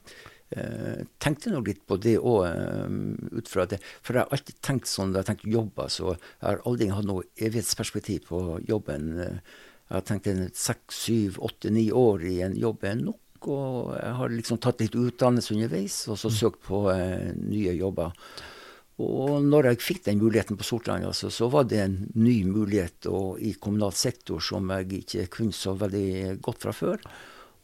Eh, 0.49 1.01
tenkte 1.21 1.51
nå 1.53 1.61
litt 1.65 1.81
på 1.89 1.99
det 2.01 2.15
òg, 2.17 2.43
eh, 2.49 3.37
ut 3.37 3.49
fra 3.51 3.65
det. 3.69 3.81
For 4.01 4.17
jeg 4.17 4.25
har 4.25 4.37
alltid 4.37 4.61
tenkt 4.65 4.89
sånn 4.89 5.13
da 5.13 5.23
jeg 5.23 5.31
tenkt 5.31 5.49
jobb, 5.55 5.81
så 5.93 6.13
jeg 6.15 6.45
har 6.47 6.61
aldri 6.69 6.89
hatt 6.93 7.09
noe 7.09 7.25
evighetsperspektiv 7.37 8.29
på 8.29 8.43
jobben. 8.69 9.11
Jeg 9.19 9.95
har 9.95 10.05
tenkt 10.05 10.29
en 10.29 10.45
seks, 10.53 11.03
syv, 11.07 11.41
åtte, 11.45 11.73
ni 11.73 11.89
år 11.89 12.25
i 12.29 12.39
en 12.45 12.57
jobb 12.57 12.85
er 12.85 13.01
nok. 13.01 13.49
Og 13.49 13.93
jeg 13.95 14.15
har 14.19 14.33
liksom 14.33 14.59
tatt 14.61 14.81
litt 14.83 14.97
utdannelse 14.99 15.53
underveis, 15.55 16.01
og 16.11 16.19
så 16.19 16.31
mm. 16.31 16.35
søkt 16.35 16.63
på 16.65 16.81
eh, 16.91 17.29
nye 17.39 17.75
jobber. 17.77 18.13
Og 18.99 19.45
når 19.45 19.69
jeg 19.69 19.83
fikk 19.83 20.05
den 20.09 20.19
muligheten 20.19 20.59
på 20.59 20.65
Sortland, 20.67 21.05
altså, 21.07 21.29
så 21.31 21.47
var 21.51 21.69
det 21.71 21.79
en 21.85 21.97
ny 22.19 22.41
mulighet 22.47 23.07
og, 23.07 23.39
i 23.39 23.53
kommunal 23.55 23.93
sektor 23.95 24.43
som 24.43 24.67
jeg 24.75 25.03
ikke 25.03 25.27
kunne 25.37 25.55
så 25.55 25.75
veldig 25.79 26.39
godt 26.43 26.65
fra 26.65 26.73
før. 26.75 27.05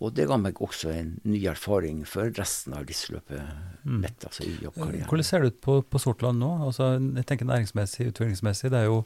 Og 0.04 0.12
det 0.16 0.28
ga 0.28 0.36
meg 0.40 0.60
også 0.64 0.92
en 0.92 1.14
ny 1.28 1.42
erfaring 1.48 2.02
for 2.08 2.32
resten 2.36 2.76
av 2.76 2.84
livsløpet 2.88 3.40
mm. 3.84 4.00
mitt. 4.04 4.26
altså 4.28 4.44
i 4.48 4.56
jobbkarrieren. 4.64 5.08
Hvordan 5.12 5.28
ser 5.28 5.44
det 5.44 5.54
ut 5.54 5.62
på, 5.64 5.78
på 5.88 6.02
Sortland 6.04 6.40
nå? 6.40 6.52
Altså, 6.68 6.96
jeg 7.00 7.28
tenker 7.28 7.48
Næringsmessig, 7.48 8.10
utviklingsmessig. 8.12 8.72
Det 8.74 8.82
er 8.82 8.90
jo 8.90 9.02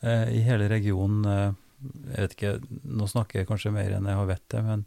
eh, 0.00 0.32
i 0.36 0.42
hele 0.44 0.68
regionen 0.72 1.28
eh, 1.28 1.48
Jeg 1.80 2.26
vet 2.26 2.36
ikke, 2.36 2.54
nå 2.92 3.08
snakker 3.08 3.40
jeg 3.40 3.48
kanskje 3.48 3.72
mer 3.72 3.92
enn 3.96 4.08
jeg 4.08 4.18
har 4.18 4.26
vett 4.28 4.46
det, 4.52 4.60
men, 4.64 4.82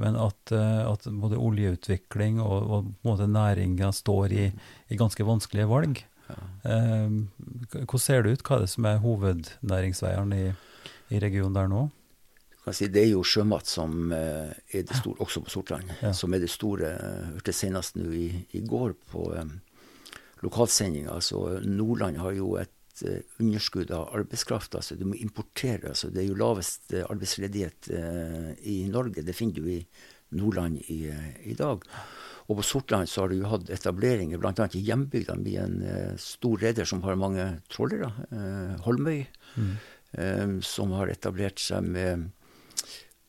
men 0.00 0.16
at, 0.16 0.52
eh, 0.56 0.84
at, 0.88 1.08
både 1.24 1.40
oljeutvikling 1.40 2.40
og, 2.40 2.94
og 3.04 3.24
næringa 3.28 3.90
står 3.92 4.32
i, 4.32 4.46
i 4.88 5.00
ganske 5.00 5.28
vanskelige 5.28 5.68
valg. 5.68 6.04
Ehm, 6.68 7.16
hvordan 7.72 8.02
ser 8.02 8.22
det 8.22 8.36
ut? 8.36 8.44
Hva 8.46 8.58
er 8.58 8.66
det 8.66 8.70
som 8.72 8.86
er 8.88 9.02
hovednæringsveiene 9.02 10.38
i, 10.38 10.52
i 11.16 11.20
regionen 11.22 11.56
der 11.58 11.70
nå? 11.70 11.88
Si, 12.70 12.86
det 12.94 13.00
er 13.02 13.10
jo 13.10 13.24
sjømat 13.26 13.66
som 13.66 14.12
eh, 14.14 14.52
er 14.70 14.84
det 14.86 14.94
store, 15.00 15.18
også 15.24 15.42
på 15.42 15.50
Sortland, 15.50 15.88
ja. 15.98 16.12
som 16.14 16.34
er 16.34 16.44
det 16.44 16.50
store. 16.52 16.92
Jeg 16.92 17.32
hørte 17.32 17.54
senest 17.58 17.98
nå 17.98 18.12
i, 18.14 18.28
i, 18.54 18.62
går 18.62 18.94
på 19.10 19.24
um, 19.34 19.56
lokalsendinga. 20.46 21.16
Altså, 21.16 21.58
Nordland 21.66 22.20
har 22.22 22.36
jo 22.38 22.54
et 22.62 23.02
uh, 23.02 23.18
underskudd 23.42 23.90
av 23.90 24.14
arbeidskraft. 24.14 24.76
altså 24.78 24.94
Du 24.94 25.08
må 25.10 25.18
importere. 25.18 25.90
altså 25.90 26.12
Det 26.14 26.22
er 26.22 26.28
jo 26.28 26.38
lavest 26.38 26.94
arbeidsledighet 27.02 27.90
uh, 27.90 28.52
i 28.62 28.84
Norge. 28.86 29.26
Det 29.26 29.34
finner 29.34 29.58
du 29.58 29.66
i 29.66 29.80
Nordland 30.38 30.78
i, 30.86 31.02
i 31.42 31.58
dag. 31.58 31.82
Og 32.52 32.58
på 32.60 32.66
Sortland 32.68 33.08
så 33.08 33.24
har 33.24 33.32
du 33.32 33.46
hatt 33.48 33.70
etableringer, 33.72 34.36
bl.a. 34.36 34.68
i 34.76 34.84
hjembygda 34.84 35.38
mi, 35.40 35.56
en 35.56 35.78
uh, 35.86 36.12
stor 36.20 36.60
reder 36.60 36.84
som 36.88 37.00
har 37.06 37.16
mange 37.16 37.46
trålere, 37.72 38.10
uh, 38.28 38.74
Holmøy, 38.84 39.22
mm. 39.56 39.72
um, 40.18 40.54
som 40.66 40.92
har 40.98 41.08
etablert 41.14 41.62
seg 41.64 41.88
med 41.94 42.28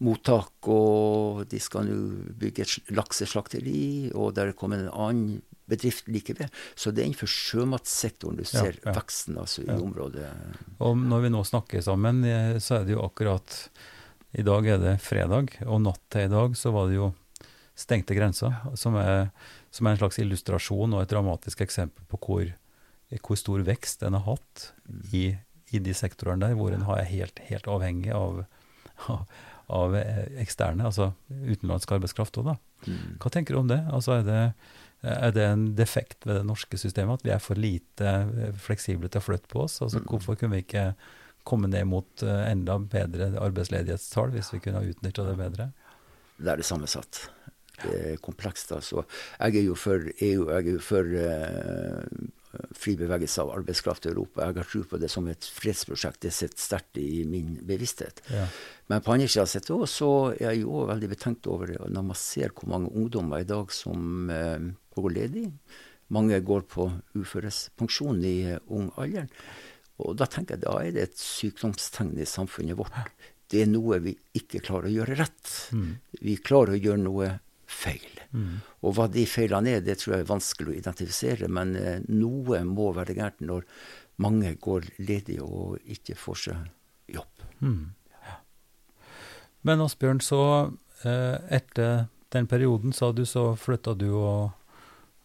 mottak, 0.04 0.68
og 0.68 1.46
de 1.48 1.62
skal 1.64 1.88
nå 1.88 1.96
bygge 2.36 2.66
et 2.66 2.92
lakseslakteri, 2.92 4.12
og 4.12 4.34
der 4.36 4.52
er 4.52 4.60
kommet 4.60 4.84
en 4.84 4.92
annen 4.92 5.42
bedrift 5.72 6.12
like 6.12 6.36
ved. 6.36 6.52
Så 6.76 6.92
det 6.92 7.06
er 7.06 7.08
innenfor 7.08 7.32
sjømatsektoren 7.32 8.42
du 8.42 8.44
ser 8.44 8.74
ja, 8.74 8.90
ja. 8.90 8.98
veksten 8.98 9.40
altså, 9.40 9.64
i 9.64 9.72
ja. 9.72 9.80
området. 9.80 10.28
Og 10.84 11.00
når 11.00 11.24
vi 11.24 11.32
nå 11.32 11.48
snakker 11.48 11.86
sammen, 11.86 12.20
så 12.60 12.82
er 12.82 12.90
det 12.90 12.98
jo 12.98 13.06
akkurat 13.06 13.62
I 14.36 14.44
dag 14.44 14.68
er 14.68 14.84
det 14.84 14.98
fredag, 15.06 15.56
og 15.64 15.86
natt 15.86 16.04
til 16.12 16.28
i 16.28 16.34
dag 16.36 16.60
så 16.60 16.76
var 16.76 16.92
det 16.92 17.00
jo 17.00 17.14
stengte 17.76 18.16
grenser, 18.16 18.54
som 18.78 18.96
er, 19.00 19.30
som 19.74 19.88
er, 19.88 19.96
en 19.96 20.02
slags 20.04 20.20
illustrasjon 20.22 20.94
og 20.94 21.04
et 21.04 21.14
dramatisk 21.14 21.64
eksempel 21.66 22.06
på 22.10 22.20
hvor, 22.22 22.52
hvor 23.26 23.40
stor 23.40 23.66
vekst 23.66 24.06
en 24.06 24.18
har 24.18 24.28
hatt 24.28 24.68
i, 25.12 25.32
i, 25.72 25.82
de 25.82 25.96
sektorene 25.98 26.46
der 26.46 26.60
hvor 26.60 26.76
en 26.76 26.86
er 26.86 27.10
helt, 27.10 27.42
helt 27.50 27.70
avhengig 27.70 28.14
av, 28.14 28.44
av, 29.80 29.98
eksterne, 30.42 30.86
altså 30.86 31.12
utenlandsk 31.30 31.98
arbeidskraft 31.98 32.40
òg, 32.42 32.54
da. 32.54 32.58
Mm. 32.84 33.18
Hva 33.24 33.34
tenker 33.34 33.56
du 33.56 33.64
om 33.64 33.70
det? 33.72 33.80
Altså 33.96 34.20
er 34.20 34.26
det, 34.28 34.40
er 35.08 35.34
det 35.34 35.50
en 35.50 35.68
defekt 35.78 36.28
ved 36.28 36.42
det 36.42 36.48
norske 36.48 36.78
systemet 36.78 37.22
at 37.22 37.26
vi 37.26 37.34
er 37.34 37.42
for 37.42 37.60
lite 37.60 38.16
fleksible 38.62 39.10
til 39.10 39.24
å 39.24 39.28
flytte 39.32 39.50
på 39.50 39.66
oss? 39.66 39.82
Altså, 39.82 40.04
mm. 40.04 40.10
Hvorfor 40.12 40.38
kunne 40.38 40.60
vi 40.60 40.66
ikke 40.68 40.92
komme 41.48 41.68
ned 41.72 41.88
mot 41.90 42.24
eh, 42.24 42.44
enda 42.52 42.78
bedre 42.80 43.34
arbeidsledighetstall 43.44 44.32
hvis 44.36 44.54
vi 44.54 44.62
kunne 44.64 44.80
ha 44.80 44.92
utnytta 44.94 45.26
det 45.28 45.40
bedre? 45.40 45.72
Det 46.38 46.54
er 46.54 46.60
det 46.60 46.68
sammensatt 46.68 47.26
eh, 47.88 48.16
komplekst. 48.22 48.72
Altså. 48.76 49.06
Jeg 49.40 49.60
er 49.62 49.68
jo 49.68 49.76
for 49.80 50.08
EU, 50.14 50.48
jeg 50.50 50.62
er 50.62 50.72
jo 50.72 50.82
for 50.84 51.18
eh, 51.20 52.32
fri 52.78 52.94
bevegelse 53.00 53.42
av 53.42 53.54
arbeidskraft 53.56 54.06
i 54.06 54.12
Europa. 54.12 54.44
Jeg 54.46 54.60
har 54.60 54.70
tro 54.70 54.84
på 54.90 55.00
det 55.02 55.10
som 55.12 55.28
et 55.32 55.48
fredsprosjekt. 55.56 56.22
Det 56.26 56.34
sitter 56.36 56.62
sterkt 56.62 57.00
i 57.02 57.24
min 57.30 57.56
bevissthet. 57.66 58.22
Ja. 58.30 58.46
Men 58.92 59.02
på 59.06 59.16
andre 59.16 59.30
sida 59.32 59.48
sett 59.50 59.72
òg, 59.74 59.88
så 59.90 60.12
er 60.36 60.52
jeg 60.52 60.64
jo 60.64 60.86
veldig 60.90 61.10
betenkt 61.16 61.50
over 61.50 61.74
det 61.74 61.80
når 61.82 62.08
man 62.12 62.20
ser 62.20 62.54
hvor 62.54 62.70
mange 62.76 62.94
ungdommer 62.94 63.42
i 63.42 63.50
dag 63.50 63.74
som 63.74 64.30
eh, 64.34 64.70
går 64.94 65.18
ledig. 65.18 65.48
Mange 66.14 66.38
går 66.46 66.66
på 66.70 66.90
uførespensjon 67.18 68.20
i 68.28 68.36
uh, 68.54 68.60
ung 68.76 68.92
alder. 69.02 69.30
Og 70.04 70.18
da 70.20 70.28
tenker 70.30 70.58
jeg 70.58 70.66
da 70.66 70.76
er 70.82 70.92
det 70.94 71.06
et 71.08 71.22
sykdomstegn 71.22 72.12
i 72.22 72.28
samfunnet 72.28 72.78
vårt. 72.78 73.14
Det 73.50 73.64
er 73.64 73.72
noe 73.72 74.00
vi 74.04 74.16
ikke 74.38 74.62
klarer 74.66 74.90
å 74.90 74.94
gjøre 74.94 75.18
rett. 75.20 75.54
Mm. 75.74 75.90
Vi 76.22 76.38
klarer 76.44 76.76
å 76.76 76.82
gjøre 76.82 77.02
noe 77.02 77.32
feil. 77.74 78.22
Mm. 78.34 78.62
Og 78.84 78.96
hva 78.98 79.08
de 79.12 79.26
feilene 79.30 79.78
er, 79.78 79.84
det 79.86 80.00
tror 80.02 80.16
jeg 80.16 80.26
er 80.26 80.32
vanskelig 80.32 80.72
å 80.72 80.78
identifisere, 80.78 81.50
men 81.52 81.76
eh, 81.80 82.00
noe 82.10 82.64
må 82.68 82.92
være 82.96 83.18
gærent 83.18 83.44
når 83.46 83.68
mange 84.22 84.54
går 84.62 84.88
ledige 85.02 85.46
og 85.46 85.78
ikke 85.90 86.18
får 86.20 86.42
seg 86.46 87.14
jobb. 87.14 87.46
Mm. 87.66 87.94
Ja. 88.26 88.40
Men 89.68 89.84
Asbjørn, 89.86 90.22
så 90.24 90.42
eh, 91.04 91.38
etter 91.54 92.08
den 92.34 92.50
perioden, 92.50 92.94
sa 92.94 93.12
du, 93.14 93.26
så 93.30 93.52
flytta 93.60 93.94
du 93.98 94.10
og, 94.12 94.52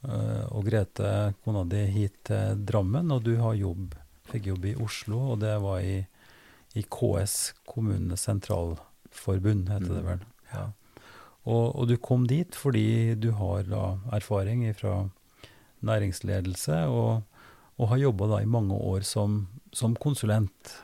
eh, 0.05 0.44
og 0.53 0.68
Grete, 0.68 1.32
kona 1.44 1.64
di, 1.68 1.84
hit 1.94 2.20
til 2.28 2.64
Drammen, 2.68 3.12
og 3.14 3.24
du 3.28 3.34
har 3.40 3.57
jobb, 3.59 3.96
fikk 4.28 4.51
jobb 4.53 4.68
i 4.68 4.76
Oslo, 4.84 5.22
og 5.34 5.40
det 5.44 5.55
var 5.64 5.80
i, 5.80 6.03
i 6.76 6.84
KS, 6.84 7.38
Kommunenes 7.68 8.28
Sentralforbund, 8.28 9.72
heter 9.72 9.88
det 9.88 10.03
mm. 10.05 10.11
vel. 10.12 10.26
Ja. 10.53 10.66
Og, 11.49 11.66
og, 11.72 11.86
du 11.88 11.96
kom 11.96 12.26
dit 12.28 12.57
fordi 12.57 13.14
du 13.16 13.30
har 13.38 13.64
da 13.70 13.84
erfaring 14.16 14.66
fra 14.76 15.07
næringsledelse, 15.86 16.82
og, 16.92 17.22
og 17.78 17.92
har 17.92 18.03
jobba 18.03 18.42
i 18.42 18.51
mange 18.51 18.74
år 18.74 19.07
som, 19.07 19.46
som 19.72 19.94
konsulent. 19.96 20.74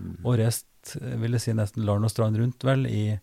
Mm. 0.00 0.18
Og 0.24 0.36
reist, 0.40 0.66
vil 0.92 1.36
jeg 1.36 1.44
si, 1.44 1.54
nesten 1.56 1.86
land 1.86 2.04
og 2.04 2.12
strand 2.12 2.38
rundt, 2.40 2.66
vel, 2.66 2.84
i, 2.90 3.14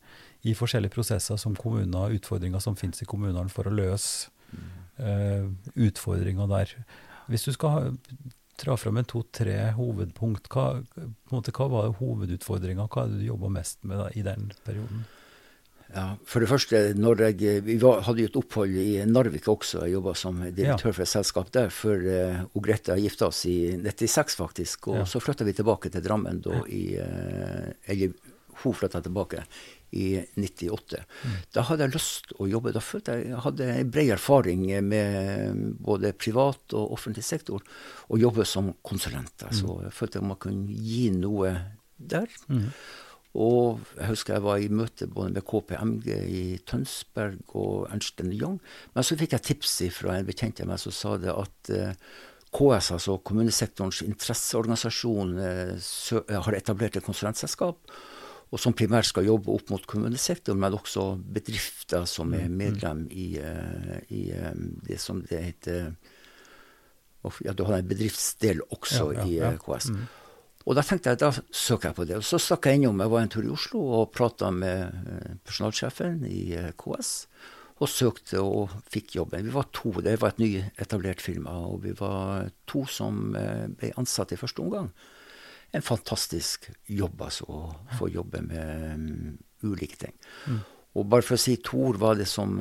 i 0.48 0.56
forskjellige 0.58 0.96
prosesser 0.96 1.40
som 1.42 1.58
kommuner, 1.58 2.16
utfordringer 2.18 2.64
som 2.64 2.78
finnes 2.80 3.04
i 3.04 3.10
kommunene 3.10 3.52
for 3.52 3.68
å 3.68 3.76
løse 3.76 4.32
mm. 4.54 4.74
uh, 5.04 5.78
utfordringer 5.88 6.50
der. 6.54 6.74
Hvis 7.28 7.48
du 7.50 7.52
skal 7.56 7.74
ha, 7.74 7.82
tra 8.58 8.78
fram 8.80 9.02
en 9.02 9.10
to-tre 9.10 9.58
hovedpunkt, 9.78 10.50
hva, 10.54 10.80
måte, 11.34 11.54
hva 11.54 11.68
var 11.74 11.94
hovedutfordringa? 12.00 12.88
Hva 12.88 13.06
er 13.06 13.14
det 13.14 13.22
du 13.22 13.30
jobba 13.30 13.52
mest 13.60 13.84
med 13.84 14.02
da, 14.02 14.10
i 14.16 14.24
den 14.26 14.50
perioden? 14.66 15.06
Ja, 15.94 16.18
For 16.28 16.44
det 16.44 16.50
første, 16.52 16.80
når 17.00 17.22
jeg, 17.30 17.62
vi 17.64 17.78
var, 17.80 18.02
hadde 18.08 18.26
jo 18.26 18.30
et 18.32 18.40
opphold 18.40 18.76
i 18.82 19.00
Narvik 19.08 19.48
også. 19.48 19.86
Jeg 19.86 19.96
jobba 19.96 20.14
som 20.20 20.42
direktør 20.44 20.92
for 20.92 21.06
et 21.06 21.12
selskap 21.12 21.52
der 21.56 21.72
før 21.74 22.04
uh, 22.08 22.62
Grete 22.64 22.98
gifta 23.00 23.30
oss 23.32 23.46
i 23.48 23.78
96, 23.80 24.36
faktisk. 24.36 24.90
Og 24.92 25.02
ja. 25.02 25.06
så 25.08 25.22
flytta 25.24 25.48
vi 25.48 25.56
tilbake 25.56 25.92
til 25.94 26.04
Drammen 26.04 26.42
da 26.44 26.60
i 26.68 26.84
uh, 27.00 27.72
Eller 27.88 28.12
hun 28.64 28.76
flytta 28.76 29.02
tilbake 29.06 29.46
i 29.96 30.18
98. 30.36 31.00
Mm. 31.24 31.40
Da 31.56 31.64
hadde 31.70 31.88
jeg 31.88 31.96
lyst 31.96 32.36
å 32.36 32.50
jobbe. 32.52 32.76
Da 32.76 32.84
følte 32.84 33.16
jeg 33.16 33.32
jeg 33.32 33.42
hadde 33.46 33.72
bred 33.88 34.14
erfaring 34.18 34.68
med 34.84 35.66
både 35.80 36.12
privat 36.20 36.76
og 36.76 36.98
offentlig 36.98 37.24
sektor, 37.24 37.64
og 38.12 38.22
jobbe 38.22 38.46
som 38.50 38.74
konsulent. 38.84 39.48
Så 39.56 39.70
mm. 39.70 39.84
jeg 39.88 39.96
følte 39.96 40.20
jeg 40.20 40.28
man 40.28 40.42
kunne 40.44 40.80
gi 40.84 41.08
noe 41.16 41.54
der. 41.98 42.28
Mm. 42.52 42.72
Og 43.38 43.84
jeg 43.98 44.10
husker 44.10 44.38
jeg 44.38 44.46
var 44.46 44.62
i 44.62 44.70
møte 44.74 45.08
både 45.12 45.36
med 45.36 45.46
KPMG 45.46 46.08
i 46.32 46.44
Tønsberg 46.66 47.56
og 47.60 47.88
Ernst 47.92 48.22
Young. 48.24 48.58
Men 48.96 49.06
så 49.06 49.18
fikk 49.20 49.36
jeg 49.36 49.46
tips 49.52 49.78
fra 49.94 50.18
en 50.18 50.28
bekjent 50.28 50.64
av 50.64 50.72
meg 50.72 50.82
som 50.82 50.96
sa 50.96 51.18
det 51.22 51.34
at 51.34 51.74
uh, 51.76 51.92
KS, 52.58 52.94
altså 52.96 53.18
kommunesektorens 53.28 54.02
interesseorganisasjon, 54.08 55.36
uh, 55.38 56.22
har 56.48 56.58
etablert 56.58 56.98
et 56.98 57.06
konsulentselskap 57.06 57.98
og 58.48 58.62
som 58.64 58.72
primært 58.72 59.10
skal 59.10 59.28
jobbe 59.28 59.52
opp 59.52 59.74
mot 59.74 59.84
kommunesektoren, 59.92 60.60
men 60.62 60.76
også 60.78 61.18
bedrifter 61.20 62.06
som 62.08 62.32
er 62.32 62.46
mm, 62.46 62.54
mm. 62.54 62.62
medlem 62.62 63.02
i, 63.12 63.26
i 64.16 64.22
det 64.88 65.02
som 65.04 65.20
det 65.28 65.42
heter 65.50 65.90
Ja, 67.44 67.52
du 67.52 67.66
har 67.68 67.82
en 67.82 67.90
bedriftsdel 67.90 68.62
også 68.72 69.10
ja, 69.18 69.26
ja, 69.28 69.52
i 69.52 69.60
KS. 69.60 69.90
Mm. 69.92 70.06
Og 70.68 70.76
da 70.76 70.84
tenkte 70.84 71.14
jeg, 71.14 71.22
da 71.22 71.32
søker 71.32 71.90
jeg 71.90 71.98
på 71.98 72.06
det. 72.10 72.18
Og 72.20 72.26
så 72.28 72.40
stakk 72.44 72.68
jeg 72.68 72.82
innom. 72.82 73.00
Jeg 73.00 73.14
var 73.14 73.24
en 73.24 73.32
tur 73.32 73.46
i 73.46 73.54
Oslo 73.54 73.84
og 74.02 74.10
prata 74.12 74.50
med 74.52 75.40
personalsjefen 75.48 76.26
i 76.28 76.42
KS. 76.76 77.12
Og 77.78 77.88
søkte 77.88 78.42
og 78.44 78.74
fikk 78.92 79.16
jobben. 79.16 79.48
Vi 79.48 79.54
var 79.54 79.70
to. 79.72 79.94
Det 80.04 80.18
var 80.20 80.36
et 80.36 80.42
nyetablert 80.44 81.24
firma. 81.24 81.56
Og 81.70 81.86
vi 81.86 81.94
var 81.96 82.50
to 82.68 82.84
som 82.92 83.30
ble 83.32 83.94
ansatt 83.96 84.36
i 84.36 84.42
første 84.42 84.66
omgang 84.66 84.92
en 85.72 85.84
fantastisk 85.84 86.70
jobb, 86.88 87.22
altså, 87.28 87.48
å 87.48 87.98
få 87.98 88.10
jobbe 88.12 88.42
med 88.46 88.94
um, 88.96 89.34
ulike 89.68 90.00
ting. 90.00 90.16
Mm. 90.48 90.62
Og 90.98 91.10
bare 91.12 91.26
for 91.26 91.38
å 91.38 91.42
si 91.42 91.58
to 91.62 91.82
ord 91.90 92.00
hva 92.02 92.14
det 92.18 92.28
som 92.30 92.56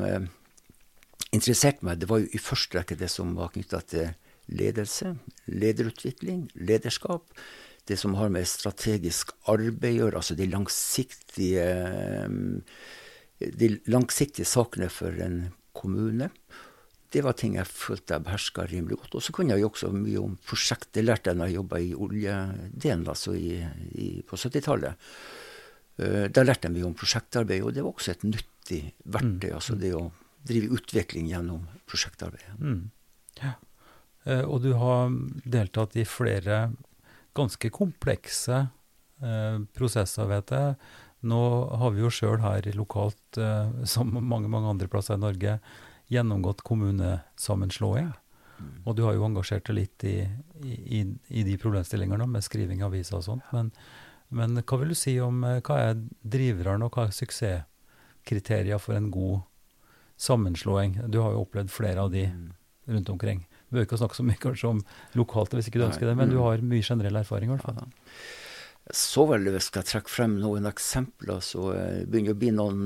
interesserte 1.32 1.86
meg, 1.86 2.00
det 2.00 2.09
var 2.11 2.20
jo 2.22 2.30
i 2.34 2.42
første 2.42 2.78
rekke 2.78 2.98
det 2.98 3.09
som 3.12 3.32
var 3.38 3.54
knytta 3.54 3.80
til 3.88 4.11
ledelse, 4.52 5.14
lederutvikling, 5.48 6.46
lederskap. 6.54 7.24
Det 7.87 7.99
som 8.01 8.16
har 8.18 8.32
med 8.34 8.49
strategisk 8.51 9.30
arbeid 9.53 9.93
å 9.93 9.97
gjøre, 10.01 10.20
altså 10.22 10.34
de 10.39 10.49
langsiktige, 10.51 11.66
um, 12.26 12.62
de 13.39 13.74
langsiktige 13.87 14.49
sakene 14.49 14.91
for 14.91 15.14
en 15.22 15.45
kommune 15.76 16.30
det 17.16 17.22
var 17.24 17.37
ting 17.39 17.55
jeg 17.57 17.68
følte 17.70 18.16
jeg 18.16 18.24
beherska 18.26 18.66
rimelig 18.68 18.99
godt. 19.01 19.16
Og 19.18 19.24
så 19.24 19.34
kunne 19.34 19.55
jeg 19.55 19.62
jo 19.62 19.70
også 19.70 19.91
mye 19.95 20.22
om 20.22 20.34
prosjekt. 20.47 20.91
Det 20.95 21.05
lærte 21.05 21.30
jeg 21.30 21.39
da 21.39 21.49
jeg 21.49 21.59
jobba 21.61 21.80
i 21.80 21.93
oljedelen, 21.95 23.07
altså 23.12 23.37
i, 23.39 23.61
i, 23.95 24.09
på 24.26 24.39
70-tallet. 24.41 25.07
Uh, 25.97 26.07
eh, 26.07 26.26
da 26.28 26.45
lærte 26.45 26.68
jeg 26.68 26.76
mye 26.76 26.89
om 26.89 26.97
prosjektarbeid, 26.99 27.62
og 27.64 27.76
det 27.76 27.84
var 27.87 27.95
også 27.95 28.16
et 28.16 28.26
nyttig 28.26 28.82
verktøy. 29.05 29.49
Mm. 29.49 29.57
Altså 29.61 29.78
det 29.80 29.95
å 29.97 30.09
drive 30.47 30.72
utvikling 30.76 31.30
gjennom 31.30 31.64
prosjektarbeid. 31.89 32.51
Mm. 32.61 32.82
Ja. 33.41 33.55
Uh, 34.26 34.43
og 34.43 34.61
du 34.66 34.72
har 34.76 35.14
deltatt 35.47 35.97
i 35.97 36.07
flere 36.09 36.66
ganske 37.37 37.70
komplekse 37.74 38.62
eh, 39.22 39.59
prosesser, 39.76 40.28
vet 40.30 40.55
jeg. 40.55 40.76
Nå 41.26 41.41
har 41.80 41.95
vi 41.95 42.05
jo 42.05 42.12
sjøl 42.12 42.39
her 42.43 42.66
lokalt, 42.76 43.39
som 43.89 44.12
mange 44.14 44.51
mange 44.53 44.68
andre 44.70 44.87
plasser 44.93 45.16
i 45.16 45.22
Norge, 45.22 45.57
gjennomgått 46.12 46.61
kommunesammenslåing. 46.62 48.12
Og 48.87 48.97
du 48.97 49.05
har 49.05 49.16
jo 49.16 49.24
engasjert 49.26 49.66
deg 49.68 49.76
litt 49.80 50.05
i, 50.07 50.16
i, 50.64 51.03
i 51.28 51.45
de 51.47 51.57
problemstillingene 51.61 52.28
med 52.30 52.45
skriving 52.45 52.84
av 52.84 52.93
aviser 52.93 53.18
og 53.18 53.26
sånt. 53.26 53.49
Men, 53.53 53.72
men, 54.28 54.57
hva 54.62 54.78
vil 54.80 54.95
du 54.95 54.99
si 54.99 55.16
om 55.22 55.43
eh, 55.45 55.61
hva 55.66 55.80
er 55.91 56.01
driveren, 56.22 56.84
og 56.87 56.97
hva 56.97 57.09
er 57.09 57.16
suksesskriterier 57.16 58.80
for 58.82 58.97
en 58.97 59.11
god 59.14 59.45
sammenslåing? 60.22 61.01
Du 61.12 61.20
har 61.24 61.34
jo 61.34 61.45
opplevd 61.45 61.72
flere 61.74 62.07
av 62.07 62.14
de 62.14 62.26
mm. 62.30 62.49
rundt 62.95 63.12
omkring. 63.12 63.45
Vi 63.66 63.76
bør 63.76 63.86
ikke 63.86 64.00
snakke 64.00 64.18
så 64.18 64.26
mye 64.26 64.42
kanskje 64.42 64.72
om 64.72 64.82
lokalt 65.18 65.54
hvis 65.56 65.70
ikke 65.70 65.82
du 65.82 65.88
ønsker 65.88 66.08
det, 66.08 66.16
men 66.18 66.30
du 66.30 66.38
mm. 66.38 66.42
har 66.44 66.66
mye 66.72 66.86
generell 66.86 67.20
erfaring 67.22 67.50
i 67.50 67.56
hvert 67.56 67.66
fall. 67.66 67.80
Så 68.94 69.26
vel, 69.26 69.48
hvis 69.50 69.66
jeg 69.66 69.70
skal 69.72 69.86
trekke 69.88 70.12
frem 70.12 70.36
noen 70.38 70.68
eksempler, 70.70 71.40
så 71.42 71.72
eh, 71.74 72.02
begynner 72.06 72.30
det 72.30 72.36
å 72.36 72.42
bli 72.44 72.52
noen 72.54 72.84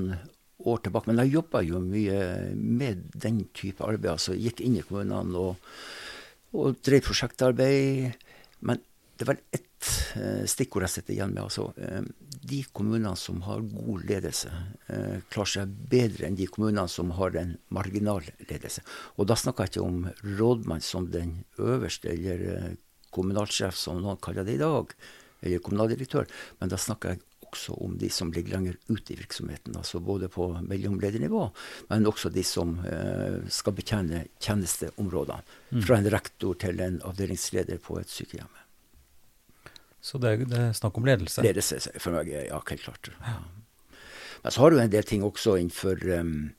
år 0.70 0.80
tilbake. 0.84 1.10
Men 1.10 1.20
jeg 1.24 1.34
jobba 1.36 1.62
jo 1.66 1.80
mye 1.84 2.20
med 2.56 3.10
den 3.12 3.42
type 3.56 3.84
arbeid. 3.84 4.14
altså 4.14 4.36
Gikk 4.36 4.62
inn 4.64 4.78
i 4.80 4.84
kommunene 4.86 5.44
og, 5.44 5.70
og 6.56 6.80
drev 6.84 7.04
prosjektarbeid. 7.04 8.16
Men 8.64 8.80
det 9.20 9.26
er 9.26 9.34
vel 9.34 9.40
ett 9.52 9.88
eh, 10.16 10.44
stikkord 10.48 10.86
jeg 10.86 10.92
sitter 10.94 11.12
igjen 11.12 11.34
med. 11.34 11.42
altså 11.44 11.66
eh, 11.76 12.06
De 12.48 12.62
kommunene 12.72 13.12
som 13.20 13.42
har 13.44 13.60
god 13.68 14.06
ledelse, 14.08 14.48
eh, 14.88 15.18
klarer 15.28 15.52
seg 15.52 15.74
bedre 15.92 16.24
enn 16.24 16.38
de 16.38 16.46
kommunene 16.48 16.86
som 16.88 17.12
har 17.18 17.36
en 17.36 17.52
marginal 17.68 18.24
ledelse. 18.48 18.80
Og 19.20 19.28
da 19.28 19.36
snakker 19.36 19.68
jeg 19.68 19.74
ikke 19.74 19.84
om 19.84 20.38
rådmann 20.38 20.80
som 20.84 21.10
den 21.12 21.42
øverste, 21.60 22.14
eller 22.14 22.78
kommunalsjef 23.12 23.76
som 23.76 24.00
noen 24.00 24.20
kaller 24.24 24.48
det 24.48 24.56
i 24.56 24.62
dag, 24.62 24.94
eller 25.42 25.64
kommunaldirektør, 25.64 26.28
men 26.60 26.72
da 26.72 26.80
snakker 26.80 27.12
jeg 27.12 27.24
også 27.50 27.74
om 27.84 27.96
de 27.98 28.08
som 28.14 28.30
ligger 28.32 28.54
lenger 28.56 28.78
ute 28.88 29.12
i 29.12 29.18
virksomheten. 29.18 29.76
altså 29.76 30.00
Både 30.00 30.28
på 30.32 30.48
mellomledernivå, 30.62 31.50
men 31.90 32.06
også 32.06 32.32
de 32.32 32.44
som 32.46 32.78
eh, 32.86 33.40
skal 33.52 33.76
betjene 33.76 34.24
tjenesteområdene. 34.40 35.44
Mm. 35.74 35.82
Fra 35.84 35.98
en 35.98 36.10
rektor 36.14 36.56
til 36.62 36.80
en 36.80 37.00
avdelingsleder 37.04 37.82
på 37.84 38.00
et 38.00 38.12
sykehjem. 38.12 38.59
Så 40.00 40.20
det 40.20 40.32
er, 40.32 40.44
det 40.48 40.60
er 40.60 40.76
snakk 40.76 40.96
om 40.96 41.06
ledelse? 41.08 41.44
Ledelse 41.44 41.80
for 42.00 42.16
meg, 42.16 42.30
ja, 42.32 42.60
helt 42.70 42.84
klart. 42.84 43.12
Ja. 43.20 43.38
Men 44.40 44.54
så 44.54 44.64
har 44.64 44.72
du 44.72 44.80
en 44.80 44.92
del 44.92 45.04
ting 45.04 45.24
også 45.26 45.58
innenfor 45.60 46.00
um, 46.16 46.50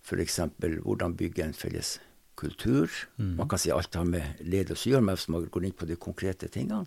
f.eks. 0.00 0.38
hvordan 0.58 1.16
bygge 1.18 1.44
en 1.44 1.56
felles 1.56 1.98
kultur. 2.38 2.88
Mm. 3.18 3.34
Man 3.40 3.48
kan 3.50 3.60
si 3.60 3.72
alt 3.74 3.98
har 3.98 4.06
med 4.08 4.40
ledelse 4.46 4.88
å 4.88 4.94
gjøre, 4.94 5.04
men 5.04 5.18
hvis 5.18 5.28
man 5.34 5.48
går 5.52 5.68
inn 5.68 5.76
på 5.76 5.88
de 5.90 5.98
konkrete 6.00 6.48
tingene. 6.52 6.86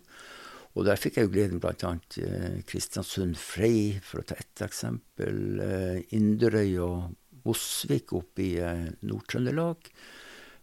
Og 0.72 0.86
der 0.88 0.96
fikk 0.96 1.18
jeg 1.18 1.28
jo 1.28 1.32
gleden 1.34 1.60
bl.a. 1.60 1.90
Eh, 2.24 2.60
Kristiansund 2.68 3.36
Frei, 3.36 4.00
for 4.04 4.22
å 4.22 4.26
ta 4.26 4.38
ett 4.40 4.64
eksempel. 4.64 5.60
Eh, 5.60 5.98
Inderøy 6.16 6.78
og 6.80 7.42
Mosvik 7.44 8.14
oppe 8.16 8.46
i 8.46 8.52
eh, 8.62 8.86
Nord-Trøndelag. 9.04 9.92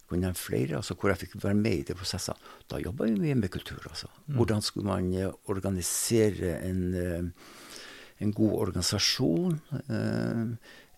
Kunne 0.10 0.26
nevne 0.26 0.40
flere, 0.40 0.80
altså, 0.80 0.98
hvor 0.98 1.14
jeg 1.14 1.22
fikk 1.24 1.38
være 1.44 1.58
med 1.60 1.84
i 1.84 1.88
de 1.88 1.96
prosessene. 1.98 2.52
Da 2.72 2.82
jobba 2.82 3.08
vi 3.08 3.16
mye 3.20 3.38
med 3.38 3.52
kultur. 3.54 3.82
altså. 3.90 4.10
Mm. 4.26 4.36
Hvordan 4.40 4.66
skulle 4.66 4.90
man 4.90 5.10
eh, 5.14 5.32
organisere 5.54 6.56
en, 6.66 6.84
eh, 6.98 7.50
en 8.26 8.34
god 8.34 8.56
organisasjon? 8.66 9.60
Eh, 9.86 10.46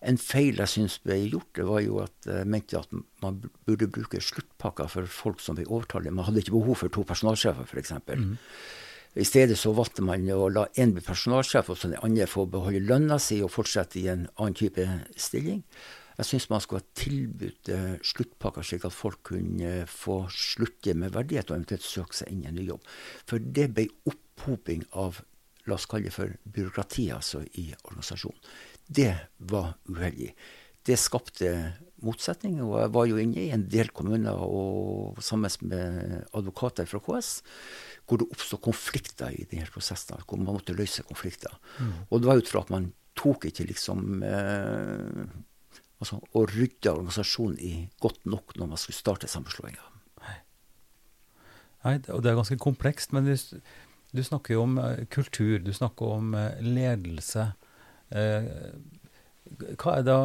en 0.02 0.18
feil 0.18 0.58
jeg 0.58 0.70
syns 0.70 0.96
ble 1.04 1.18
gjort, 1.28 1.50
det 1.54 1.64
var 1.68 1.82
jo 1.84 2.00
at 2.02 2.26
jeg 2.26 2.48
mente 2.50 2.78
at 2.78 2.90
man 3.22 3.36
burde 3.68 3.86
bruke 3.86 4.18
sluttpakker 4.18 4.88
for 4.90 5.06
folk 5.06 5.42
som 5.42 5.58
ble 5.58 5.68
overtallige. 5.68 6.14
Man 6.14 6.26
hadde 6.26 6.42
ikke 6.42 6.56
behov 6.56 6.80
for 6.80 6.90
to 6.90 7.04
personalsjefer, 7.06 7.68
f.eks. 7.68 7.92
Mm. 8.08 8.32
I 9.14 9.24
stedet 9.28 9.58
så 9.60 9.74
valgte 9.76 10.02
man 10.04 10.24
å 10.32 10.48
la 10.48 10.64
én 10.80 10.94
bli 10.96 11.04
personalsjef, 11.04 11.68
og 11.70 11.78
så 11.78 11.92
den 11.92 12.00
andre 12.02 12.26
få 12.30 12.46
beholde 12.50 12.80
lønna 12.88 13.18
si 13.20 13.42
og 13.44 13.52
fortsette 13.52 14.00
i 14.00 14.08
en 14.10 14.24
annen 14.34 14.56
type 14.58 14.86
stilling. 15.20 15.60
Jeg 16.18 16.28
syns 16.28 16.48
man 16.52 16.62
skulle 16.64 16.82
ha 16.82 16.98
tilbudt 16.98 17.72
uh, 17.72 17.94
sluttpakker, 18.04 18.66
slik 18.66 18.86
at 18.88 18.96
folk 18.96 19.22
kunne 19.32 19.74
få 19.90 20.22
slutte 20.32 20.96
med 20.98 21.14
verdighet 21.16 21.50
og 21.50 21.58
eventuelt 21.58 21.86
søke 21.86 22.18
seg 22.18 22.32
inn 22.32 22.42
i 22.44 22.50
en 22.50 22.58
ny 22.60 22.66
jobb. 22.70 22.88
For 23.28 23.42
det 23.42 23.68
ble 23.76 23.88
opphoping 24.10 24.86
av 24.92 25.22
la 25.70 25.76
oss 25.76 25.86
kalle 25.86 26.10
det 26.10 26.16
for 26.16 26.34
byråkrati 26.42 27.06
altså, 27.14 27.44
i 27.60 27.68
organisasjonen. 27.84 28.52
Det 28.82 29.12
var 29.52 29.76
uheldig. 29.88 30.32
Det 30.82 30.98
skapte 30.98 31.52
motsetninger. 32.02 32.64
Og 32.66 32.80
jeg 32.82 32.92
var 32.96 33.08
jo 33.08 33.20
inne 33.22 33.44
i 33.44 33.52
en 33.54 33.66
del 33.70 33.92
kommuner 33.94 34.42
og 34.42 35.20
sammen 35.22 35.52
med 35.70 36.26
advokater 36.34 36.88
fra 36.90 37.02
KS 37.02 37.30
hvor 38.06 38.20
det 38.20 38.28
oppstod 38.34 38.62
konflikter 38.64 39.30
i 39.30 39.46
denne 39.48 39.68
prosessen, 39.70 40.18
hvor 40.26 40.40
man 40.40 40.58
måtte 40.58 40.74
løse 40.76 41.04
konflikter. 41.06 41.54
Mm. 41.78 41.94
Og 42.10 42.20
det 42.20 42.28
var 42.28 42.42
ut 42.42 42.50
fra 42.50 42.64
at 42.64 42.74
man 42.74 42.90
tok 43.18 43.46
ikke 43.48 43.68
liksom 43.68 44.24
eh, 44.26 45.22
altså, 46.02 46.18
og 46.34 46.52
rydde 46.52 46.92
organisasjonen 46.92 47.58
i 47.62 47.72
godt 48.02 48.22
nok 48.28 48.56
når 48.58 48.74
man 48.74 48.80
skulle 48.80 48.98
starte 48.98 49.30
sammenslåinga. 49.30 49.88
Nei. 50.22 50.36
Og 52.14 52.22
det 52.22 52.30
er 52.30 52.38
ganske 52.38 52.60
komplekst, 52.62 53.14
men 53.14 53.26
du, 53.26 53.34
du 54.14 54.22
snakker 54.22 54.56
jo 54.56 54.66
om 54.66 54.78
uh, 54.78 55.02
kultur, 55.10 55.58
du 55.62 55.72
snakker 55.74 56.16
om 56.18 56.34
uh, 56.38 56.60
ledelse. 56.62 57.48
Eh, 58.12 58.48
hva 59.80 59.98
er 59.98 60.06
da 60.06 60.18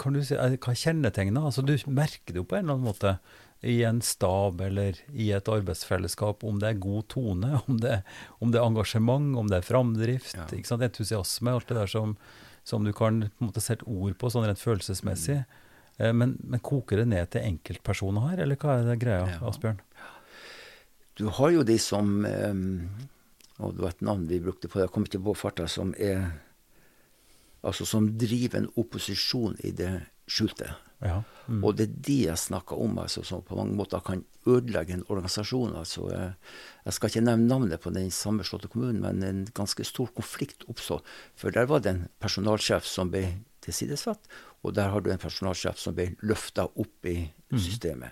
kan 0.00 0.14
du 0.16 0.22
si, 0.24 0.36
Hva 0.36 0.72
kjennetegner 0.76 1.46
altså, 1.48 1.62
Du 1.64 1.72
merker 1.92 2.32
det 2.32 2.40
jo 2.40 2.46
på 2.48 2.56
en 2.56 2.66
eller 2.66 2.78
annen 2.78 2.88
måte 2.88 3.16
i 3.64 3.78
en 3.88 4.02
stab 4.04 4.60
eller 4.60 4.98
i 5.16 5.30
et 5.32 5.48
arbeidsfellesskap, 5.48 6.44
om 6.44 6.58
det 6.60 6.68
er 6.68 6.80
god 6.80 7.06
tone, 7.08 7.54
om 7.66 7.78
det, 7.80 8.02
om 8.44 8.52
det 8.52 8.60
er 8.60 8.66
engasjement, 8.68 9.30
om 9.40 9.48
det 9.50 9.58
er 9.58 9.64
framdrift, 9.66 10.36
ja. 10.36 10.76
entusiasme, 10.76 11.54
alt 11.56 11.72
det 11.72 11.78
der 11.78 11.90
som, 11.90 12.12
som, 12.66 12.84
du 12.84 12.92
kan 12.96 13.22
på 13.22 13.44
en 13.44 13.50
måte 13.50 13.62
sette 13.62 13.86
ord 13.86 14.16
på 14.18 14.30
sånn 14.32 14.46
rent 14.48 14.62
følelsesmessig. 14.62 15.38
Mm. 15.96 16.16
Men, 16.18 16.34
men, 16.42 16.60
koker 16.60 17.00
det 17.00 17.06
ned 17.08 17.30
til 17.32 17.46
enkeltpersoner 17.46 18.26
her, 18.28 18.42
eller 18.44 18.58
hva 18.60 18.80
er 18.80 18.90
det 18.90 18.98
greia, 19.00 19.28
ja. 19.30 19.38
Asbjørn? 19.48 19.78
Du 21.16 21.28
har 21.32 21.54
jo 21.54 21.62
de 21.64 21.78
som 21.80 22.10
Og 23.56 23.70
det 23.72 23.80
var 23.80 23.94
et 23.94 24.02
navn 24.04 24.26
vi 24.28 24.42
brukte 24.44 24.68
på 24.68 24.76
det, 24.76 24.84
jeg 24.84 24.92
kom 24.92 25.06
ikke 25.08 25.22
på 25.24 25.36
farta, 25.40 25.68
som 25.70 25.94
er 25.96 26.26
Altså 27.66 27.86
som 27.88 28.10
driver 28.20 28.60
en 28.60 28.68
opposisjon 28.78 29.56
i 29.64 29.72
det 29.74 29.94
skjulte. 30.30 30.68
Ja. 31.04 31.20
Mm. 31.46 31.60
Og 31.62 31.76
det 31.76 31.86
er 31.86 31.98
de 32.08 32.16
jeg 32.24 32.40
snakker 32.40 32.80
om, 32.80 32.98
altså, 32.98 33.22
som 33.26 33.42
på 33.44 33.58
mange 33.58 33.76
måter 33.76 34.00
kan 34.04 34.24
ødelegge 34.46 34.96
en 34.96 35.04
organisasjon. 35.12 35.76
Altså, 35.76 36.08
jeg, 36.10 36.94
skal 36.96 37.12
ikke 37.12 37.24
nevne 37.26 37.50
navnet 37.50 37.82
på 37.82 37.92
den 37.94 38.10
sammenslåtte 38.10 38.70
kommunen, 38.72 39.02
men 39.04 39.22
en 39.22 39.44
ganske 39.54 39.84
stor 39.84 40.10
konflikt 40.16 40.64
oppstod. 40.70 41.04
For 41.36 41.54
der 41.54 41.68
var 41.70 41.84
det 41.84 41.92
en 41.92 42.04
personalsjef 42.22 42.88
som 42.88 43.12
ble 43.12 43.26
tilsidesatt, 43.66 44.30
og 44.64 44.74
der 44.78 44.90
har 44.94 45.02
du 45.02 45.10
en 45.12 45.22
personalsjef 45.22 45.78
som 45.78 45.94
ble 45.94 46.14
løfta 46.22 46.68
opp 46.74 47.10
i 47.10 47.18
Mm. 47.46 47.58
systemet. 47.62 48.10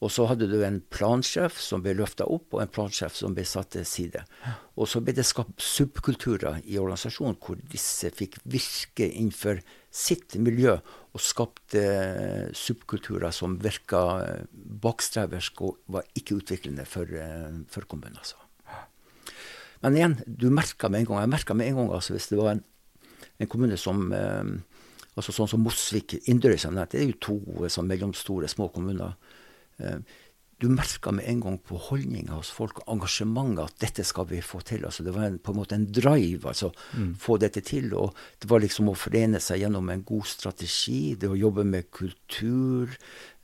Og 0.00 0.10
så 0.10 0.26
hadde 0.26 0.48
du 0.48 0.58
en 0.64 0.80
plansjef 0.92 1.58
som 1.60 1.82
ble 1.84 1.94
løfta 1.96 2.24
opp, 2.24 2.52
og 2.52 2.62
en 2.62 2.72
plansjef 2.72 3.14
som 3.16 3.34
ble 3.36 3.44
satt 3.44 3.70
til 3.76 3.84
side. 3.84 4.24
Og 4.76 4.88
så 4.88 5.00
ble 5.04 5.14
det 5.16 5.24
skapt 5.24 5.60
subkulturer 5.60 6.60
i 6.64 6.78
organisasjonen 6.80 7.36
hvor 7.40 7.60
disse 7.72 8.10
fikk 8.10 8.38
virke 8.44 9.06
innenfor 9.06 9.62
sitt 9.94 10.36
miljø, 10.36 10.78
og 11.14 11.22
skapte 11.22 11.80
eh, 11.80 12.46
subkulturer 12.58 13.30
som 13.34 13.54
virka 13.62 14.00
eh, 14.24 14.46
bakstreversk 14.82 15.62
og 15.62 15.76
var 15.94 16.06
ikke 16.18 16.40
utviklende 16.40 16.86
for, 16.90 17.06
eh, 17.06 17.60
for 17.70 17.86
kommunen. 17.86 18.18
Altså. 18.18 18.40
Men 19.84 19.98
igjen, 19.98 20.16
du 20.26 20.48
merka 20.50 20.88
med 20.88 21.02
en 21.02 21.10
gang 21.10 21.20
Jeg 21.20 21.30
merka 21.34 21.54
med 21.54 21.68
en 21.68 21.76
gang 21.76 21.90
altså, 21.92 22.14
hvis 22.14 22.30
det 22.32 22.38
var 22.38 22.54
en, 22.54 22.62
en 23.38 23.50
kommune 23.50 23.76
som 23.76 24.06
altså 25.14 25.30
Sånn 25.30 25.50
som 25.50 25.60
Mosvik, 25.62 26.16
Inderøy, 26.26 26.56
som 26.58 26.72
jeg 26.72 26.78
nevnte, 26.80 26.96
det 26.96 27.02
er 27.04 27.10
jo 27.12 27.18
to 27.22 27.68
sånn 27.70 27.86
mellomstore, 27.86 28.48
små 28.50 28.66
kommuner. 28.74 29.12
Du 30.62 30.68
merka 30.70 31.10
med 31.12 31.26
en 31.28 31.40
gang 31.42 31.58
på 31.58 31.76
holdninga 31.88 32.36
hos 32.36 32.50
folk, 32.54 32.78
engasjementet, 32.90 33.64
at 33.64 33.80
dette 33.82 34.04
skal 34.06 34.28
vi 34.30 34.40
få 34.44 34.60
til. 34.66 34.84
altså 34.86 35.02
Det 35.02 35.14
var 35.14 35.26
en, 35.26 35.38
på 35.38 35.52
en 35.52 35.58
måte 35.58 35.74
en 35.74 35.86
drive, 35.90 36.46
altså. 36.46 36.70
Få 37.18 37.36
dette 37.42 37.60
til. 37.60 37.92
Og 37.98 38.14
det 38.40 38.50
var 38.50 38.62
liksom 38.62 38.88
å 38.88 38.96
forene 38.98 39.40
seg 39.42 39.64
gjennom 39.64 39.90
en 39.90 40.04
god 40.06 40.26
strategi, 40.30 41.16
det 41.18 41.28
å 41.28 41.38
jobbe 41.38 41.64
med 41.64 41.90
kultur. 41.90 42.94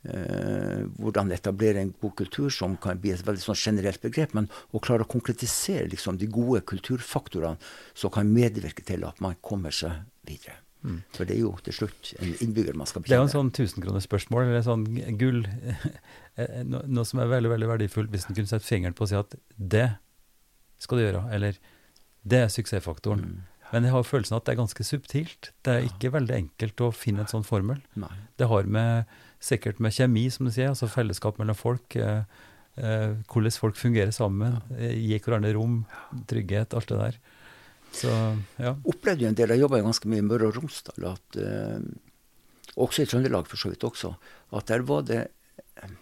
Eh, 0.01 0.87
hvordan 0.97 1.29
etablere 1.35 1.83
en 1.83 1.93
god 2.01 2.15
kultur, 2.23 2.49
som 2.49 2.77
kan 2.81 2.97
bli 2.97 3.11
et 3.13 3.27
veldig 3.27 3.43
sånn 3.43 3.59
generelt 3.59 4.01
begrep. 4.01 4.33
Men 4.33 4.49
å 4.71 4.79
klare 4.79 5.05
å 5.05 5.11
konkretisere 5.11 5.91
liksom, 5.91 6.17
de 6.17 6.31
gode 6.31 6.63
kulturfaktorene 6.65 7.59
som 7.93 8.13
kan 8.13 8.31
medvirke 8.31 8.87
til 8.87 9.05
at 9.05 9.21
man 9.21 9.37
kommer 9.41 9.75
seg 9.75 10.05
videre. 10.25 10.61
For 11.15 11.29
det 11.29 11.35
er 11.35 11.43
jo 11.43 11.51
til 11.65 11.75
slutt 11.77 12.13
en 12.17 12.31
innbygger 12.41 12.77
man 12.77 12.89
skal 12.89 13.03
Det 13.05 13.13
er 13.13 13.21
jo 13.21 13.27
en 13.27 13.35
sånn 13.35 13.51
tusenkronersspørsmål, 13.53 14.47
eller 14.47 14.63
sånn 14.65 14.87
gull 15.19 15.43
eh, 16.41 16.63
Noe 16.65 17.05
som 17.05 17.21
er 17.21 17.29
veldig 17.29 17.51
veldig 17.53 17.69
verdifullt, 17.75 18.09
hvis 18.13 18.25
en 18.25 18.37
kunne 18.37 18.49
sette 18.49 18.65
fingeren 18.65 18.97
på 18.97 19.05
og 19.05 19.11
si 19.11 19.19
at 19.19 19.37
det 19.57 19.87
skal 20.81 20.97
du 20.97 21.03
gjøre, 21.05 21.23
eller 21.35 21.57
det 22.25 22.39
er 22.45 22.53
suksessfaktoren. 22.53 23.21
Mm. 23.21 23.41
Men 23.71 23.87
jeg 23.87 23.93
har 23.95 24.07
følelsen 24.07 24.35
at 24.35 24.45
det 24.45 24.53
er 24.53 24.59
ganske 24.59 24.85
subtilt. 24.85 25.51
Det 25.63 25.73
er 25.73 25.87
ikke 25.87 26.11
veldig 26.15 26.35
enkelt 26.35 26.83
å 26.83 26.89
finne 26.95 27.23
en 27.23 27.31
sånn 27.31 27.45
formel. 27.47 27.79
Nei. 27.99 28.11
Det 28.39 28.49
har 28.51 28.67
med, 28.67 29.11
sikkert 29.43 29.79
med 29.83 29.95
kjemi, 29.95 30.25
som 30.33 30.47
du 30.47 30.51
sier, 30.51 30.73
altså 30.73 30.89
fellesskap 30.91 31.39
mellom 31.39 31.57
folk. 31.57 31.95
Eh, 31.95 32.25
eh, 32.81 33.13
hvordan 33.31 33.55
folk 33.63 33.79
fungerer 33.79 34.11
sammen. 34.15 34.59
Eh, 34.75 34.97
gi 34.97 35.21
hverandre 35.23 35.53
rom, 35.55 35.83
trygghet, 36.27 36.75
alt 36.75 36.91
det 36.91 36.99
der. 36.99 37.21
Så 37.91 38.11
ja. 38.61 38.73
opplevde 38.87 39.25
jo 39.25 39.29
en 39.31 39.37
del, 39.37 39.53
jeg 39.53 39.63
jobba 39.65 39.81
ganske 39.83 40.09
mye 40.11 40.23
i 40.23 40.25
Møre 40.25 40.47
og 40.49 40.57
Romsdal, 40.57 41.07
at, 41.11 41.39
uh, 41.41 42.77
også 42.81 43.03
i 43.03 43.09
Trøndelag 43.11 43.49
for 43.51 43.59
så 43.59 43.71
vidt 43.71 43.83
også, 43.83 44.13
at 44.55 44.67
der 44.71 44.85
var 44.87 45.03
det 45.07 45.21
eh, 45.75 45.95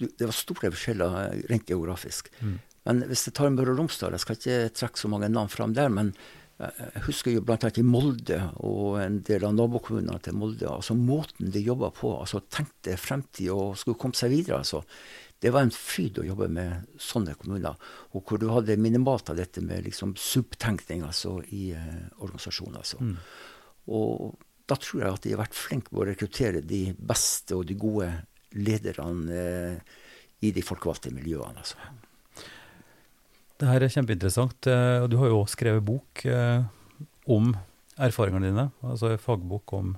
Det 0.00 0.24
var 0.24 0.32
store 0.34 0.70
forskjeller 0.72 1.18
eh, 1.20 1.42
rent 1.50 1.66
geografisk. 1.68 2.32
Mm. 2.40 2.56
Men 2.88 3.02
hvis 3.10 3.26
jeg 3.28 3.36
tar 3.36 3.52
Møre 3.52 3.74
og 3.74 3.82
Romsdal, 3.82 4.16
jeg 4.16 4.24
skal 4.24 4.38
ikke 4.38 4.72
trekke 4.74 4.98
så 4.98 5.10
mange 5.12 5.28
navn 5.28 5.52
fram 5.52 5.74
der, 5.76 5.92
men 5.92 6.14
jeg 6.16 6.42
jeg 6.62 7.02
husker 7.08 7.34
jo 7.34 7.42
bl.a. 7.42 7.70
i 7.74 7.82
Molde 7.82 8.38
og 8.62 9.00
en 9.02 9.18
del 9.26 9.46
av 9.46 9.54
nabokommunene 9.56 10.20
til 10.22 10.36
Molde. 10.38 10.68
altså 10.68 10.94
Måten 10.94 11.50
de 11.50 11.62
jobba 11.64 11.90
på, 11.94 12.12
altså 12.20 12.42
tenkte 12.52 12.94
fremtid 13.00 13.50
og 13.54 13.78
skulle 13.80 13.98
komme 13.98 14.18
seg 14.18 14.30
videre. 14.30 14.60
altså 14.62 14.82
det 15.42 15.50
var 15.50 15.64
en 15.66 15.72
fryd 15.74 16.20
å 16.22 16.24
jobbe 16.26 16.46
med 16.54 16.86
sånne 17.02 17.34
kommuner, 17.40 17.74
og 18.14 18.22
hvor 18.28 18.38
du 18.38 18.46
hadde 18.52 18.76
minimalt 18.78 19.28
av 19.32 19.36
dette 19.40 19.60
med 19.64 19.82
liksom 19.88 20.14
subtenkning 20.16 21.02
altså, 21.02 21.40
i 21.50 21.72
eh, 21.74 22.04
organisasjonen. 22.22 22.76
Altså. 22.78 23.00
Mm. 23.02 23.16
Og 23.90 24.36
da 24.70 24.76
tror 24.78 25.02
jeg 25.02 25.16
at 25.16 25.24
de 25.26 25.32
har 25.34 25.40
vært 25.42 25.58
flinke 25.58 25.90
på 25.90 26.04
å 26.04 26.06
rekruttere 26.06 26.62
de 26.62 26.84
beste 26.94 27.56
og 27.58 27.66
de 27.66 27.74
gode 27.74 28.06
lederne 28.54 29.34
eh, 29.34 29.98
i 30.46 30.52
de 30.54 30.62
folkevalgte 30.62 31.10
miljøene. 31.14 31.58
Altså. 31.58 31.76
Det 33.58 33.68
her 33.70 33.82
er 33.84 33.92
kjempeinteressant. 33.94 34.66
eh, 34.70 35.02
Og 35.02 35.10
du 35.10 35.18
har 35.20 35.28
jo 35.30 35.40
også 35.42 35.56
skrevet 35.58 35.84
bok 35.86 36.24
eh, 36.26 36.62
om 37.30 37.52
erfaringene 37.98 38.48
dine. 38.50 38.68
Altså 38.86 39.10
en 39.12 39.20
fagbok 39.22 39.74
om, 39.78 39.92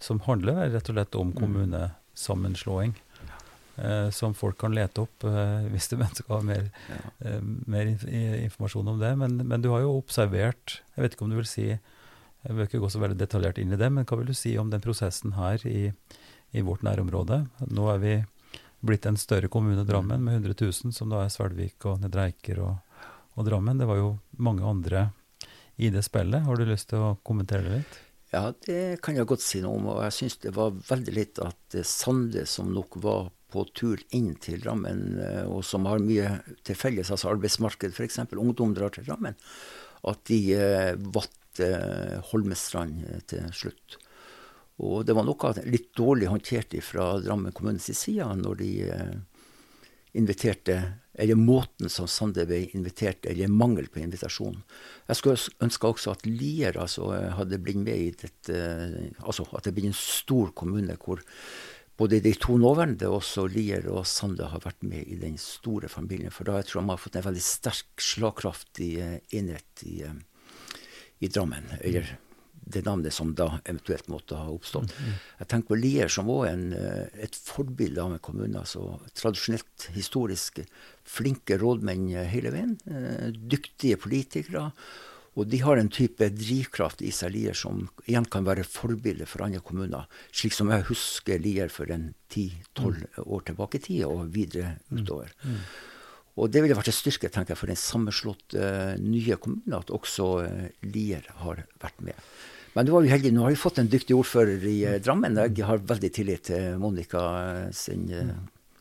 som 0.00 0.20
handler 0.28 0.68
rett 0.72 0.88
og 0.92 0.96
slett 0.96 1.18
om 1.20 1.32
Mm. 1.32 1.40
kommunesammenslåing. 1.40 2.94
Eh, 3.76 4.10
som 4.14 4.34
folk 4.38 4.54
kan 4.60 4.70
lete 4.70 5.02
opp 5.02 5.24
eh, 5.26 5.64
hvis 5.72 5.88
de 5.90 5.96
ønsker 6.06 6.28
å 6.30 6.36
ha 6.38 6.44
mer, 6.46 6.68
Ja. 6.86 6.98
eh, 7.26 7.40
mer 7.42 7.88
inf 7.90 8.04
informasjon 8.06 8.92
om 8.92 9.00
det. 9.00 9.10
Men, 9.18 9.34
men 9.50 9.64
du 9.64 9.70
har 9.72 9.80
jo 9.82 9.96
observert 9.98 10.76
Jeg 10.94 11.02
vet 11.02 11.16
ikke 11.16 11.24
om 11.26 11.32
du 11.32 11.40
vil 11.40 11.48
si 11.50 11.64
Jeg 11.72 12.52
vil 12.54 12.68
ikke 12.68 12.78
gå 12.84 12.90
så 12.92 13.00
veldig 13.02 13.18
detaljert 13.18 13.58
inn 13.58 13.72
i 13.74 13.80
det, 13.80 13.88
men 13.90 14.06
hva 14.06 14.20
vil 14.20 14.30
du 14.30 14.34
si 14.38 14.52
om 14.60 14.70
den 14.70 14.82
prosessen 14.84 15.34
her 15.34 15.58
i, 15.66 15.88
i 16.54 16.62
vårt 16.62 16.84
nærområde? 16.86 17.40
Nå 17.74 17.88
er 17.96 17.98
vi 18.04 18.14
blitt 18.84 19.06
en 19.10 19.16
større 19.18 19.48
kommune, 19.48 19.82
Drammen, 19.88 20.20
med 20.22 20.42
100 20.44 20.54
000, 20.60 20.92
som 20.92 21.08
da 21.10 21.22
er 21.24 21.30
Svelvik 21.32 21.86
og 21.88 22.02
Nedre 22.02 22.26
Eiker 22.28 22.60
og, 22.60 23.06
og 23.34 23.46
Drammen. 23.48 23.80
Det 23.80 23.86
var 23.88 23.96
jo 23.96 24.10
mange 24.36 24.60
andre 24.68 25.06
i 25.80 25.88
det 25.90 26.02
spillet. 26.04 26.44
Har 26.44 26.60
du 26.60 26.66
lyst 26.68 26.90
til 26.92 27.00
å 27.00 27.14
kommentere 27.24 27.64
det 27.64 27.78
litt? 27.80 27.96
Ja, 28.34 28.42
det 28.66 29.00
kan 29.00 29.16
jeg 29.16 29.26
godt 29.30 29.40
si 29.46 29.62
noe 29.64 29.78
om. 29.80 29.88
Og 29.94 30.02
jeg 30.04 30.14
syns 30.18 30.36
det 30.44 30.52
var 30.56 30.76
veldig 30.92 31.14
litt 31.16 31.40
at 31.40 31.78
eh, 31.80 31.86
Sande, 31.88 32.44
som 32.50 32.68
nok 32.76 33.00
var 33.02 33.30
på 33.54 33.64
tur 33.78 34.02
inn 34.16 34.34
til 34.42 34.60
Drammen, 34.64 35.06
eh, 35.22 35.44
og 35.46 35.62
som 35.66 35.86
har 35.88 36.02
mye 36.02 36.40
til 36.66 36.78
felles, 36.78 37.14
altså 37.14 37.30
arbeidsmarked 37.32 37.94
f.eks., 37.94 38.20
ungdom 38.34 38.74
drar 38.76 38.92
til 38.94 39.06
Drammen, 39.06 39.38
at 40.10 40.24
de 40.28 40.40
eh, 40.56 40.94
valgte 40.96 41.68
eh, 41.68 42.18
Holmestrand 42.30 43.04
eh, 43.08 43.22
til 43.30 43.46
slutt. 43.56 44.00
Og 44.84 45.04
det 45.06 45.14
var 45.14 45.26
noe 45.26 45.54
litt 45.70 45.92
dårlig 45.96 46.28
håndtert 46.32 46.74
fra 46.82 47.14
Drammen 47.22 47.54
kommunes 47.54 47.86
side 47.94 48.26
når 48.40 48.58
de 48.58 48.72
inviterte 50.18 50.76
Eller 51.14 51.38
måten 51.38 51.86
som 51.90 52.08
Sande 52.10 52.42
ble 52.42 52.64
invitert, 52.74 53.22
eller 53.30 53.46
mangel 53.46 53.86
på 53.86 54.00
invitasjon. 54.02 54.56
Jeg 55.06 55.16
skulle 55.16 55.62
ønske 55.62 55.86
også 55.86 56.10
at 56.10 56.24
Lier 56.26 56.74
altså, 56.74 57.12
hadde 57.38 57.60
blitt 57.62 57.78
med 57.78 57.94
i 57.94 58.08
dette 58.18 58.56
Altså 59.22 59.46
at 59.54 59.68
det 59.68 59.76
blir 59.76 59.86
en 59.86 59.94
stor 59.94 60.50
kommune 60.58 60.96
hvor 60.98 61.22
både 61.96 62.20
de 62.20 62.34
to 62.34 62.56
nåværende, 62.58 63.08
også 63.10 63.46
Lier 63.50 63.86
og 63.92 64.06
Sande, 64.08 64.48
har 64.50 64.62
vært 64.64 64.82
med 64.86 65.06
i 65.06 65.18
den 65.20 65.38
store 65.40 65.90
familien. 65.92 66.32
For 66.34 66.46
da 66.48 66.58
jeg 66.58 66.70
tror 66.70 66.80
jeg 66.80 66.88
man 66.88 66.96
har 66.96 67.04
fått 67.04 67.18
en 67.20 67.26
veldig 67.28 67.44
sterk, 67.46 67.94
slagkraftig 68.02 68.90
eh, 69.02 69.16
enhet 69.38 69.84
i, 69.86 70.00
eh, 70.08 70.16
i 71.22 71.30
Drammen. 71.30 71.70
Eller 71.80 72.16
det 72.64 72.86
navnet 72.86 73.12
som 73.12 73.34
da 73.36 73.60
eventuelt 73.60 74.08
måtte 74.08 74.38
ha 74.40 74.48
oppstått. 74.50 74.94
Jeg 75.38 75.48
tenker 75.52 75.74
på 75.74 75.76
Lier, 75.78 76.08
som 76.10 76.30
òg 76.32 76.46
en, 76.48 76.66
eh, 76.72 77.24
et 77.28 77.36
forbilde 77.36 78.02
av 78.02 78.16
en 78.16 78.24
kommune. 78.24 78.58
altså 78.58 78.98
Tradisjonelt, 79.14 79.90
historisk 79.94 80.64
flinke 81.04 81.60
rådmenn 81.60 82.08
hele 82.26 82.50
veien. 82.50 82.78
Dyktige 83.36 84.00
politikere. 84.00 84.72
Og 85.34 85.48
de 85.50 85.58
har 85.64 85.80
en 85.80 85.90
type 85.90 86.28
drivkraft 86.30 87.02
i 87.02 87.10
seg, 87.14 87.32
Lier, 87.34 87.56
som 87.58 87.88
igjen 88.06 88.26
kan 88.30 88.46
være 88.46 88.66
forbilde 88.68 89.26
for 89.26 89.42
andre 89.46 89.62
kommuner. 89.64 90.06
Slik 90.30 90.54
som 90.54 90.70
jeg 90.70 90.86
husker 90.90 91.42
Lier 91.42 91.72
for 91.74 91.90
en 91.90 92.12
10-12 92.30 93.24
år 93.24 93.44
tilbake 93.48 93.80
i 93.80 93.84
tid, 93.88 94.04
og 94.06 94.30
videre 94.34 94.76
utover. 94.94 95.34
Og 96.38 96.50
det 96.50 96.62
ville 96.62 96.74
vært 96.78 96.90
en 96.90 96.96
styrke 96.96 97.30
tenker 97.30 97.54
jeg, 97.54 97.60
for 97.60 97.70
den 97.70 97.78
sammenslåtte 97.78 98.58
uh, 98.58 98.94
nye 98.98 99.36
kommunen 99.38 99.76
at 99.76 99.92
også 99.94 100.30
uh, 100.42 100.64
Lier 100.86 101.26
har 101.42 101.62
vært 101.82 102.02
med. 102.02 102.18
Men 102.74 102.88
nå 102.88 102.96
var 102.96 103.06
jo 103.06 103.12
heldig. 103.12 103.30
Nå 103.34 103.44
har 103.44 103.54
vi 103.54 103.60
fått 103.60 103.78
en 103.78 103.90
dyktig 103.90 104.16
ordfører 104.18 104.64
i 104.66 104.78
uh, 104.88 104.96
Drammen. 105.02 105.38
Jeg 105.46 105.66
har 105.68 105.84
veldig 105.86 106.10
tillit 106.14 106.48
til 106.50 106.80
Monica 106.82 107.22
eh, 107.44 107.68
sin, 107.74 108.08
eh, 108.10 108.32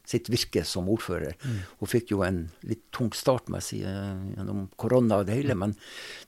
sitt 0.07 0.27
virke 0.31 0.65
som 0.67 0.89
ordfører. 0.91 1.37
Hun 1.79 1.89
fikk 1.89 2.11
jo 2.11 2.23
en 2.25 2.45
litt 2.67 2.83
tung 2.91 3.13
start 3.15 3.47
må 3.47 3.61
jeg 3.61 3.67
si, 3.69 3.81
eh, 3.87 4.13
gjennom 4.35 4.65
korona 4.75 5.21
og 5.21 5.29
det 5.29 5.37
hele, 5.39 5.55
men 5.55 5.75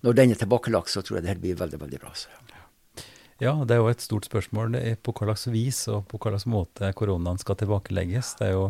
når 0.05 0.15
den 0.15 0.32
er 0.32 0.39
tilbakelagt, 0.39 0.93
så 0.93 1.03
tror 1.03 1.19
jeg 1.19 1.26
det 1.26 1.34
her 1.34 1.43
blir 1.43 1.59
veldig, 1.59 1.82
veldig 1.82 1.99
bra. 1.99 2.13
Så. 2.15 2.32
Ja, 3.43 3.51
det 3.67 3.76
er 3.76 3.82
jo 3.82 3.91
et 3.91 4.03
stort 4.03 4.30
spørsmål 4.30 4.78
det 4.78 4.82
er 4.88 4.95
på 4.95 5.11
hva 5.11 5.28
slags 5.28 5.49
vis 5.51 5.82
og 5.91 6.05
på 6.07 6.19
hva 6.23 6.32
slags 6.32 6.47
måte 6.47 6.91
koronaen 6.95 7.39
skal 7.41 7.57
tilbakelegges. 7.59 8.38
Det 8.39 8.47
er 8.47 8.53
jo, 8.55 8.69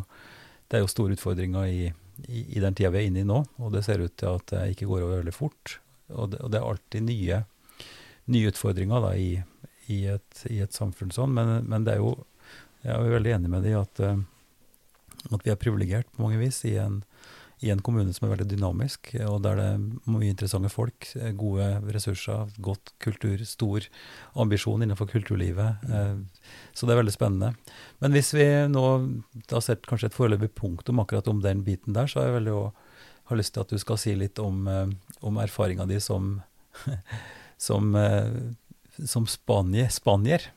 det 0.71 0.79
er 0.79 0.81
jo 0.81 0.89
store 0.89 1.13
utfordringer 1.13 1.67
i, 1.69 1.91
i, 2.25 2.45
i 2.57 2.63
den 2.63 2.73
tida 2.73 2.89
vi 2.89 3.03
er 3.03 3.11
inne 3.11 3.21
i 3.21 3.27
nå, 3.29 3.43
og 3.61 3.75
det 3.75 3.83
ser 3.85 4.01
ut 4.01 4.15
til 4.17 4.39
at 4.39 4.47
det 4.55 4.63
ikke 4.73 4.89
går 4.89 5.03
over 5.03 5.19
veldig 5.21 5.35
fort. 5.35 5.77
Og 6.09 6.31
det, 6.33 6.41
og 6.41 6.49
det 6.53 6.57
er 6.57 6.65
alltid 6.65 7.05
nye, 7.05 7.43
nye 8.33 8.49
utfordringer 8.49 9.05
da, 9.05 9.13
i, 9.13 9.35
i, 9.85 9.99
et, 10.09 10.45
i 10.49 10.57
et 10.65 10.73
samfunn 10.73 11.13
sånn, 11.13 11.37
men, 11.37 11.59
men 11.69 11.85
det 11.85 11.97
er 11.97 12.01
jo 12.01 12.15
Jeg 12.85 12.93
er 12.93 13.15
veldig 13.15 13.31
enig 13.33 13.49
med 13.49 13.63
deg 13.65 13.71
i 13.71 13.77
at, 13.79 13.99
eh, 14.05 14.17
at 15.31 15.45
vi 15.45 15.53
er 15.53 15.59
privilegert 15.59 16.09
på 16.13 16.25
mange 16.25 16.39
vis 16.41 16.61
i 16.67 16.75
en, 16.81 17.01
i 17.63 17.71
en 17.71 17.81
kommune 17.83 18.13
som 18.13 18.27
er 18.27 18.33
veldig 18.35 18.47
dynamisk, 18.51 19.13
og 19.25 19.39
der 19.45 19.59
det 19.59 19.65
er 19.73 19.83
mye 20.11 20.29
interessante 20.29 20.69
folk, 20.71 21.07
gode 21.39 21.67
ressurser, 21.95 22.51
godt 22.63 22.91
kultur, 23.03 23.41
stor 23.47 23.87
ambisjon 24.43 24.83
innenfor 24.83 25.09
kulturlivet. 25.11 25.85
Så 26.75 26.85
det 26.85 26.95
er 26.95 26.99
veldig 26.99 27.15
spennende. 27.15 27.53
Men 28.03 28.15
hvis 28.15 28.33
vi 28.35 28.47
nå 28.71 28.85
har 29.51 29.63
sett 29.63 29.87
kanskje 29.87 30.11
et 30.11 30.17
foreløpig 30.17 30.51
punktum 30.57 30.99
akkurat 31.03 31.31
om 31.31 31.39
den 31.45 31.63
biten 31.67 31.95
der, 31.95 32.11
så 32.11 32.21
har 32.21 32.29
jeg 32.29 32.41
veldig 32.41 32.57
har 33.25 33.39
lyst 33.39 33.55
til 33.55 33.63
at 33.63 33.71
du 33.73 33.81
skal 33.81 33.99
si 33.99 34.13
litt 34.17 34.39
om, 34.41 34.67
om 35.25 35.39
erfaringa 35.41 35.87
di 35.89 35.97
som, 36.03 36.37
som, 37.67 37.95
som 38.99 39.29
spanier. 39.31 40.49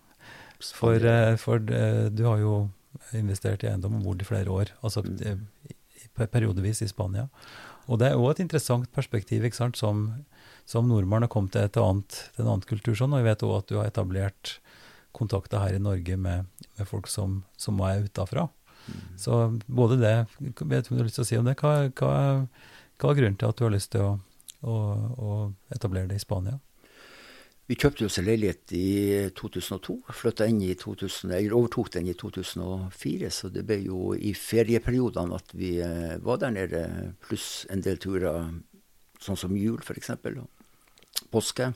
For, 0.58 1.06
for, 1.38 1.62
du 1.62 2.24
har 2.26 2.42
jo 2.42 2.54
investert 3.16 3.64
i 3.64 3.70
eiendom 3.70 4.00
og 4.00 4.08
bodd 4.10 4.24
i 4.24 4.28
flere 4.28 4.52
år. 4.52 4.74
altså 4.82 5.04
mm 5.06 5.46
periodevis 6.26 6.82
i 6.82 6.88
Spania. 6.88 7.28
Og 7.88 8.00
det 8.00 8.10
er 8.10 8.20
òg 8.20 8.34
et 8.34 8.44
interessant 8.44 8.88
perspektiv 8.92 9.44
ikke 9.44 9.56
sant, 9.56 9.78
som, 9.80 10.08
som 10.68 10.88
nordmann 10.88 11.24
har 11.24 11.32
kommet 11.32 11.54
til, 11.54 11.64
et 11.64 11.80
annet, 11.80 12.20
til 12.34 12.44
en 12.44 12.52
annen 12.52 12.68
kultur. 12.68 12.96
Sånn, 12.98 13.14
og 13.14 13.22
jeg 13.22 13.28
vet 13.30 13.44
òg 13.46 13.56
at 13.58 13.70
du 13.70 13.78
har 13.78 13.88
etablert 13.88 14.58
kontakter 15.16 15.62
her 15.62 15.78
i 15.78 15.82
Norge 15.82 16.18
med, 16.20 16.48
med 16.76 16.88
folk 16.88 17.08
som, 17.10 17.42
som 17.56 17.80
er 17.86 18.04
utafra. 18.04 18.48
Mm. 18.88 19.02
Så 19.20 19.38
både 19.66 19.98
det 20.00 20.14
Vet 20.40 20.86
du 20.86 20.92
om 20.92 20.96
du 20.96 21.02
har 21.02 21.08
lyst 21.08 21.18
til 21.18 21.26
å 21.26 21.28
si 21.28 21.36
om 21.36 21.48
det? 21.48 21.58
Hva, 21.60 21.88
hva, 21.98 22.12
hva 23.00 23.10
er 23.10 23.18
grunnen 23.18 23.36
til 23.40 23.50
at 23.50 23.58
du 23.58 23.66
har 23.66 23.74
lyst 23.74 23.92
til 23.92 24.04
å, 24.04 24.12
å, 24.64 24.76
å 25.16 25.32
etablere 25.74 26.08
det 26.08 26.20
i 26.20 26.24
Spania? 26.24 26.56
Vi 27.68 27.76
kjøpte 27.76 28.06
oss 28.08 28.16
en 28.16 28.24
leilighet 28.24 28.72
i 28.72 28.86
2002. 29.36 29.98
Flytta 30.16 30.46
inn 30.48 30.62
i 30.64 30.72
2000, 30.78 31.34
eller 31.36 31.56
overtok 31.56 31.90
den 31.98 32.06
i 32.08 32.14
2004. 32.16 33.28
Så 33.28 33.50
det 33.52 33.66
ble 33.68 33.76
jo 33.84 34.14
i 34.16 34.32
ferieperiodene 34.32 35.36
at 35.36 35.52
vi 35.52 35.74
eh, 35.84 36.16
var 36.24 36.40
der 36.40 36.54
nede, 36.54 36.82
pluss 37.26 37.66
en 37.68 37.84
del 37.84 38.00
turer 38.00 38.48
sånn 39.20 39.36
som 39.36 39.56
jul 39.58 39.82
f.eks. 39.84 40.14
Påske. 41.28 41.72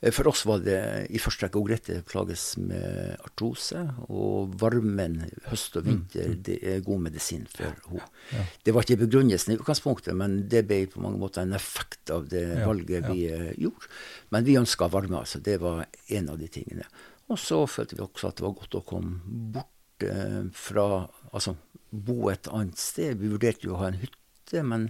Eh, 0.00 0.12
for 0.12 0.30
oss 0.30 0.44
var 0.48 0.62
det 0.64 0.80
i 1.12 1.20
første 1.20 1.46
rekke 1.46 1.60
Ogrette 1.60 1.98
plages 2.08 2.54
med 2.60 3.16
artrose. 3.20 3.82
Og 4.08 4.54
varmen 4.60 5.18
høst 5.50 5.76
og 5.80 5.86
vinter 5.88 6.32
mm. 6.32 6.38
det 6.48 6.58
er 6.72 6.84
god 6.86 7.04
medisin 7.08 7.46
for 7.50 7.68
henne. 7.68 8.04
Ja. 8.32 8.44
Det 8.66 8.74
var 8.76 8.86
ikke 8.86 9.02
begrunnelsen 9.04 9.54
i 9.54 9.58
utgangspunktet, 9.60 10.16
men 10.16 10.42
det 10.50 10.64
ble 10.68 10.82
på 10.90 11.02
mange 11.04 11.20
måter 11.20 11.44
en 11.44 11.56
effekt 11.56 12.12
av 12.14 12.28
det 12.32 12.46
valget 12.64 13.08
vi 13.10 13.26
ja. 13.26 13.40
Eh, 13.40 13.52
gjorde. 13.60 13.90
Men 14.34 14.46
vi 14.46 14.58
ønska 14.60 14.90
varme, 14.90 15.20
altså. 15.22 15.42
Det 15.44 15.58
var 15.62 15.84
en 15.86 16.30
av 16.32 16.40
de 16.40 16.48
tingene. 16.50 16.88
Og 17.30 17.38
så 17.38 17.62
følte 17.70 17.98
vi 17.98 18.04
også 18.04 18.30
at 18.30 18.40
det 18.40 18.46
var 18.46 18.56
godt 18.58 18.80
å 18.80 18.86
komme 18.86 19.20
bort 19.54 20.06
eh, 20.06 20.44
fra 20.56 20.86
Altså 21.30 21.52
bo 21.90 22.30
et 22.30 22.48
annet 22.50 22.78
sted. 22.78 23.20
Vi 23.20 23.28
vurderte 23.30 23.68
jo 23.68 23.76
å 23.76 23.82
ha 23.84 23.90
en 23.90 24.00
hytte, 24.00 24.62
men 24.66 24.88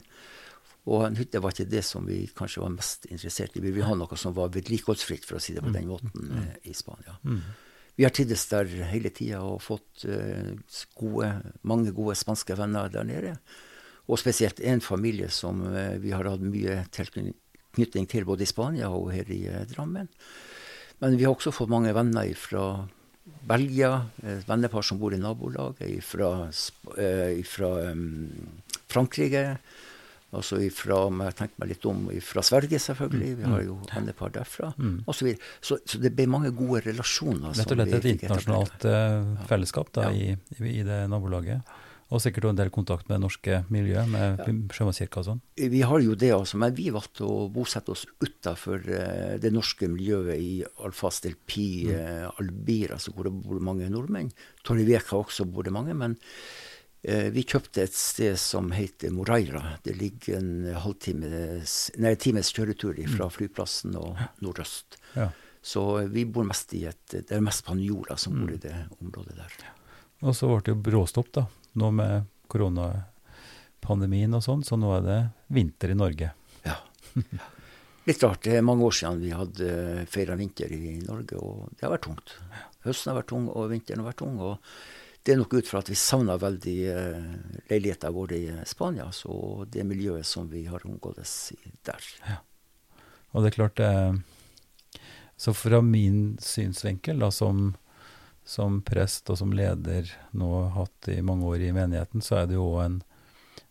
og 0.89 1.03
en 1.05 1.17
hytte 1.19 1.41
var 1.43 1.53
ikke 1.53 1.69
det 1.69 1.83
som 1.85 2.07
vi 2.09 2.23
kanskje 2.37 2.63
var 2.63 2.73
mest 2.73 3.05
interessert 3.11 3.57
i. 3.57 3.63
Vi 3.63 3.73
ville 3.73 3.89
ha 3.89 3.97
noe 3.99 4.17
som 4.19 4.33
var 4.37 4.53
vedlikeholdsfritt, 4.55 5.27
for 5.29 5.37
å 5.37 5.43
si 5.43 5.53
det 5.57 5.65
på 5.65 5.73
den 5.75 5.85
mm. 5.85 5.91
måten, 5.91 6.13
mm. 6.15 6.39
Eh, 6.41 6.71
i 6.73 6.77
Spania. 6.77 7.19
Mm. 7.25 7.43
Vi 7.99 8.07
har 8.07 8.15
trivdes 8.17 8.47
der 8.49 8.71
hele 8.89 9.13
tida 9.13 9.43
og 9.45 9.61
fått 9.61 10.07
uh, 10.09 10.55
gode, 10.97 11.29
mange 11.69 11.93
gode 11.93 12.15
spanske 12.17 12.57
venner 12.57 12.89
der 12.93 13.05
nede. 13.05 13.35
Og 14.09 14.19
spesielt 14.23 14.63
en 14.65 14.81
familie 14.81 15.29
som 15.35 15.61
uh, 15.69 15.99
vi 16.01 16.15
har 16.15 16.25
hatt 16.31 16.41
mye 16.41 16.79
tilknytning 16.97 18.09
til 18.09 18.25
både 18.29 18.47
i 18.47 18.49
Spania 18.49 18.89
og 18.89 19.11
her 19.13 19.29
i 19.29 19.43
Drammen. 19.75 20.09
Men 21.05 21.19
vi 21.21 21.27
har 21.27 21.37
også 21.37 21.53
fått 21.53 21.73
mange 21.73 21.93
venner 21.97 22.33
fra 22.41 22.87
Belgia, 23.47 23.93
vennepar 24.49 24.85
som 24.85 24.99
bor 25.01 25.13
i 25.15 25.21
nabolaget, 25.21 26.03
fra, 26.05 26.49
fra 27.47 27.71
Frankrike 28.91 29.45
Altså 30.31 30.61
ifra, 30.63 31.01
om 31.09 31.25
jeg 31.25 31.35
tenkte 31.41 31.59
meg 31.59 31.73
litt 31.73 31.85
om, 31.91 32.07
fra 32.23 32.43
Sverige, 32.47 32.79
selvfølgelig. 32.79 33.31
Vi 33.41 33.51
har 33.51 33.63
jo 33.67 33.77
vennepar 33.91 34.31
derfra. 34.37 34.71
Mm. 34.79 35.01
Og 35.03 35.17
så, 35.17 35.27
videre. 35.27 35.51
så, 35.59 35.81
så 35.83 35.99
det 35.99 36.13
ble 36.15 36.29
mange 36.31 36.53
gode 36.55 36.85
relasjoner. 36.87 37.51
Rett 37.59 37.75
og 37.75 37.81
slett 37.81 37.97
et 37.99 38.11
internasjonalt 38.13 38.87
uh, 38.87 39.33
fellesskap 39.51 39.91
da, 39.99 40.07
ja. 40.15 40.37
i, 40.39 40.61
i, 40.61 40.85
det 40.87 41.01
nabolaget. 41.11 41.67
Og 42.11 42.23
sikkert 42.23 42.49
en 42.51 42.59
del 42.59 42.71
kontakt 42.75 43.09
med 43.09 43.17
det 43.17 43.25
norske 43.25 43.61
miljøet, 43.75 44.07
med 44.11 44.39
ja. 44.39 44.55
Sjømannskirka 44.75 45.23
og 45.23 45.29
sånn? 45.29 45.43
Vi 45.75 45.83
har 45.87 46.07
jo 46.07 46.15
det, 46.19 46.31
altså. 46.35 46.63
Men 46.63 46.79
vi 46.79 46.89
valgte 46.95 47.27
å 47.27 47.45
bosette 47.51 47.95
oss 47.95 48.07
utafor 48.23 48.87
uh, 48.87 49.35
det 49.43 49.51
norske 49.55 49.91
miljøet 49.91 50.39
i 50.39 50.57
Alfas 50.87 51.25
del 51.27 51.35
Pi, 51.43 51.69
mm. 51.91 51.95
uh, 52.31 52.33
Albir, 52.39 52.95
altså 52.95 53.17
hvor 53.17 53.27
det 53.27 53.35
bor 53.35 53.59
mange 53.67 53.91
nordmenn. 53.91 54.31
Torrevieca 54.63 55.19
også 55.19 55.51
bor 55.51 55.67
det 55.67 55.75
mange. 55.75 55.99
men 55.99 56.21
Eh, 56.21 56.70
vi 57.03 57.45
kjøpte 57.49 57.87
et 57.87 57.95
sted 57.97 58.35
som 58.37 58.73
heter 58.77 59.13
Moreira. 59.15 59.63
Det 59.85 59.95
ligger 59.97 60.37
en 60.37 60.67
halvtimes, 60.85 61.77
nei, 61.97 62.13
times 62.21 62.53
kjøretur 62.53 62.99
fra 63.09 63.29
mm. 63.31 63.33
flyplassen 63.37 63.97
og 63.97 64.21
nordøst. 64.45 64.99
Ja. 65.15 65.31
Så 65.63 65.85
vi 66.13 66.25
bor 66.25 66.47
mest 66.49 66.73
i 66.73 66.87
et 66.89 67.13
Det 67.13 67.37
er 67.37 67.43
mest 67.45 67.65
spanjoler 67.65 68.17
som 68.21 68.37
bor 68.39 68.53
i 68.53 68.57
mm. 68.57 68.65
det 68.65 68.75
området 69.01 69.37
der. 69.37 69.57
Og 70.25 70.37
så 70.37 70.49
ble 70.51 70.61
det 70.65 70.75
jo 70.75 70.83
bråstopp, 70.91 71.33
da. 71.37 71.47
Nå 71.81 71.91
med 71.97 72.29
koronapandemien 72.51 74.37
og 74.37 74.45
sånn, 74.45 74.65
så 74.67 74.77
nå 74.81 74.93
er 74.99 75.07
det 75.07 75.21
vinter 75.57 75.93
i 75.95 75.97
Norge. 75.97 76.33
Ja. 76.67 76.77
Litt 78.09 78.25
rart. 78.25 78.43
Det 78.45 78.57
er 78.59 78.67
mange 78.67 78.85
år 78.89 78.97
siden 78.97 79.21
vi 79.23 79.33
hadde 79.37 80.07
feira 80.11 80.37
vinter 80.37 80.73
i 80.73 80.99
Norge, 81.05 81.41
og 81.41 81.71
det 81.77 81.87
har 81.87 81.95
vært 81.95 82.09
tungt. 82.09 82.35
Høsten 82.85 83.13
har 83.13 83.21
vært 83.21 83.31
tung, 83.33 83.49
og 83.53 83.71
vinteren 83.73 84.03
har 84.03 84.11
vært 84.11 84.21
tung. 84.23 84.41
og 84.41 84.59
det 85.23 85.35
er 85.35 85.41
nok 85.41 85.55
ut 85.59 85.69
fra 85.69 85.83
at 85.83 85.91
vi 85.91 85.99
savner 85.99 86.41
veldig 86.41 86.77
uh, 86.97 87.25
leiligheter 87.69 88.13
våre 88.15 88.39
i 88.39 88.53
Spania. 88.69 89.11
Så 89.13 89.67
det 89.69 89.85
miljøet 89.85 90.27
som 90.27 90.49
vi 90.49 90.65
har 90.71 90.85
omgåttes 90.87 91.53
der. 91.87 92.07
Ja. 92.25 92.39
Og 93.31 93.45
det 93.45 93.53
er 93.53 93.59
klart 93.59 93.81
Så 95.37 95.53
fra 95.55 95.81
min 95.81 96.37
synsvinkel, 96.43 97.21
da, 97.23 97.31
som, 97.31 97.75
som, 98.45 98.81
prest 98.83 99.31
og 99.31 99.39
som 99.39 99.55
leder 99.57 100.11
nå 100.37 100.51
hatt 100.75 101.09
i 101.09 101.21
mange 101.25 101.47
år 101.47 101.63
i 101.65 101.71
menigheten, 101.73 102.21
så 102.21 102.43
er 102.43 102.51
det 102.51 102.59
jo 102.59 102.75
en, 102.83 102.99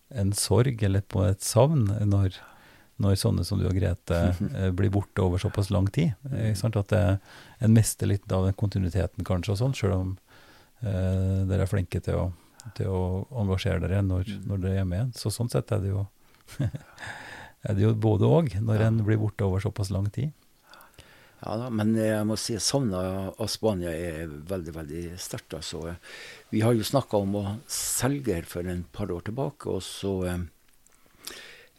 en 0.09 0.31
sorg, 0.33 0.81
eller 0.81 1.03
på 1.05 1.25
et 1.27 1.45
savn, 1.45 1.91
når, 2.09 2.39
når 2.97 3.19
sånne 3.21 3.45
som 3.45 3.61
du 3.61 3.67
og 3.69 3.77
Grete 3.77 4.21
eh, 4.55 4.71
blir 4.71 4.89
borte 4.95 5.21
over 5.21 5.41
såpass 5.41 5.69
lang 5.69 5.91
tid. 5.93 6.15
Eh, 6.31 6.57
at 6.57 6.89
det, 6.95 7.03
en 7.59 7.75
mister 7.75 8.09
litt 8.09 8.31
av 8.31 8.47
den 8.47 8.57
kontinuiteten, 8.57 9.27
kanskje, 9.27 9.53
og 9.53 9.61
sånn, 9.61 9.77
sjøl 9.77 9.97
om 9.99 10.17
eh, 10.83 11.39
dere 11.49 11.65
er 11.65 11.71
flinke 11.71 12.01
til 12.03 12.19
å, 12.19 12.25
til 12.77 12.91
å 12.91 13.03
engasjere 13.41 13.83
dere 13.85 14.03
når, 14.05 14.27
mm. 14.27 14.43
når, 14.49 14.63
dere 14.63 14.73
er 14.73 14.81
hjemme 14.81 14.99
igjen. 14.99 15.13
Så 15.17 15.33
sånn 15.33 15.51
sett 15.51 15.71
er 15.75 15.83
det 15.83 15.93
jo, 15.93 16.05
er 17.67 17.77
det 17.77 17.85
jo 17.85 17.95
både 17.95 18.29
òg, 18.29 18.53
når 18.63 18.83
ja. 18.83 18.91
en 18.91 19.01
blir 19.07 19.21
borte 19.21 19.47
over 19.47 19.63
såpass 19.63 19.91
lang 19.95 20.09
tid. 20.15 20.35
Ja 21.39 21.55
da, 21.55 21.69
men 21.71 21.93
jeg 21.95 22.23
må 22.27 22.35
si 22.35 22.57
savnet 22.59 23.39
av 23.39 23.47
Spania 23.47 23.93
er 23.95 24.27
veldig, 24.27 24.73
veldig 24.75 25.03
sterkt. 25.23 25.55
Altså. 25.55 25.95
Vi 26.51 26.63
har 26.65 26.75
jo 26.75 26.83
snakka 26.83 27.21
om 27.23 27.37
å 27.39 27.43
selge 27.71 28.35
her 28.35 28.49
for 28.49 28.67
en 28.67 28.83
par 28.91 29.11
år 29.15 29.23
tilbake, 29.29 29.71
og 29.71 29.83
så 29.85 30.13
eh, 30.27 30.41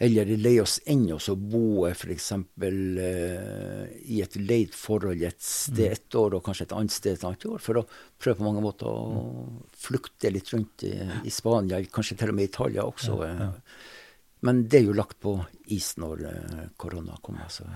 eller 0.01 0.31
leie 0.41 0.63
oss 0.63 0.79
inn 0.89 1.05
og 1.13 1.21
så 1.21 1.35
bo 1.37 1.85
f.eks. 1.91 2.31
Uh, 2.33 3.85
i 4.01 4.23
et 4.25 4.37
leid 4.41 4.73
forhold 4.73 5.21
et 5.29 5.43
sted 5.45 5.91
mm. 5.91 5.97
et 5.99 6.17
år, 6.23 6.37
og 6.39 6.45
kanskje 6.47 6.71
et 6.71 6.77
annet 6.79 6.95
sted 6.95 7.19
et 7.19 7.27
annet 7.29 7.45
år, 7.51 7.61
for 7.61 7.83
å 7.83 7.87
prøve 8.17 8.39
på 8.39 8.47
mange 8.47 8.65
måter 8.65 8.89
å 8.89 9.01
mm. 9.13 9.59
flukte 9.85 10.33
litt 10.33 10.49
rundt 10.55 10.87
i, 10.89 10.95
i, 11.21 11.33
Spania, 11.35 11.83
kanskje 11.93 12.17
til 12.23 12.33
og 12.33 12.39
med 12.39 12.49
Italia 12.49 12.87
også. 12.89 13.19
Ja, 13.27 13.35
ja. 13.45 13.51
Men 14.49 14.63
det 14.73 14.79
er 14.79 14.87
jo 14.87 14.97
lagt 14.97 15.19
på 15.21 15.35
is 15.69 15.91
når 16.01 16.23
uh, 16.25 16.61
korona 16.81 17.19
kommer. 17.21 17.51
Så, 17.53 17.67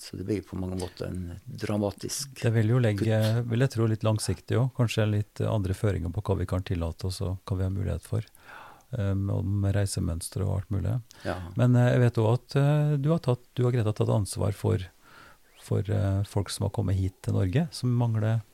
så, 0.00 0.16
det 0.16 0.24
blir 0.24 0.40
på 0.48 0.56
mange 0.56 0.78
måter 0.80 1.10
en 1.10 1.34
dramatisk 1.44 2.40
Det 2.40 2.54
vil 2.54 2.72
jo 2.72 2.80
legge, 2.80 3.18
vil 3.44 3.66
jeg 3.66 3.74
tro, 3.74 3.90
litt 3.92 4.08
langsiktig 4.08 4.56
òg. 4.56 4.70
Kanskje 4.78 5.04
litt 5.10 5.44
andre 5.44 5.76
føringer 5.76 6.16
på 6.16 6.24
hva 6.24 6.40
vi 6.40 6.48
kan 6.48 6.64
tillate 6.64 7.12
oss 7.12 7.20
og 7.26 7.44
hva 7.44 7.60
vi 7.60 7.68
har 7.68 7.76
mulighet 7.76 8.08
for. 8.08 8.24
Um, 8.94 9.26
om 9.32 9.64
reisemønstre 9.74 10.44
og 10.44 10.58
alt 10.58 10.72
mulig. 10.74 10.92
Ja. 11.24 11.34
Men 11.58 11.74
uh, 11.74 11.88
jeg 11.88 12.02
vet 12.04 12.18
òg 12.22 12.28
at 12.30 12.56
uh, 12.60 12.92
du 13.00 13.08
har 13.10 13.22
tatt, 13.24 13.42
du 13.56 13.64
og 13.66 13.74
Greta 13.74 13.94
tatt 13.96 14.12
ansvar 14.12 14.54
for, 14.54 14.84
for 15.64 15.88
folk 16.30 16.52
som 16.52 16.68
har 16.68 16.74
kommet 16.76 16.98
hit 16.98 17.16
til 17.24 17.34
Norge, 17.34 17.64
som 17.74 17.90
mangler, 17.98 18.44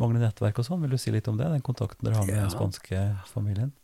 mangler 0.00 0.22
nettverk 0.24 0.62
og 0.62 0.68
sånn. 0.68 0.80
Vil 0.86 0.94
du 0.94 1.00
si 1.02 1.12
litt 1.12 1.28
om 1.28 1.40
det, 1.40 1.50
den 1.52 1.64
kontakten 1.66 2.06
dere 2.06 2.20
har 2.20 2.28
med 2.30 2.38
ja. 2.38 2.46
den 2.46 2.54
spanske 2.54 3.02
familien? 3.28 3.74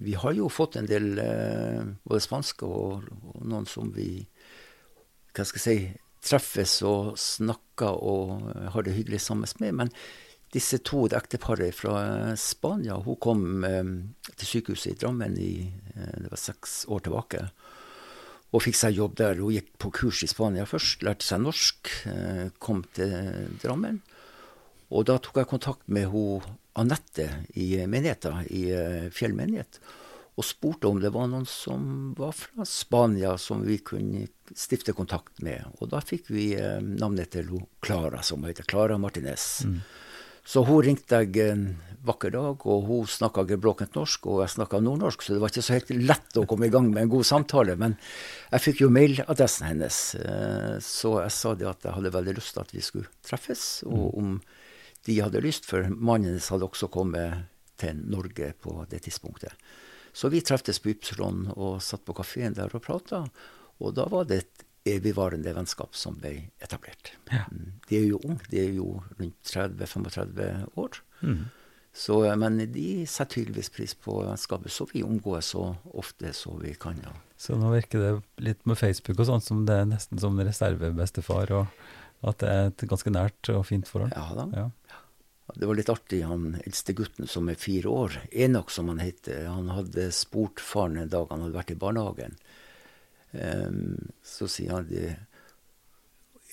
Vi 0.00 0.14
har 0.16 0.36
jo 0.36 0.46
fått 0.52 0.78
en 0.80 0.88
del 0.88 1.10
både 1.16 2.22
spanske 2.24 2.68
og, 2.68 3.08
og, 3.32 3.40
noen 3.44 3.66
som 3.68 3.90
vi 3.96 4.22
hva 5.34 5.44
skal 5.46 5.60
jeg 5.60 5.64
si, 5.64 5.90
treffes 6.30 6.78
og 6.86 7.14
snakker 7.20 7.98
og 7.98 8.48
har 8.74 8.84
det 8.84 8.94
hyggelig 8.96 9.22
sammen 9.24 9.48
med. 9.60 9.76
Men 9.82 9.92
disse 10.54 10.80
to 10.86 11.04
ekteparet 11.14 11.74
fra 11.76 12.34
Spania. 12.38 12.98
Hun 13.04 13.18
kom 13.22 13.64
eh, 13.66 13.92
til 14.34 14.50
sykehuset 14.54 14.94
i 14.94 14.98
Drammen 15.00 15.36
i 15.38 15.52
eh, 15.94 16.16
det 16.24 16.30
var 16.32 16.40
seks 16.40 16.84
år 16.90 17.04
tilbake. 17.06 17.44
Og 18.50 18.64
fikk 18.64 18.78
seg 18.80 18.98
jobb 18.98 19.14
der. 19.20 19.38
Hun 19.38 19.54
gikk 19.54 19.70
på 19.78 19.92
kurs 19.94 20.24
i 20.26 20.30
Spania 20.30 20.66
først, 20.66 21.04
lærte 21.06 21.26
seg 21.26 21.44
norsk, 21.44 21.92
eh, 22.10 22.46
kom 22.58 22.82
til 22.96 23.14
Drammen. 23.62 24.02
Og 24.90 25.06
da 25.06 25.20
tok 25.22 25.38
jeg 25.38 25.50
kontakt 25.52 25.86
med 25.86 26.10
hun 26.10 26.42
Anette 26.78 27.26
i 27.58 27.72
menigheten, 27.86 28.44
i 28.50 28.70
eh, 28.74 29.10
Fjell 29.14 29.34
menighet. 29.38 29.80
og 30.38 30.46
spurte 30.46 30.88
om 30.88 31.00
det 31.02 31.10
var 31.12 31.26
noen 31.28 31.44
som 31.44 32.14
var 32.16 32.32
fra 32.32 32.64
Spania 32.64 33.34
som 33.36 33.60
vi 33.66 33.76
kunne 33.84 34.22
stifte 34.56 34.94
kontakt 34.96 35.42
med. 35.44 35.66
Og 35.80 35.90
da 35.92 36.00
fikk 36.00 36.30
vi 36.32 36.54
eh, 36.56 36.78
navnet 36.80 37.34
til 37.34 37.50
Klara, 37.84 38.22
som 38.24 38.46
heter 38.48 38.64
Klara 38.64 38.96
Martinez. 38.98 39.66
Mm. 39.68 39.82
Så 40.50 40.64
hun 40.66 40.82
ringte 40.82 41.20
jeg 41.20 41.44
en 41.44 41.64
vakker 42.06 42.32
dag, 42.34 42.64
og 42.66 42.86
hun 42.88 43.08
snakka 43.10 43.44
gebrokkent 43.52 43.94
norsk, 43.94 44.24
og 44.26 44.40
jeg 44.42 44.54
snakka 44.56 44.80
nordnorsk, 44.82 45.22
så 45.22 45.36
det 45.36 45.42
var 45.42 45.52
ikke 45.52 45.62
så 45.62 45.76
helt 45.76 45.92
lett 45.94 46.38
å 46.40 46.46
komme 46.48 46.66
i 46.66 46.72
gang 46.72 46.88
med 46.90 47.04
en 47.04 47.12
god 47.12 47.28
samtale. 47.28 47.76
Men 47.78 47.94
jeg 48.48 48.64
fikk 48.64 48.80
jo 48.82 48.88
mailadressen 48.90 49.68
hennes, 49.68 49.98
eh, 50.18 50.80
så 50.82 51.20
jeg 51.20 51.36
sa 51.36 51.52
det 51.54 51.68
at 51.70 51.86
jeg 51.86 51.94
hadde 51.98 52.14
veldig 52.16 52.34
lyst 52.40 52.56
til 52.56 52.64
at 52.64 52.74
vi 52.74 52.82
skulle 52.82 53.12
treffes, 53.26 53.66
og 53.86 54.08
mm. 54.08 54.18
om 54.22 54.32
de 55.06 55.20
hadde 55.20 55.44
lyst, 55.44 55.68
for 55.68 55.86
mannen 55.92 56.32
hennes 56.32 56.50
hadde 56.50 56.66
også 56.66 56.90
kommet 56.90 57.46
til 57.80 58.00
Norge 58.10 58.50
på 58.64 58.74
det 58.90 59.04
tidspunktet. 59.06 59.54
Så 60.12 60.32
vi 60.32 60.42
treftes 60.42 60.82
på 60.82 60.90
Ypsilon 60.96 61.46
og 61.54 61.78
satt 61.84 62.02
på 62.02 62.16
kafeen 62.18 62.56
der 62.58 62.74
og 62.74 62.82
prata. 62.82 63.22
Og 63.78 63.94
da 63.94 64.08
var 64.10 64.26
det 64.26 64.42
et 64.42 64.66
evigvarende 64.88 65.52
vennskap 65.54 65.96
som 65.96 66.16
ble 66.20 66.50
etablert. 66.62 67.12
Ja. 67.30 67.44
Mm. 67.52 67.72
De 67.88 67.98
er 67.98 68.06
jo 68.08 68.20
unge, 68.24 68.44
de 68.50 68.60
er 68.62 68.76
jo 68.76 68.92
rundt 69.18 69.50
30-35 69.52 70.78
år. 70.80 71.00
Mm. 71.20 71.42
Så, 71.92 72.20
men 72.38 72.58
de 72.70 72.86
setter 73.10 73.40
tydeligvis 73.40 73.72
pris 73.74 73.94
på 73.98 74.20
vennskapet, 74.22 74.72
så 74.72 74.86
vi 74.92 75.02
omgås 75.02 75.52
så 75.56 75.64
ofte 75.98 76.32
så 76.36 76.54
vi 76.60 76.74
kan. 76.78 77.00
Ja. 77.02 77.12
Så 77.40 77.58
nå 77.58 77.72
virker 77.74 78.04
det 78.04 78.12
litt 78.46 78.62
med 78.68 78.78
Facebook 78.78 79.18
og 79.18 79.26
sånn 79.26 79.42
som 79.44 79.64
det 79.68 79.80
er 79.82 79.88
nesten 79.90 80.20
som 80.22 80.38
reservebestefar, 80.38 81.50
og 81.56 82.28
at 82.30 82.42
det 82.42 82.50
er 82.52 82.68
et 82.70 82.86
ganske 82.88 83.12
nært 83.12 83.50
og 83.52 83.64
fint 83.68 83.90
forhold? 83.90 84.14
Ja 84.14 84.36
da. 84.36 84.46
Ja. 84.54 84.68
Det 85.50 85.66
var 85.66 85.74
litt 85.74 85.90
artig, 85.90 86.20
han 86.22 86.60
eldste 86.60 86.94
gutten 86.94 87.26
som 87.26 87.48
er 87.50 87.58
fire 87.58 87.90
år, 87.90 88.18
Enok 88.30 88.70
som 88.70 88.90
han 88.92 89.00
heter, 89.02 89.48
han 89.48 89.70
hadde 89.74 90.10
spurt 90.14 90.62
faren 90.62 91.00
en 91.00 91.10
dag 91.10 91.26
han 91.32 91.42
hadde 91.42 91.58
vært 91.58 91.72
i 91.74 91.78
barnehagen. 91.80 92.36
Så 93.30 94.48
sier 94.50 94.72
han 94.74 94.88
det 94.90 95.10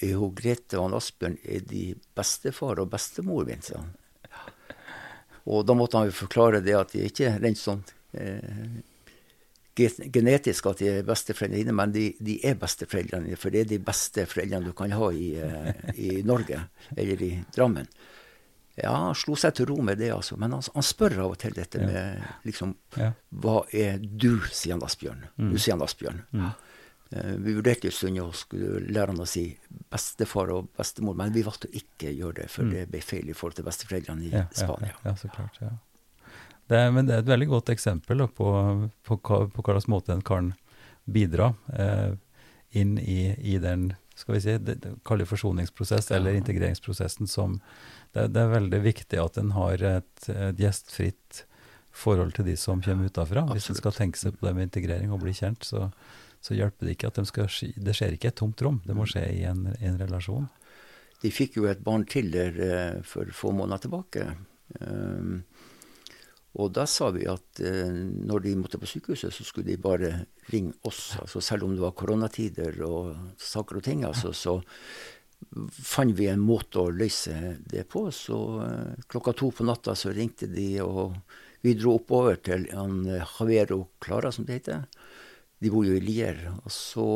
er 0.05 0.17
hun 0.19 0.36
Grete 0.38 0.78
og 0.78 0.88
han 0.88 0.97
Asbjørn 0.99 1.39
er 1.41 1.63
de 1.65 1.86
bestefar 2.17 2.82
og 2.84 2.91
bestemor 2.91 3.47
min, 3.47 3.63
sa 3.65 3.80
han. 3.80 3.95
Og 5.47 5.63
da 5.65 5.73
måtte 5.80 5.97
han 5.97 6.09
jo 6.09 6.15
forklare 6.15 6.59
det 6.61 6.75
at 6.75 6.93
de 6.93 7.05
ikke 7.07 7.30
er 7.30 7.39
rent 7.41 7.59
sånn 7.59 7.82
eh, 8.19 8.82
genetisk 9.78 10.67
at 10.71 10.82
de 10.82 10.89
er 10.91 11.07
besteforeldrene 11.07 11.61
dine, 11.61 11.75
men 11.78 11.93
de, 11.93 12.09
de, 12.19 12.38
er 12.45 12.57
besteforeldrene 12.59 13.38
for 13.39 13.53
det 13.53 13.63
er 13.63 13.71
de 13.71 13.80
beste 13.84 14.25
foreldrene 14.28 14.71
du 14.71 14.75
kan 14.78 14.93
ha 14.97 15.09
i, 15.13 15.30
eh, 15.39 15.89
i 16.03 16.09
Norge, 16.28 16.59
eller 16.97 17.23
i 17.23 17.32
Drammen. 17.55 17.88
Ja, 18.78 18.91
han 18.93 19.15
slo 19.17 19.34
seg 19.39 19.55
til 19.57 19.71
ro 19.71 19.80
med 19.82 19.97
det, 19.97 20.11
altså. 20.13 20.36
Men 20.38 20.53
han, 20.53 20.61
han 20.75 20.86
spør 20.86 21.15
av 21.23 21.32
og 21.34 21.39
til 21.41 21.55
dette 21.55 21.82
med 21.82 22.19
liksom 22.45 22.75
ja. 22.93 23.09
Hva 23.41 23.63
er 23.73 23.97
du, 23.97 24.36
sier 24.53 24.75
han 24.75 24.84
Asbjørn. 24.86 25.23
Mm. 25.34 25.47
Du 25.49 25.57
sier 25.57 25.73
han 25.73 25.82
Asbjørn. 25.82 26.19
Mm. 26.30 26.51
Uh, 27.14 27.36
vi 27.43 27.55
vurderte 27.55 27.89
en 27.89 27.95
stund 27.95 28.22
å 28.22 28.30
skulle 28.36 28.84
lære 28.88 29.14
han 29.14 29.24
å 29.24 29.28
si 29.30 29.49
bestefar 29.91 30.51
og 30.55 30.72
bestemor, 30.78 31.18
men 31.20 31.36
vi 31.36 31.45
valgte 31.47 31.70
å 31.70 31.76
ikke 31.80 32.12
gjøre 32.12 32.41
det, 32.43 32.47
for 32.53 32.68
mm. 32.68 32.74
det 32.76 32.86
ble 32.91 33.03
feil 33.05 33.30
i 33.32 33.36
forhold 33.38 33.60
til 33.60 33.68
besteforeldrene 33.68 34.28
i 34.28 34.34
ja, 34.34 34.45
Spania. 34.51 34.95
Ja, 35.05 35.16
så 35.20 35.32
klart, 35.34 35.60
ja. 35.64 35.76
Det 36.68 36.76
er, 36.76 36.89
men 36.91 37.08
det 37.08 37.16
er 37.16 37.22
et 37.24 37.30
veldig 37.30 37.47
godt 37.47 37.70
eksempel 37.72 38.20
da, 38.20 38.28
på, 38.28 38.49
på, 39.08 39.18
på, 39.18 39.38
på 39.53 39.64
hva 39.64 39.78
slags 39.78 39.88
måte 39.91 40.12
en 40.12 40.26
kan 40.26 40.51
bidra 41.08 41.53
eh, 41.72 42.18
inn 42.76 42.97
i, 42.99 43.32
i 43.39 43.55
den 43.64 43.93
skal 44.18 44.36
vi 44.36 44.41
si, 44.41 44.58
det, 44.58 44.76
det 44.84 45.28
forsoningsprosess 45.30 46.12
eller 46.12 46.36
integreringsprosessen 46.36 47.30
som 47.30 47.60
det, 48.12 48.28
det, 48.34 48.41
er 48.41 48.55
veldig 48.55 48.80
viktig 48.82 49.20
at 49.22 49.38
en 49.38 49.53
har 49.55 49.84
et, 49.86 50.30
et, 50.34 50.60
gjestfritt 50.60 51.43
forhold 51.97 52.34
til 52.36 52.47
de 52.49 52.55
som 52.58 52.82
kommer 52.84 53.10
utafra. 53.10 53.45
Hvis 53.53 53.70
en 53.72 53.78
skal 53.78 53.95
tenke 53.95 54.20
seg 54.20 54.36
på 54.38 54.47
det 54.47 54.55
med 54.58 54.68
integrering 54.68 55.14
og 55.14 55.22
bli 55.24 55.34
kjent, 55.38 55.66
så, 55.66 55.88
så 56.42 56.56
hjelper 56.58 56.88
det 56.88 56.98
ikke 56.98 57.12
at 57.12 57.20
de 57.20 57.26
skal, 57.28 57.50
det 57.76 57.96
skjer 57.98 58.16
ikke 58.16 58.32
et 58.32 58.40
tomt 58.40 58.62
rom. 58.64 58.82
Det 58.86 58.96
må 58.98 59.08
skje 59.10 59.26
i 59.34 59.44
en, 59.50 59.66
en 59.74 59.98
relasjon. 60.00 60.48
De 61.24 61.32
fikk 61.34 61.58
jo 61.58 61.66
et 61.70 61.82
barn 61.84 62.06
til 62.10 62.30
der 62.34 62.60
uh, 62.62 63.00
for 63.08 63.30
få 63.34 63.52
måneder 63.58 63.88
tilbake. 63.88 64.28
Um, 64.80 65.42
og 66.58 66.72
da 66.74 66.86
sa 66.90 67.10
vi 67.14 67.26
at 67.30 67.62
uh, 67.66 67.90
når 67.90 68.46
de 68.46 68.56
måtte 68.60 68.80
på 68.82 68.90
sykehuset, 68.90 69.34
så 69.34 69.46
skulle 69.46 69.72
de 69.72 69.82
bare 69.82 70.12
ringe 70.54 70.76
oss. 70.88 71.16
Altså 71.22 71.42
selv 71.42 71.66
om 71.66 71.74
det 71.74 71.84
var 71.84 71.98
koronatider 71.98 72.82
og 72.86 73.16
saker 73.42 73.82
og 73.82 73.88
ting, 73.88 74.06
altså, 74.06 74.34
så 74.34 74.60
fant 75.70 76.16
vi 76.18 76.30
en 76.32 76.42
måte 76.42 76.82
å 76.82 76.94
løse 76.94 77.58
det 77.66 77.88
på. 77.90 78.08
Så 78.14 78.40
uh, 78.62 78.94
klokka 79.10 79.34
to 79.38 79.50
på 79.50 79.66
natta 79.66 79.98
så 79.98 80.14
ringte 80.14 80.50
de, 80.54 80.70
og 80.86 81.18
vi 81.66 81.74
dro 81.78 81.98
oppover 81.98 82.38
til 82.46 82.68
han 82.72 83.02
eh, 83.10 83.82
Clara, 84.00 84.32
som 84.32 84.46
det 84.46 84.60
heter. 84.60 84.86
De 85.58 85.72
bor 85.74 85.86
jo 85.88 85.95
i 85.97 86.03
Lier. 86.03 86.43
Og 86.62 86.74
så 86.74 87.08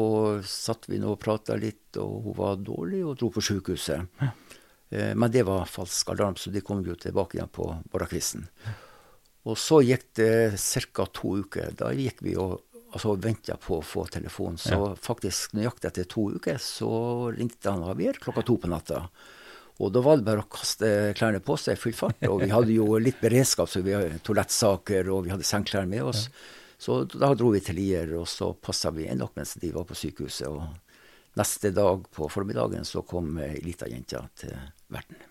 satt 0.48 0.88
vi 0.90 1.00
nå 1.02 1.14
og 1.14 1.22
prata 1.22 1.58
litt, 1.60 1.98
og 2.02 2.26
hun 2.26 2.38
var 2.40 2.62
dårlig 2.62 3.04
og 3.06 3.20
dro 3.20 3.30
på 3.34 3.44
sjukehuset. 3.46 4.08
Uh, 4.22 5.14
men 5.16 5.30
det 5.34 5.46
var 5.48 5.70
falsk 5.70 6.10
alarm, 6.16 6.40
så 6.40 6.54
de 6.54 6.64
kom 6.66 6.82
jo 6.86 6.98
tilbake 7.00 7.38
igjen 7.38 7.54
på 7.54 7.68
morgenkvisten. 7.94 8.48
Og 9.50 9.58
så 9.58 9.80
gikk 9.86 10.12
det 10.20 10.34
ca. 10.58 11.06
to 11.10 11.38
uker. 11.42 11.74
Da 11.78 11.90
gikk 11.98 12.22
vi 12.26 12.36
og 12.38 12.60
altså 12.92 13.16
venta 13.16 13.56
på 13.62 13.80
å 13.80 13.86
få 13.86 14.06
telefon. 14.12 14.58
Så 14.62 14.76
ja. 14.76 14.90
faktisk 15.00 15.56
nøyaktig 15.58 15.92
etter 15.92 16.10
to 16.10 16.28
uker 16.36 16.60
så 16.62 16.92
ringte 17.34 17.72
han 17.72 17.86
Javier 17.88 18.20
klokka 18.22 18.44
to 18.46 18.58
på 18.62 18.70
natta. 18.72 19.06
Og 19.82 19.90
da 19.96 20.02
var 20.06 20.20
det 20.20 20.28
bare 20.28 20.44
å 20.44 20.50
kaste 20.52 20.88
klærne 21.18 21.42
på 21.42 21.56
seg 21.58 21.78
i 21.78 21.82
full 21.82 21.96
fart. 21.98 22.20
Og 22.30 22.44
vi 22.44 22.52
hadde 22.52 22.76
jo 22.76 23.00
litt 23.02 23.22
beredskap, 23.22 23.70
så 23.72 23.82
vi 23.82 23.96
hadde 23.96 24.20
toalettsaker 24.26 25.10
og 25.10 25.26
vi 25.26 25.34
hadde 25.34 25.48
sengeklær 25.48 25.88
med 25.90 26.12
oss. 26.12 26.28
Ja. 26.28 26.58
Så 26.82 27.04
da 27.14 27.30
dro 27.38 27.52
vi 27.54 27.62
til 27.62 27.78
Lier, 27.78 28.10
og 28.18 28.26
så 28.30 28.52
passa 28.58 28.90
vi 28.96 29.06
nok 29.14 29.36
mens 29.38 29.54
de 29.62 29.70
var 29.76 29.86
på 29.86 29.98
sykehuset. 29.98 30.48
Og 30.50 31.38
neste 31.38 31.70
dag 31.76 32.08
på 32.16 32.30
formiddagen 32.32 32.88
så 32.88 33.04
kom 33.06 33.36
ei 33.44 33.60
lita 33.62 33.90
jente 33.90 34.24
til 34.42 34.56
verden. 34.90 35.28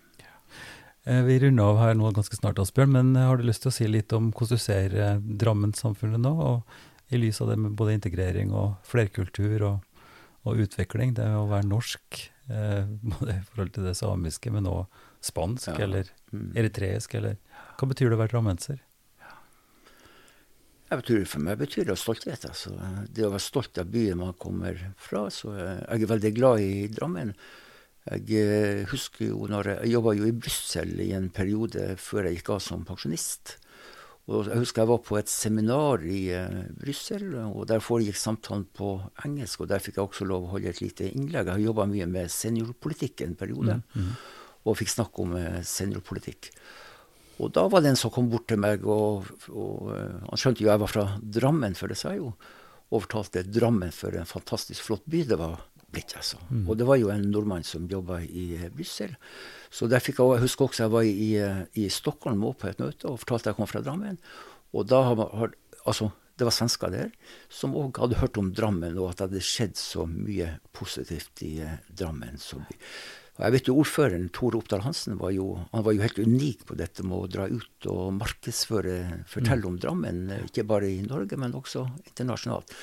Eh, 1.09 1.22
vi 1.26 1.40
runder 1.42 1.72
av 1.72 1.80
her 1.80 1.96
nå 1.98 2.12
ganske 2.14 2.36
snart, 2.38 2.61
Asbjørn, 2.62 2.92
men 2.94 3.16
har 3.18 3.40
du 3.40 3.48
lyst 3.48 3.64
til 3.64 3.72
å 3.72 3.74
si 3.74 3.88
litt 3.88 4.12
om 4.14 4.28
hvordan 4.30 4.61
du 4.61 4.62
ser 4.62 4.94
eh, 4.94 5.16
Drammen-samfunnet 5.18 6.22
nå? 6.22 6.34
og 6.38 6.78
i 7.11 7.18
lys 7.18 7.40
av 7.42 7.48
det 7.51 7.57
med 7.59 7.74
både 7.74 7.96
integrering 7.96 8.53
og 8.55 8.76
flerkultur 8.86 9.64
og, 9.66 10.05
og 10.46 10.61
utvikling. 10.62 11.16
Det 11.16 11.26
å 11.34 11.48
være 11.51 11.66
norsk, 11.66 12.20
eh, 12.53 12.84
både 13.16 13.40
i 13.40 13.46
forhold 13.48 13.74
til 13.74 13.88
det 13.88 13.96
samiske, 13.98 14.53
men 14.55 14.70
òg 14.70 15.01
spansk 15.24 15.72
ja. 15.72 15.80
eller 15.88 16.12
mm. 16.30 16.53
eritreisk, 16.62 17.18
eller 17.18 17.40
Hva 17.80 17.90
betyr 17.90 18.12
det 18.12 18.20
å 18.20 18.22
være 18.22 18.34
drammenser? 18.36 18.78
Jeg 20.91 21.07
tror 21.07 21.26
for 21.30 21.47
meg 21.47 21.59
betyr 21.61 21.86
det 21.86 21.99
stolthet. 22.01 22.45
Altså. 22.49 22.74
Det 23.07 23.22
å 23.26 23.30
være 23.30 23.45
stolt 23.45 23.78
av 23.78 23.91
byen 23.93 24.18
man 24.18 24.34
kommer 24.38 24.78
fra. 24.99 25.28
Så 25.30 25.53
jeg 25.55 26.01
er 26.03 26.11
veldig 26.11 26.32
glad 26.34 26.62
i 26.64 26.88
Drammen. 26.91 27.34
Jeg 28.11 28.41
eh, 28.41 28.82
husker 28.91 29.28
jo 29.28 29.45
når 29.51 29.74
jeg, 29.74 29.78
jeg 29.84 29.95
jobba 29.95 30.14
jo 30.16 30.26
i 30.26 30.34
Brussel 30.34 30.95
i 31.05 31.11
en 31.14 31.28
periode 31.34 31.93
før 32.01 32.26
jeg 32.26 32.41
gikk 32.41 32.55
av 32.57 32.62
som 32.64 32.86
pensjonist. 32.88 33.59
Og 34.30 34.47
jeg 34.47 34.62
husker 34.62 34.84
jeg 34.84 34.91
var 34.91 35.01
på 35.03 35.16
et 35.18 35.30
seminar 35.30 36.05
i 36.07 36.20
uh, 36.38 36.61
Brussel, 36.78 37.32
og 37.41 37.64
der 37.66 37.82
foregikk 37.82 38.18
samtalen 38.18 38.66
på 38.76 38.93
engelsk. 39.26 39.64
Og 39.64 39.70
der 39.72 39.82
fikk 39.82 39.99
jeg 39.99 40.05
også 40.05 40.26
lov 40.28 40.47
å 40.47 40.53
holde 40.53 40.70
et 40.70 40.82
lite 40.82 41.09
innlegg. 41.09 41.49
Jeg 41.49 41.57
har 41.57 41.64
jobba 41.64 41.88
mye 41.91 42.07
med 42.11 42.30
seniorpolitikk 42.30 43.24
en 43.26 43.34
periode, 43.41 43.80
mm, 43.80 44.05
mm. 44.05 44.12
og 44.70 44.78
fikk 44.78 44.93
snakke 44.95 45.24
om 45.24 45.34
uh, 45.34 45.59
seniorpolitikk. 45.66 46.53
Og 47.41 47.53
da 47.57 47.64
var 47.72 47.82
det 47.82 47.95
en 47.95 47.99
som 47.99 48.12
kom 48.12 48.28
bort 48.30 48.47
til 48.51 48.61
meg, 48.61 48.84
og, 48.84 49.28
og 49.49 49.91
uh, 49.91 50.20
han 50.28 50.41
skjønte 50.41 50.64
jo 50.64 50.70
jeg 50.70 50.82
var 50.82 50.93
fra 50.93 51.07
Drammen, 51.20 51.76
for 51.78 51.91
det 51.91 51.97
sa 52.01 52.12
jeg 52.12 52.20
jo, 52.22 52.34
og 52.91 53.05
fortalte 53.07 53.47
Drammen 53.47 53.93
for 53.95 54.16
en 54.18 54.28
fantastisk 54.28 54.88
flott 54.88 55.07
by 55.09 55.24
det 55.30 55.38
var 55.41 55.59
blitt. 55.91 56.14
altså. 56.16 56.38
Mm. 56.51 56.64
Og 56.68 56.78
det 56.78 56.86
var 56.86 57.01
jo 57.01 57.11
en 57.12 57.26
nordmann 57.32 57.66
som 57.66 57.88
jobba 57.91 58.20
i 58.22 58.68
Brussel. 58.74 59.16
Så 59.70 59.88
der 59.91 60.03
fikk 60.03 60.20
jeg, 60.20 60.36
jeg 60.36 60.45
husker 60.47 60.66
også 60.66 60.84
jeg 60.84 60.95
var 60.95 61.07
i, 61.07 61.30
i 61.78 61.88
Stockholm 61.91 62.45
på 62.59 62.70
et 62.70 62.82
møte 62.82 63.11
og 63.11 63.20
fortalte 63.22 63.51
jeg 63.51 63.59
kom 63.59 63.70
fra 63.70 63.82
Drammen. 63.84 64.18
Og 64.74 64.86
da 64.91 65.03
har, 65.09 65.55
altså, 65.84 66.11
det 66.38 66.47
var 66.47 66.55
svensker 66.55 66.93
der 66.95 67.11
som 67.53 67.74
òg 67.78 67.99
hadde 68.03 68.20
hørt 68.20 68.38
om 68.41 68.53
Drammen, 68.55 68.99
og 68.99 69.11
at 69.11 69.18
det 69.18 69.28
hadde 69.28 69.45
skjedd 69.45 69.78
så 69.78 70.07
mye 70.09 70.55
positivt 70.76 71.43
i 71.47 71.57
Drammen, 71.61 72.38
Drammen. 72.38 72.68
Vi, 72.70 72.78
og 73.41 73.47
jeg 73.47 73.55
vet 73.55 73.68
jo 73.70 73.74
Ordføreren 73.80 74.26
Tore 74.36 74.59
Oppdal 74.61 74.82
Hansen 74.84 75.16
var 75.16 75.30
jo, 75.32 75.55
han 75.72 75.84
var 75.86 75.95
jo 75.97 76.03
helt 76.05 76.18
unik 76.20 76.66
på 76.68 76.74
dette 76.76 77.05
med 77.09 77.16
å 77.16 77.30
dra 77.32 77.47
ut 77.49 77.86
og 77.88 78.11
markedsføre, 78.18 78.97
fortelle 79.30 79.64
mm. 79.64 79.70
om 79.70 79.78
Drammen. 79.80 80.18
Ikke 80.45 80.66
bare 80.68 80.91
i 80.93 80.99
Norge, 81.07 81.38
men 81.41 81.57
også 81.57 81.86
internasjonalt. 82.05 82.74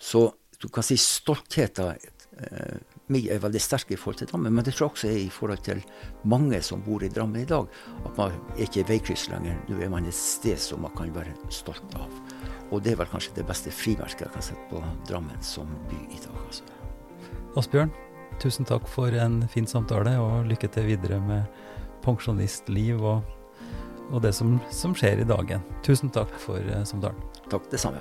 Så 0.00 0.24
du 0.56 0.70
kan 0.72 0.86
si 0.88 0.96
stoltheten 0.96 1.92
eh, 1.92 2.80
min 3.12 3.28
er 3.28 3.44
veldig 3.44 3.60
sterk 3.60 3.92
i 3.92 4.00
forhold 4.00 4.22
til 4.22 4.32
Drammen, 4.32 4.56
men 4.56 4.64
det 4.64 4.72
tror 4.72 4.88
jeg 4.88 4.94
også 4.94 5.12
er 5.12 5.20
i 5.20 5.30
forhold 5.36 5.64
til 5.68 5.84
mange 6.32 6.62
som 6.64 6.80
bor 6.86 7.04
i 7.04 7.12
Drammen 7.12 7.44
i 7.44 7.48
dag. 7.52 7.68
At 8.00 8.16
man 8.16 8.32
er 8.56 8.64
ikke 8.64 8.88
veikryss 8.88 9.28
lenger. 9.28 9.60
Nå 9.68 9.82
er 9.84 9.92
man 9.92 10.08
et 10.08 10.16
sted 10.16 10.56
som 10.64 10.80
man 10.86 10.96
kan 10.96 11.12
være 11.12 11.36
stolt 11.52 12.00
av. 12.00 12.08
Og 12.70 12.80
det 12.80 12.94
er 12.94 13.02
vel 13.02 13.12
kanskje 13.12 13.36
det 13.36 13.48
beste 13.50 13.72
frimerket 13.74 14.30
jeg 14.30 14.32
kan 14.32 14.48
sette 14.48 14.70
på 14.72 14.80
Drammen 15.10 15.44
som 15.44 15.68
by 15.90 16.06
i 16.08 16.22
dag. 16.24 16.44
Altså. 16.46 16.64
Asbjørn, 17.58 17.92
tusen 18.40 18.64
takk 18.68 18.88
for 18.88 19.12
en 19.12 19.42
fin 19.52 19.66
samtale, 19.68 20.16
og 20.20 20.46
lykke 20.48 20.68
til 20.72 20.84
videre 20.88 21.20
med 21.24 21.42
pensjonistliv 22.04 23.02
og, 23.04 23.20
og 24.10 24.22
det 24.24 24.32
som, 24.36 24.60
som 24.72 24.94
skjer 24.96 25.20
i 25.20 25.28
dagen. 25.28 25.60
Tusen 25.86 26.10
takk 26.12 26.32
for 26.40 26.58
uh, 26.72 26.84
samtalen. 26.88 27.20
Takk, 27.50 27.64
det 27.72 27.80
samme. 27.82 28.00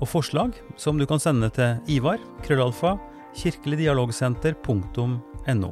og 0.00 0.08
forslag 0.10 0.50
som 0.80 0.98
du 0.98 1.04
kan 1.08 1.20
sende 1.22 1.48
til 1.54 1.70
Ivar, 1.90 2.18
krøllalfa, 2.44 2.92
kirkeligdialogsenter.no. 3.38 5.70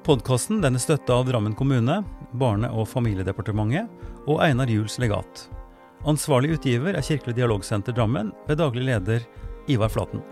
Podkasten 0.00 0.64
er 0.64 0.78
støtta 0.82 1.12
av 1.20 1.26
Drammen 1.28 1.54
kommune, 1.54 2.04
Barne- 2.32 2.72
og 2.74 2.88
familiedepartementet 2.90 3.86
og 4.26 4.40
Einar 4.42 4.66
Juels 4.70 4.98
legat. 4.98 5.59
Ansvarlig 6.08 6.54
utgiver 6.56 6.96
er 6.96 7.04
Kirkelig 7.04 7.36
dialogsenter 7.36 7.92
Drammen 7.92 8.30
ved 8.46 8.56
daglig 8.56 8.86
leder 8.88 9.26
Ivar 9.68 9.92
Flaten. 9.92 10.22